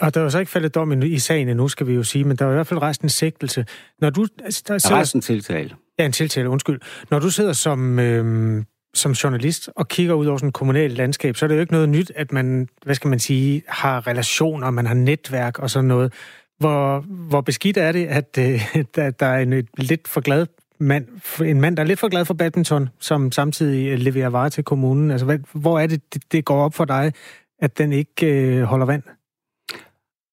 Og 0.00 0.14
der 0.14 0.20
er 0.20 0.24
jo 0.24 0.30
så 0.30 0.38
ikke 0.38 0.52
faldet 0.52 0.74
dom 0.74 1.02
i 1.02 1.18
sagen 1.18 1.48
endnu, 1.48 1.68
skal 1.68 1.86
vi 1.86 1.94
jo 1.94 2.02
sige, 2.02 2.24
men 2.24 2.36
der 2.36 2.46
er 2.46 2.50
i 2.50 2.54
hvert 2.54 2.66
fald 2.66 2.82
rejst 2.82 3.02
en 3.02 3.08
sigtelse. 3.08 3.66
Når 4.00 4.10
du, 4.10 4.26
altså, 4.44 4.62
der, 4.68 4.78
der 4.78 4.90
er 4.90 4.94
rejst 4.94 5.14
en 5.14 5.20
tiltale. 5.20 5.70
Ja, 5.98 6.06
en 6.06 6.12
tiltale, 6.12 6.48
undskyld. 6.48 6.80
Når 7.10 7.18
du 7.18 7.30
sidder 7.30 7.52
som, 7.52 7.98
øh, 7.98 8.64
som 8.94 9.12
journalist 9.12 9.70
og 9.76 9.88
kigger 9.88 10.14
ud 10.14 10.26
over 10.26 10.38
sådan 10.38 10.48
et 10.48 10.54
kommunalt 10.54 10.96
landskab, 10.96 11.36
så 11.36 11.46
er 11.46 11.48
det 11.48 11.54
jo 11.54 11.60
ikke 11.60 11.72
noget 11.72 11.88
nyt, 11.88 12.12
at 12.16 12.32
man, 12.32 12.68
hvad 12.84 12.94
skal 12.94 13.08
man 13.08 13.18
sige, 13.18 13.62
har 13.68 14.06
relationer, 14.06 14.70
man 14.70 14.86
har 14.86 14.94
netværk 14.94 15.58
og 15.58 15.70
sådan 15.70 15.88
noget. 15.88 16.12
Hvor, 16.58 17.00
hvor 17.00 17.40
beskidt 17.40 17.76
er 17.76 17.92
det, 17.92 18.06
at 18.06 18.38
øh, 18.38 18.74
der, 18.96 19.10
der 19.10 19.26
er 19.26 19.38
en 19.38 19.52
et 19.52 19.68
lidt 19.78 20.08
for 20.08 20.20
glad 20.20 20.46
mand, 20.80 21.06
en 21.44 21.60
mand, 21.60 21.76
der 21.76 21.82
er 21.82 21.86
lidt 21.86 22.00
for 22.00 22.08
glad 22.08 22.24
for 22.24 22.34
badminton, 22.34 22.88
som 23.00 23.32
samtidig 23.32 23.98
leverer 23.98 24.28
varer 24.28 24.48
til 24.48 24.64
kommunen? 24.64 25.10
Altså, 25.10 25.26
hvad, 25.26 25.38
hvor 25.52 25.78
er 25.78 25.86
det, 25.86 26.14
det, 26.14 26.22
det 26.32 26.44
går 26.44 26.64
op 26.64 26.74
for 26.74 26.84
dig, 26.84 27.12
at 27.58 27.78
den 27.78 27.92
ikke 27.92 28.26
øh, 28.26 28.62
holder 28.62 28.86
vand? 28.86 29.02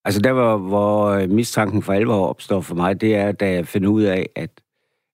Altså 0.08 0.22
der, 0.22 0.34
hvor, 0.34 0.58
hvor 0.58 1.05
øh, 1.08 1.30
mistanken 1.30 1.84
for 1.84 1.93
alvor 1.93 2.28
opstår 2.28 2.62
for 2.62 2.76
mig, 2.76 3.01
det 3.01 3.16
er, 3.16 3.32
da 3.32 3.51
jeg 3.51 3.68
finder 3.68 3.89
ud 3.89 4.03
af, 4.03 4.30
at, 4.36 4.49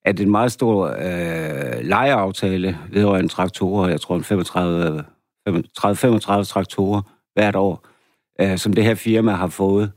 at 0.05 0.19
en 0.19 0.31
meget 0.31 0.51
stor 0.51 0.87
øh, 0.87 1.85
lejeaftale 1.85 2.77
vedrørende 2.91 3.29
traktorer, 3.29 3.89
jeg 3.89 4.01
tror 4.01 4.15
en 4.15 4.23
35, 4.23 5.03
35 5.95 6.45
traktorer 6.45 7.01
hvert 7.33 7.55
år, 7.55 7.87
øh, 8.41 8.57
som 8.57 8.73
det 8.73 8.83
her 8.83 8.95
firma 8.95 9.31
har 9.31 9.47
fået, 9.47 9.91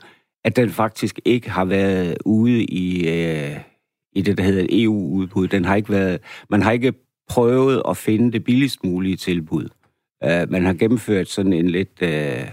at 0.45 0.57
den 0.57 0.71
faktisk 0.71 1.21
ikke 1.25 1.51
har 1.51 1.65
været 1.65 2.19
ude 2.25 2.65
i, 2.65 3.09
øh, 3.09 3.57
i 4.13 4.23
det, 4.23 4.39
der 4.39 4.45
hedder 4.45 4.63
et 4.63 4.83
EU-udbud. 4.83 5.49
Den 5.49 5.65
har 5.65 5.77
ikke 5.77 5.93
været, 5.93 6.21
man 6.51 6.63
har 6.63 6.73
ikke 6.73 6.93
prøvet 7.29 7.83
at 7.89 7.97
finde 7.97 8.33
det 8.33 8.45
billigst 8.45 8.85
mulige 8.85 9.17
tilbud. 9.17 9.69
Øh, 10.25 10.51
man 10.51 10.65
har 10.65 10.73
gennemført 10.73 11.29
sådan 11.29 11.53
en 11.53 11.71
lidt... 11.71 12.03
Øh, 12.03 12.49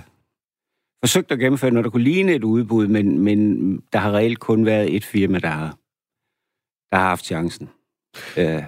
forsøgt 1.03 1.31
at 1.31 1.39
gennemføre 1.39 1.71
noget, 1.71 1.83
der 1.83 1.91
kunne 1.91 2.03
ligne 2.03 2.33
et 2.33 2.43
udbud, 2.43 2.87
men, 2.87 3.19
men 3.19 3.77
der 3.93 3.99
har 3.99 4.11
reelt 4.11 4.39
kun 4.39 4.65
været 4.65 4.95
et 4.95 5.05
firma, 5.05 5.39
der 5.39 5.47
har, 5.47 5.77
der 6.91 6.97
har 6.97 7.07
haft 7.07 7.25
chancen. 7.25 7.69
Øh, 8.37 8.63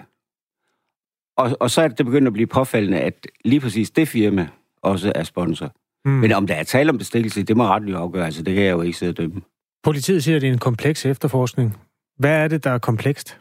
og, 1.37 1.57
og 1.59 1.71
så 1.71 1.81
er 1.81 1.87
det 1.87 2.05
begyndt 2.05 2.27
at 2.27 2.33
blive 2.33 2.47
påfaldende, 2.47 2.99
at 2.99 3.27
lige 3.45 3.59
præcis 3.59 3.91
det 3.91 4.07
firma 4.07 4.47
også 4.81 5.11
er 5.15 5.23
sponsor. 5.23 5.71
Mm. 6.05 6.11
Men 6.11 6.31
om 6.31 6.47
der 6.47 6.55
er 6.55 6.63
tale 6.63 6.89
om 6.89 6.97
bestikkelse, 6.97 7.43
det 7.43 7.57
må 7.57 7.63
ret 7.63 7.83
jo 7.83 7.97
afgøre. 7.97 8.25
Altså, 8.25 8.43
det 8.43 8.55
kan 8.55 8.63
jeg 8.63 8.71
jo 8.71 8.81
ikke 8.81 8.97
sidde 8.97 9.09
og 9.09 9.17
dømme. 9.17 9.41
Politiet 9.83 10.23
siger, 10.23 10.35
at 10.35 10.41
det 10.41 10.49
er 10.49 10.53
en 10.53 10.59
kompleks 10.59 11.05
efterforskning. 11.05 11.77
Hvad 12.17 12.43
er 12.43 12.47
det, 12.47 12.63
der 12.63 12.69
er 12.69 12.77
komplekst? 12.77 13.39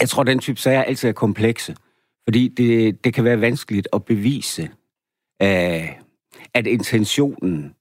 Jeg 0.00 0.08
tror, 0.08 0.22
den 0.22 0.38
type 0.38 0.60
sager 0.60 0.82
altid 0.82 1.08
er 1.08 1.12
komplekse. 1.12 1.76
Fordi 2.24 2.48
det, 2.48 3.04
det 3.04 3.14
kan 3.14 3.24
være 3.24 3.40
vanskeligt 3.40 3.88
at 3.92 4.04
bevise, 4.04 4.62
øh, 5.42 5.88
at 6.54 6.66
intentionen 6.66 7.75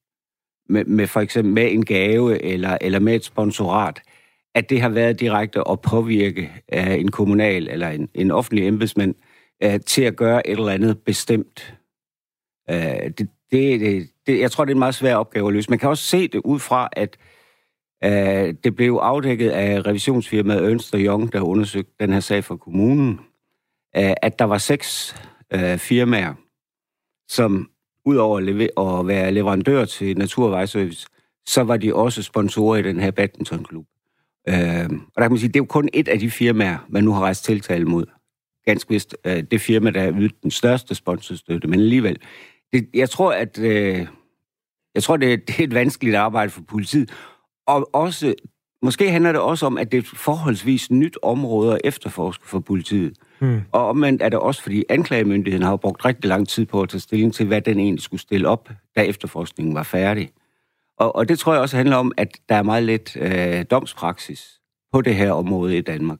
med, 0.69 0.85
med 0.85 1.07
for 1.07 1.19
eksempel 1.19 1.53
med 1.53 1.71
en 1.71 1.85
gave 1.85 2.43
eller, 2.43 2.77
eller 2.81 2.99
med 2.99 3.15
et 3.15 3.25
sponsorat, 3.25 4.01
at 4.55 4.69
det 4.69 4.81
har 4.81 4.89
været 4.89 5.19
direkte 5.19 5.67
at 5.69 5.81
påvirke 5.81 6.51
uh, 6.75 6.93
en 6.93 7.11
kommunal 7.11 7.69
eller 7.69 7.89
en, 7.89 8.09
en 8.13 8.31
offentlig 8.31 8.67
embedsmand 8.67 9.15
uh, 9.65 9.75
til 9.85 10.01
at 10.01 10.15
gøre 10.15 10.47
et 10.47 10.59
eller 10.59 10.71
andet 10.71 10.99
bestemt. 10.99 11.75
Uh, 12.71 12.77
det, 12.77 13.29
det, 13.51 13.79
det, 13.79 14.09
det, 14.27 14.39
jeg 14.39 14.51
tror, 14.51 14.65
det 14.65 14.71
er 14.71 14.75
en 14.75 14.79
meget 14.79 14.95
svær 14.95 15.15
opgave 15.15 15.47
at 15.47 15.53
løse. 15.53 15.69
Man 15.69 15.79
kan 15.79 15.89
også 15.89 16.03
se 16.03 16.27
det 16.27 16.41
ud 16.43 16.59
fra, 16.59 16.89
at 16.91 17.17
uh, 18.05 18.55
det 18.63 18.75
blev 18.75 18.93
afdækket 19.01 19.49
af 19.49 19.85
revisionsfirmaet 19.85 20.71
Ernst 20.71 20.95
Young, 20.97 21.33
der 21.33 21.41
undersøgte 21.41 21.93
den 21.99 22.13
her 22.13 22.19
sag 22.19 22.43
for 22.43 22.55
kommunen, 22.55 23.09
uh, 23.97 24.13
at 24.21 24.39
der 24.39 24.45
var 24.45 24.57
seks 24.57 25.15
uh, 25.55 25.77
firmaer, 25.77 26.33
som 27.27 27.69
udover 28.05 28.99
at 28.99 29.07
være 29.07 29.31
leverandør 29.31 29.85
til 29.85 30.17
Naturvejservice, 30.17 31.07
så 31.45 31.63
var 31.63 31.77
de 31.77 31.95
også 31.95 32.23
sponsorer 32.23 32.77
i 32.77 32.81
den 32.81 32.99
her 32.99 33.11
badmintonklub. 33.11 33.85
Øh, 34.49 34.55
og 34.55 35.15
der 35.15 35.21
kan 35.21 35.31
man 35.31 35.37
sige, 35.37 35.47
det 35.47 35.55
er 35.55 35.59
jo 35.59 35.65
kun 35.65 35.89
et 35.93 36.07
af 36.07 36.19
de 36.19 36.31
firmaer, 36.31 36.77
man 36.89 37.03
nu 37.03 37.13
har 37.13 37.21
rejst 37.21 37.45
tiltale 37.45 37.85
mod. 37.85 38.05
Ganske 38.65 38.89
vist 38.89 39.17
øh, 39.25 39.43
det 39.51 39.61
firma, 39.61 39.89
der 39.89 40.01
har 40.01 40.11
ydet 40.11 40.43
den 40.43 40.51
største 40.51 40.95
sponsorstøtte, 40.95 41.67
men 41.67 41.79
alligevel. 41.79 42.17
Det, 42.73 42.89
jeg 42.93 43.09
tror, 43.09 43.33
at 43.33 43.59
øh, 43.59 44.07
jeg 44.95 45.03
tror, 45.03 45.17
det, 45.17 45.47
det 45.47 45.59
er 45.59 45.63
et 45.63 45.73
vanskeligt 45.73 46.15
arbejde 46.15 46.49
for 46.51 46.61
politiet. 46.61 47.11
Og 47.67 47.89
også, 47.93 48.33
måske 48.81 49.11
handler 49.11 49.31
det 49.31 49.41
også 49.41 49.65
om, 49.65 49.77
at 49.77 49.91
det 49.91 49.97
er 49.97 50.01
et 50.01 50.07
forholdsvis 50.07 50.91
nyt 50.91 51.17
område 51.21 51.73
at 51.73 51.81
efterforske 51.83 52.47
for 52.47 52.59
politiet. 52.59 53.17
Mm. 53.39 53.61
Og 53.71 53.87
omvendt 53.87 54.21
er 54.21 54.29
det 54.29 54.39
også, 54.39 54.61
fordi 54.63 54.83
anklagemyndigheden 54.89 55.65
har 55.65 55.75
brugt 55.75 56.05
rigtig 56.05 56.29
lang 56.29 56.47
tid 56.47 56.65
på 56.65 56.81
at 56.81 56.89
tage 56.89 57.01
stilling 57.01 57.33
til, 57.33 57.45
hvad 57.45 57.61
den 57.61 57.79
egentlig 57.79 58.03
skulle 58.03 58.21
stille 58.21 58.47
op, 58.47 58.69
da 58.95 59.01
efterforskningen 59.01 59.75
var 59.75 59.83
færdig. 59.83 60.31
Og, 60.97 61.15
og 61.15 61.29
det 61.29 61.39
tror 61.39 61.53
jeg 61.53 61.61
også 61.61 61.77
handler 61.77 61.95
om, 61.95 62.11
at 62.17 62.37
der 62.49 62.55
er 62.55 62.63
meget 62.63 62.83
lidt 62.83 63.17
øh, 63.19 63.65
domspraksis 63.71 64.59
på 64.93 65.01
det 65.01 65.15
her 65.15 65.31
område 65.31 65.77
i 65.77 65.81
Danmark. 65.81 66.19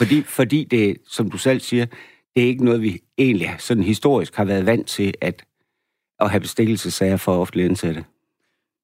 Fordi, 0.00 0.22
fordi 0.22 0.64
det, 0.64 0.96
som 1.06 1.30
du 1.30 1.38
selv 1.38 1.60
siger, 1.60 1.86
det 2.34 2.42
er 2.42 2.46
ikke 2.46 2.64
noget, 2.64 2.82
vi 2.82 3.00
egentlig 3.18 3.54
sådan 3.58 3.82
historisk 3.82 4.36
har 4.36 4.44
været 4.44 4.66
vant 4.66 4.86
til 4.86 5.14
at, 5.20 5.44
at 6.20 6.30
have 6.30 6.40
bestikkelsesager 6.40 7.16
for 7.16 7.40
offentlige 7.40 7.66
indsatte. 7.66 8.04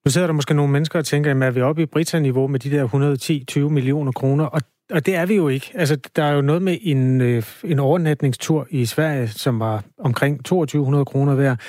Nu 0.04 0.10
sidder 0.10 0.26
der 0.26 0.34
måske 0.34 0.54
nogle 0.54 0.72
mennesker 0.72 0.98
og 0.98 1.04
tænker, 1.04 1.46
at 1.46 1.54
vi 1.54 1.60
er 1.60 1.64
oppe 1.64 1.82
i 1.82 1.86
Brita-niveau 1.86 2.46
med 2.46 2.60
de 2.60 2.70
der 2.70 3.66
110-20 3.66 3.68
millioner 3.68 4.12
kroner, 4.12 4.44
og 4.44 4.60
og 4.90 5.06
det 5.06 5.14
er 5.14 5.26
vi 5.26 5.34
jo 5.34 5.48
ikke. 5.48 5.70
Altså, 5.74 5.96
der 6.16 6.24
er 6.24 6.32
jo 6.32 6.40
noget 6.40 6.62
med 6.62 6.78
en, 6.80 7.20
øh, 7.20 7.42
en 7.64 7.78
overnatningstur 7.78 8.66
i 8.70 8.86
Sverige, 8.86 9.28
som 9.28 9.60
var 9.60 9.84
omkring 9.98 10.44
2200 10.44 11.04
kroner 11.04 11.34
værd. 11.34 11.60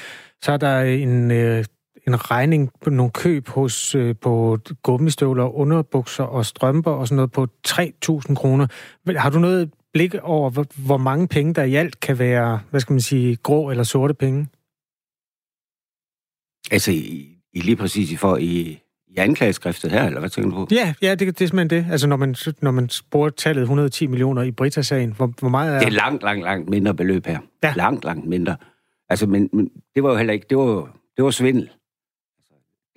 Så 0.42 0.52
er 0.52 0.58
der 0.58 0.82
en, 0.82 1.32
øh, 1.32 1.66
en 2.08 2.32
regning 2.32 2.70
på 2.82 2.90
nogle 2.90 3.12
køb 3.12 3.48
hos, 3.48 3.96
øh, 3.96 4.16
på 4.22 4.60
gummistøvler, 4.84 5.56
underbukser 5.56 6.24
og 6.24 6.46
strømper 6.46 6.92
og 6.92 7.08
sådan 7.08 7.16
noget 7.16 7.32
på 7.32 7.48
3000 7.64 8.38
kroner. 8.38 8.68
Har 9.18 9.30
du 9.30 9.40
noget 9.40 9.72
blik 9.94 10.16
over, 10.16 10.50
hvor, 10.50 10.66
hvor 10.86 10.98
mange 10.98 11.28
penge 11.28 11.54
der 11.54 11.64
i 11.64 11.76
alt 11.76 12.00
kan 12.00 12.20
være, 12.20 12.60
hvad 12.70 12.80
skal 12.80 12.94
man 12.94 13.02
sige, 13.02 13.36
grå 13.36 13.70
eller 13.70 13.84
sorte 13.84 14.14
penge? 14.14 14.48
Altså, 16.72 16.92
i, 16.92 17.36
i 17.54 17.62
lige 17.62 17.76
præcis 17.76 18.12
i, 18.12 18.16
for, 18.16 18.38
i, 18.38 18.80
i 19.10 19.18
anklageskriftet 19.18 19.92
her, 19.92 20.06
eller 20.06 20.20
hvad 20.20 20.30
tænker 20.30 20.50
du 20.50 20.56
på? 20.56 20.68
Ja, 20.72 20.94
ja 21.02 21.16
det, 21.16 21.20
det 21.20 21.42
er 21.42 21.48
simpelthen 21.48 21.84
det. 21.84 21.92
Altså, 21.92 22.08
når 22.08 22.16
man, 22.16 22.36
når 22.62 22.72
man 22.72 22.90
spurgte 22.90 23.44
tallet 23.44 23.62
110 23.62 24.08
millioner 24.08 24.42
i 24.42 24.52
Brita-sagen, 24.52 25.14
hvor, 25.18 25.34
hvor 25.40 25.50
meget 25.50 25.76
er... 25.76 25.80
Det 25.80 25.88
er 25.88 25.92
langt, 25.92 26.24
langt, 26.24 26.44
langt 26.44 26.70
mindre 26.70 26.94
beløb 26.94 27.26
her. 27.26 27.40
Ja. 27.64 27.74
Langt, 27.76 28.06
langt 28.06 28.26
mindre. 28.26 28.56
Altså, 29.10 29.28
men, 29.28 29.50
men 29.54 29.70
det 29.96 30.04
var 30.04 30.10
jo 30.10 30.18
heller 30.18 30.34
ikke... 30.34 30.46
Det 30.50 30.58
var, 30.58 30.98
det 31.18 31.24
var 31.24 31.32
svindel. 31.32 31.70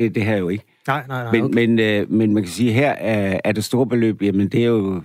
Det, 0.00 0.14
det 0.14 0.24
her 0.24 0.36
jo 0.36 0.48
ikke. 0.48 0.64
Nej, 0.86 1.04
nej, 1.08 1.22
nej. 1.22 1.32
Men, 1.32 1.44
okay. 1.44 1.54
men, 1.54 1.78
øh, 1.78 2.10
men 2.10 2.34
man 2.34 2.42
kan 2.42 2.52
sige, 2.52 2.72
her 2.72 2.90
er, 2.90 3.40
er 3.44 3.52
det 3.52 3.64
store 3.64 3.86
beløb, 3.86 4.22
jamen 4.22 4.48
det 4.48 4.60
er 4.60 4.68
jo... 4.68 5.02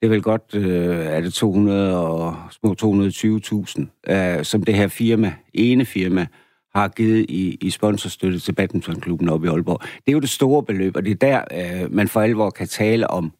Det 0.00 0.08
er 0.08 0.14
vel 0.14 0.22
godt, 0.22 0.54
øh, 0.54 1.06
er 1.06 1.20
det 1.20 1.34
200 1.34 2.06
og 2.06 2.36
små 2.50 2.74
220.000, 2.82 4.12
øh, 4.12 4.44
som 4.44 4.62
det 4.62 4.74
her 4.74 4.88
firma, 4.88 5.34
ene 5.54 5.84
firma, 5.84 6.26
har 6.74 6.88
givet 6.88 7.26
i, 7.28 7.58
i 7.60 7.70
sponsorstøtte 7.70 8.38
til 8.38 8.52
badmintonklubben 8.52 9.28
oppe 9.28 9.46
i 9.46 9.50
Aalborg. 9.50 9.80
Det 9.82 10.02
er 10.06 10.12
jo 10.12 10.20
det 10.20 10.28
store 10.28 10.62
beløb, 10.62 10.96
og 10.96 11.04
det 11.04 11.10
er 11.10 11.14
der, 11.14 11.82
øh, 11.82 11.92
man 11.92 12.08
for 12.08 12.20
alvor 12.20 12.50
kan 12.50 12.68
tale 12.68 13.10
om, 13.10 13.32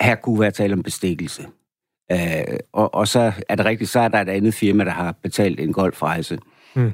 her 0.00 0.14
kunne 0.14 0.40
være 0.40 0.50
tale 0.50 0.72
om 0.72 0.82
bestikkelse. 0.82 1.46
Øh, 2.12 2.58
og, 2.72 2.94
og 2.94 3.08
så 3.08 3.32
er 3.48 3.54
det 3.54 3.64
rigtigt, 3.64 3.90
så 3.90 4.00
er 4.00 4.08
der 4.08 4.20
et 4.20 4.28
andet 4.28 4.54
firma, 4.54 4.84
der 4.84 4.90
har 4.90 5.12
betalt 5.12 5.60
en 5.60 5.72
golfrejse 5.72 6.38
mm. 6.76 6.92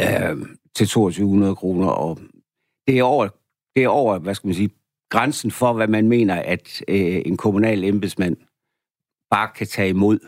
øh, 0.00 0.46
til 0.76 0.88
2200 0.88 1.54
kroner, 1.54 1.88
og 1.88 2.18
det 2.86 2.98
er 2.98 3.02
over, 3.02 3.28
det 3.76 3.84
er 3.84 3.88
over, 3.88 4.18
hvad 4.18 4.34
skal 4.34 4.48
man 4.48 4.54
sige, 4.54 4.70
grænsen 5.10 5.50
for, 5.50 5.72
hvad 5.72 5.88
man 5.88 6.08
mener, 6.08 6.34
at 6.34 6.82
øh, 6.88 7.22
en 7.26 7.36
kommunal 7.36 7.84
embedsmand 7.84 8.36
bare 9.30 9.48
kan 9.56 9.66
tage 9.66 9.88
imod. 9.88 10.18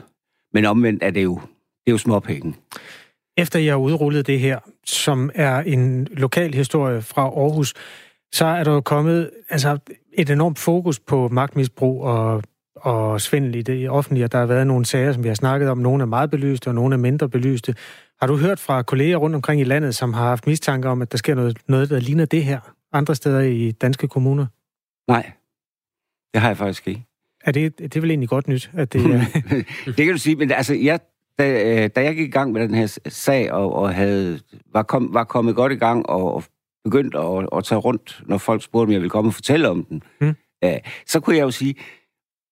Men 0.52 0.64
omvendt 0.64 1.02
er 1.02 1.10
det 1.10 1.24
jo, 1.24 1.34
det 1.34 1.86
er 1.86 1.90
jo 1.90 1.98
småpenge. 1.98 2.54
Efter 3.38 3.58
jeg 3.58 3.72
har 3.72 3.78
udrullet 3.78 4.26
det 4.26 4.40
her, 4.40 4.58
som 4.84 5.30
er 5.34 5.58
en 5.58 6.08
lokal 6.10 6.54
historie 6.54 7.02
fra 7.02 7.22
Aarhus, 7.22 7.74
så 8.32 8.46
er 8.46 8.64
der 8.64 8.72
jo 8.72 8.80
kommet 8.80 9.30
altså, 9.50 9.78
et 10.12 10.30
enormt 10.30 10.58
fokus 10.58 11.00
på 11.00 11.28
magtmisbrug 11.28 12.02
og, 12.02 12.42
og 12.76 13.20
svindel 13.20 13.54
i 13.54 13.62
det 13.62 13.90
offentlige. 13.90 14.28
Der 14.28 14.38
har 14.38 14.46
været 14.46 14.66
nogle 14.66 14.86
sager, 14.86 15.12
som 15.12 15.22
vi 15.22 15.28
har 15.28 15.34
snakket 15.34 15.68
om. 15.68 15.78
Nogle 15.78 16.02
er 16.02 16.06
meget 16.06 16.30
belyste, 16.30 16.68
og 16.68 16.74
nogle 16.74 16.94
er 16.94 16.98
mindre 16.98 17.28
belyste. 17.28 17.74
Har 18.20 18.26
du 18.26 18.36
hørt 18.36 18.58
fra 18.58 18.82
kolleger 18.82 19.16
rundt 19.16 19.36
omkring 19.36 19.60
i 19.60 19.64
landet, 19.64 19.94
som 19.94 20.12
har 20.12 20.28
haft 20.28 20.46
mistanke 20.46 20.88
om, 20.88 21.02
at 21.02 21.12
der 21.12 21.18
sker 21.18 21.34
noget, 21.34 21.58
noget 21.68 21.90
der 21.90 22.00
ligner 22.00 22.24
det 22.24 22.44
her 22.44 22.60
andre 22.92 23.14
steder 23.14 23.40
i 23.40 23.72
danske 23.72 24.08
kommuner? 24.08 24.46
Nej, 25.08 25.32
det 26.34 26.40
har 26.40 26.48
jeg 26.48 26.56
faktisk 26.56 26.88
ikke. 26.88 27.04
Er 27.44 27.52
det, 27.52 27.78
det 27.78 27.96
er 27.96 28.00
vel 28.00 28.10
egentlig 28.10 28.28
godt 28.28 28.48
nyt? 28.48 28.70
At 28.74 28.92
det, 28.92 29.00
er... 29.06 29.20
det 29.96 29.96
kan 29.96 30.12
du 30.12 30.18
sige, 30.18 30.36
men 30.36 30.52
altså, 30.52 30.74
jeg 30.74 31.00
da, 31.38 31.64
øh, 31.84 31.90
da 31.96 32.02
jeg 32.02 32.14
gik 32.16 32.28
i 32.28 32.30
gang 32.30 32.52
med 32.52 32.60
den 32.60 32.74
her 32.74 32.98
sag, 33.08 33.52
og, 33.52 33.74
og 33.74 33.94
havde, 33.94 34.40
var, 34.72 34.82
kom, 34.82 35.14
var 35.14 35.24
kommet 35.24 35.56
godt 35.56 35.72
i 35.72 35.76
gang, 35.76 36.08
og, 36.08 36.34
og 36.34 36.44
begyndt 36.84 37.14
at, 37.14 37.58
at 37.58 37.64
tage 37.64 37.78
rundt, 37.78 38.22
når 38.26 38.38
folk 38.38 38.62
spurgte, 38.62 38.88
om 38.88 38.92
jeg 38.92 39.00
ville 39.00 39.10
komme 39.10 39.28
og 39.28 39.34
fortælle 39.34 39.68
om 39.68 39.84
den, 39.84 40.02
mm. 40.20 40.34
øh, 40.64 40.78
så 41.06 41.20
kunne 41.20 41.36
jeg 41.36 41.42
jo 41.42 41.50
sige, 41.50 41.74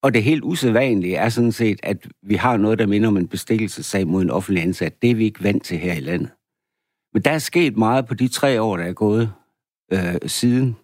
og 0.02 0.14
det 0.14 0.22
helt 0.22 0.44
usædvanlige 0.44 1.16
er 1.16 1.28
sådan 1.28 1.52
set, 1.52 1.80
at 1.82 2.08
vi 2.22 2.34
har 2.34 2.56
noget, 2.56 2.78
der 2.78 2.86
minder 2.86 3.08
om 3.08 3.16
en 3.16 3.28
bestikkelsessag 3.28 4.06
mod 4.06 4.22
en 4.22 4.30
offentlig 4.30 4.62
ansat. 4.62 5.02
Det 5.02 5.10
er 5.10 5.14
vi 5.14 5.24
ikke 5.24 5.44
vant 5.44 5.64
til 5.64 5.78
her 5.78 5.94
i 5.94 6.00
landet. 6.00 6.30
Men 7.14 7.22
der 7.22 7.30
er 7.30 7.38
sket 7.38 7.76
meget 7.76 8.06
på 8.06 8.14
de 8.14 8.28
tre 8.28 8.62
år, 8.62 8.76
der 8.76 8.84
er 8.84 8.92
gået 8.92 9.32
øh, 9.92 10.14
siden. 10.26 10.76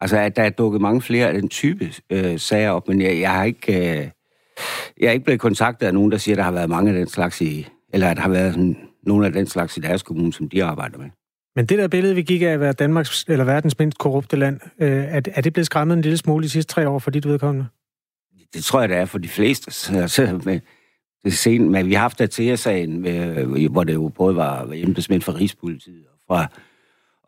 Altså, 0.00 0.18
at 0.18 0.36
der 0.36 0.42
er 0.42 0.50
dukket 0.50 0.80
mange 0.80 1.02
flere 1.02 1.28
af 1.28 1.34
den 1.34 1.48
type 1.48 1.92
øh, 2.10 2.38
sager 2.38 2.70
op, 2.70 2.88
men 2.88 3.00
jeg, 3.00 3.20
jeg 3.20 3.32
har 3.32 3.44
ikke... 3.44 4.00
Øh, 4.00 4.10
jeg 5.00 5.06
er 5.08 5.12
ikke 5.12 5.24
blevet 5.24 5.40
kontaktet 5.40 5.86
af 5.86 5.94
nogen, 5.94 6.12
der 6.12 6.18
siger, 6.18 6.34
at 6.34 6.38
der 6.38 6.44
har 6.44 6.52
været 6.52 6.70
mange 6.70 6.90
af 6.90 6.96
den 6.96 7.08
slags 7.08 7.40
i, 7.40 7.68
eller 7.92 8.08
at 8.08 8.16
der 8.16 8.22
har 8.22 8.30
været 8.30 8.52
sådan, 8.52 8.76
nogle 9.06 9.26
af 9.26 9.32
den 9.32 9.46
slags 9.46 9.76
i 9.76 9.80
deres 9.80 10.02
kommune, 10.02 10.32
som 10.32 10.48
de 10.48 10.64
arbejder 10.64 10.98
med. 10.98 11.10
Men 11.56 11.66
det 11.66 11.78
der 11.78 11.88
billede, 11.88 12.14
vi 12.14 12.22
gik 12.22 12.42
af 12.42 12.46
at 12.46 12.60
være 12.60 12.72
Danmarks 12.72 13.24
eller 13.28 13.44
verdens 13.44 13.78
mindst 13.78 13.98
korrupte 13.98 14.36
land, 14.36 14.60
øh, 14.80 14.88
er, 14.90 15.20
er 15.34 15.40
det 15.40 15.52
blevet 15.52 15.66
skræmmet 15.66 15.96
en 15.96 16.02
lille 16.02 16.18
smule 16.18 16.44
de 16.44 16.48
sidste 16.48 16.74
tre 16.74 16.88
år 16.88 16.98
for 16.98 17.10
dit 17.10 17.26
vedkommende? 17.26 17.66
Det 18.54 18.64
tror 18.64 18.80
jeg, 18.80 18.88
det 18.88 18.96
er 18.96 19.04
for 19.04 19.18
de 19.18 19.28
fleste. 19.28 19.70
Altså, 20.02 20.40
med, 20.44 20.60
det 21.24 21.32
sen, 21.32 21.70
men 21.70 21.86
vi 21.86 21.92
har 21.92 22.00
haft 22.00 22.20
Atea-sagen, 22.20 23.00
hvor 23.70 23.84
det 23.84 23.94
jo 23.94 24.08
både 24.08 24.36
var 24.36 24.68
embedsmænd 24.72 25.22
fra 25.22 25.32
Rigspolitiet 25.32 26.04
og 26.12 26.18
fra, 26.26 26.46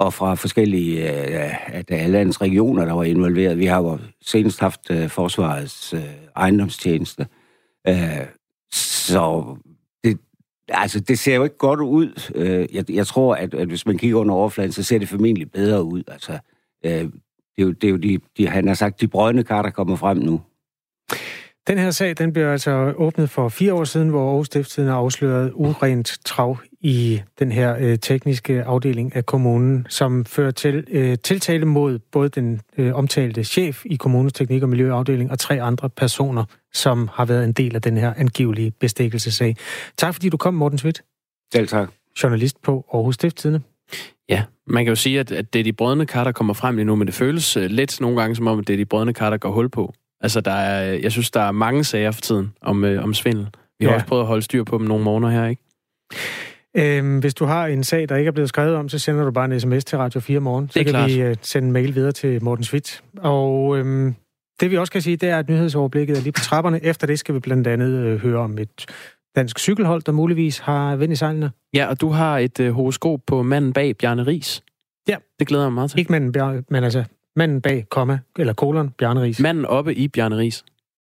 og 0.03 0.15
fra 0.15 0.35
forskellige 0.35 1.11
øh, 1.11 1.55
af 1.89 2.11
landets 2.11 2.41
regioner, 2.41 2.85
der 2.85 2.93
var 2.93 3.05
involveret. 3.05 3.59
Vi 3.59 3.67
har 3.67 3.83
jo 3.83 3.99
senest 4.21 4.61
haft 4.61 4.91
øh, 4.91 5.09
forsvarets 5.09 5.95
øh, 5.95 6.01
ejendomstjeneste. 6.37 7.27
Øh, 7.89 8.27
så 8.73 9.57
det, 10.05 10.19
altså, 10.69 11.01
det 11.01 11.19
ser 11.19 11.35
jo 11.35 11.45
ikke 11.45 11.57
godt 11.57 11.81
ud. 11.81 12.31
Øh, 12.35 12.67
jeg, 12.73 12.91
jeg 12.91 13.07
tror, 13.07 13.35
at, 13.35 13.55
at 13.55 13.69
hvis 13.69 13.87
man 13.87 13.99
kigger 13.99 14.19
under 14.19 14.35
overfladen, 14.35 14.73
så 14.73 14.83
ser 14.83 14.99
det 14.99 15.09
formentlig 15.09 15.51
bedre 15.51 15.83
ud. 15.83 16.03
Altså, 16.09 16.39
øh, 16.85 16.91
det, 16.93 17.13
er 17.59 17.63
jo, 17.63 17.73
det 17.73 17.85
er 17.85 17.91
jo 17.91 17.97
de, 17.97 18.19
de, 18.39 18.49
han 18.49 18.69
har 18.69 18.75
sagt, 18.75 19.01
de 19.01 19.09
brødne 19.09 19.45
kar, 19.45 19.63
der 19.63 19.71
kommer 19.71 19.97
frem 19.97 20.17
nu. 20.17 20.41
Den 21.67 21.79
her 21.79 21.91
sag, 21.91 22.19
den 22.19 22.33
blev 22.33 22.47
altså 22.47 22.93
åbnet 22.97 23.31
for 23.31 23.49
fire 23.49 23.75
år 23.75 23.85
siden, 23.85 24.09
hvor 24.09 24.29
Aarhus 24.29 24.47
Stiftstiden 24.47 24.89
afslørede 24.89 25.57
urent 25.57 26.19
trav 26.25 26.59
i 26.81 27.21
den 27.39 27.53
her 27.53 27.77
øh, 27.81 27.99
tekniske 27.99 28.63
afdeling 28.63 29.17
af 29.17 29.27
kommunen, 29.27 29.87
som 29.89 30.25
fører 30.25 30.51
til 30.51 30.85
øh, 30.91 31.19
tiltale 31.25 31.65
mod 31.67 31.99
både 31.99 32.29
den 32.29 32.61
øh, 32.79 32.95
omtalte 32.95 33.45
chef 33.45 33.83
i 33.85 33.97
kommunens 33.97 34.33
teknik- 34.33 34.63
og 34.63 34.69
miljøafdeling 34.69 35.31
og 35.31 35.39
tre 35.39 35.63
andre 35.63 35.91
personer, 35.91 36.45
som 36.73 37.09
har 37.13 37.25
været 37.25 37.45
en 37.45 37.53
del 37.53 37.75
af 37.75 37.83
den 37.83 37.97
her 37.97 38.15
angivelige 38.17 38.71
bestikkelsesag. 38.71 39.57
Tak 39.97 40.15
fordi 40.15 40.29
du 40.29 40.37
kom, 40.37 40.55
Morten 40.55 40.79
Schmidt. 40.79 41.03
Selv 41.53 41.69
tak. 41.69 41.91
Journalist 42.23 42.63
på 42.63 42.87
Aarhus 42.95 43.15
Stiftstidende. 43.15 43.61
Ja, 44.29 44.43
man 44.67 44.85
kan 44.85 44.91
jo 44.91 44.97
sige, 44.97 45.21
at, 45.21 45.33
at 45.33 45.53
det 45.53 45.59
er 45.59 45.65
de 45.65 45.73
brødne 45.73 46.07
kar, 46.07 46.25
der 46.25 46.33
kommer 46.33 46.55
frem 46.55 46.77
lige 46.77 46.85
nu, 46.85 46.97
men 46.97 47.07
det 47.07 47.15
føles 47.15 47.57
uh, 47.57 47.63
lidt 47.63 48.01
nogle 48.01 48.21
gange 48.21 48.37
som 48.37 48.47
om, 48.47 48.59
at 48.59 48.67
det 48.67 48.73
er 48.73 48.77
de 48.77 48.85
brødne 48.85 49.15
kar, 49.15 49.31
der 49.31 49.37
går 49.37 49.51
hul 49.51 49.69
på. 49.69 49.95
Altså, 50.23 50.41
der 50.41 50.53
er, 50.53 50.83
jeg 50.93 51.13
synes, 51.13 51.31
der 51.31 51.41
er 51.41 51.53
mange 51.53 51.85
sager 51.85 52.11
for 52.11 52.21
tiden 52.21 52.53
om, 52.63 52.85
uh, 52.85 53.03
om 53.05 53.15
svindel. 53.15 53.47
Vi 53.79 53.85
har 53.85 53.91
Ja. 53.91 53.95
også 53.95 54.07
prøvet 54.07 54.23
at 54.23 54.27
holde 54.27 54.43
styr 54.43 54.65
på 54.65 54.79
dem 54.79 54.87
nogle 54.87 55.05
måneder 55.05 55.33
her, 55.33 55.47
ikke? 55.47 55.63
Øhm, 56.77 57.19
hvis 57.19 57.35
du 57.35 57.45
har 57.45 57.67
en 57.67 57.85
sag, 57.85 58.09
der 58.09 58.17
ikke 58.17 58.29
er 58.29 58.33
blevet 58.33 58.49
skrevet 58.49 58.75
om, 58.77 58.89
så 58.89 58.99
sender 58.99 59.25
du 59.25 59.31
bare 59.31 59.45
en 59.45 59.61
sms 59.61 59.85
til 59.85 59.99
Radio 59.99 60.21
4 60.21 60.41
morgen. 60.41 60.69
Så 60.69 60.73
Det 60.75 60.81
er 60.81 60.85
kan 60.85 60.93
klart. 60.93 61.11
vi 61.11 61.21
øh, 61.21 61.37
sende 61.43 61.67
en 61.67 61.73
mail 61.73 61.95
videre 61.95 62.13
til 62.13 62.45
Morten 62.45 62.65
Schmidt. 62.65 63.03
Og 63.19 63.79
øhm, 63.79 64.15
det 64.61 64.71
vi 64.71 64.77
også 64.77 64.93
kan 64.93 65.03
sige, 65.03 65.17
det 65.17 65.29
er, 65.29 65.39
at 65.39 65.49
nyhedsoverblikket 65.49 66.17
er 66.19 66.23
lige 66.23 66.33
på 66.33 66.41
trapperne. 66.41 66.85
Efter 66.85 67.07
det 67.07 67.19
skal 67.19 67.35
vi 67.35 67.41
blandt 67.41 67.67
andet 67.67 67.89
øh, 67.93 68.21
høre 68.21 68.39
om 68.39 68.59
et 68.59 68.87
dansk 69.37 69.59
cykelhold, 69.59 70.03
der 70.03 70.13
muligvis 70.13 70.59
har 70.59 70.97
vind 70.97 71.13
i 71.13 71.17
sejlene. 71.17 71.51
Ja, 71.75 71.87
og 71.87 72.01
du 72.01 72.09
har 72.09 72.39
et 72.39 72.61
uh, 72.61 72.69
horoskop 72.69 73.21
på 73.27 73.43
manden 73.43 73.73
bag 73.73 73.97
Bjarne 73.97 74.27
Ries. 74.27 74.63
Ja. 75.09 75.17
Det 75.39 75.47
glæder 75.47 75.65
jeg 75.65 75.71
mig 75.71 75.75
meget 75.75 75.91
til. 75.91 75.99
Ikke 75.99 76.13
manden, 76.13 76.65
men 76.71 76.85
altså 76.85 77.05
manden 77.37 77.61
bag, 77.61 77.89
komma, 77.89 78.19
eller 78.39 78.53
kolon, 78.53 78.91
Bjarne 78.99 79.23
Ries. 79.23 79.41
Manden 79.41 79.67
oppe 79.67 79.95
i 79.95 80.09
Bjarne 80.09 80.37
Ries. 80.37 80.65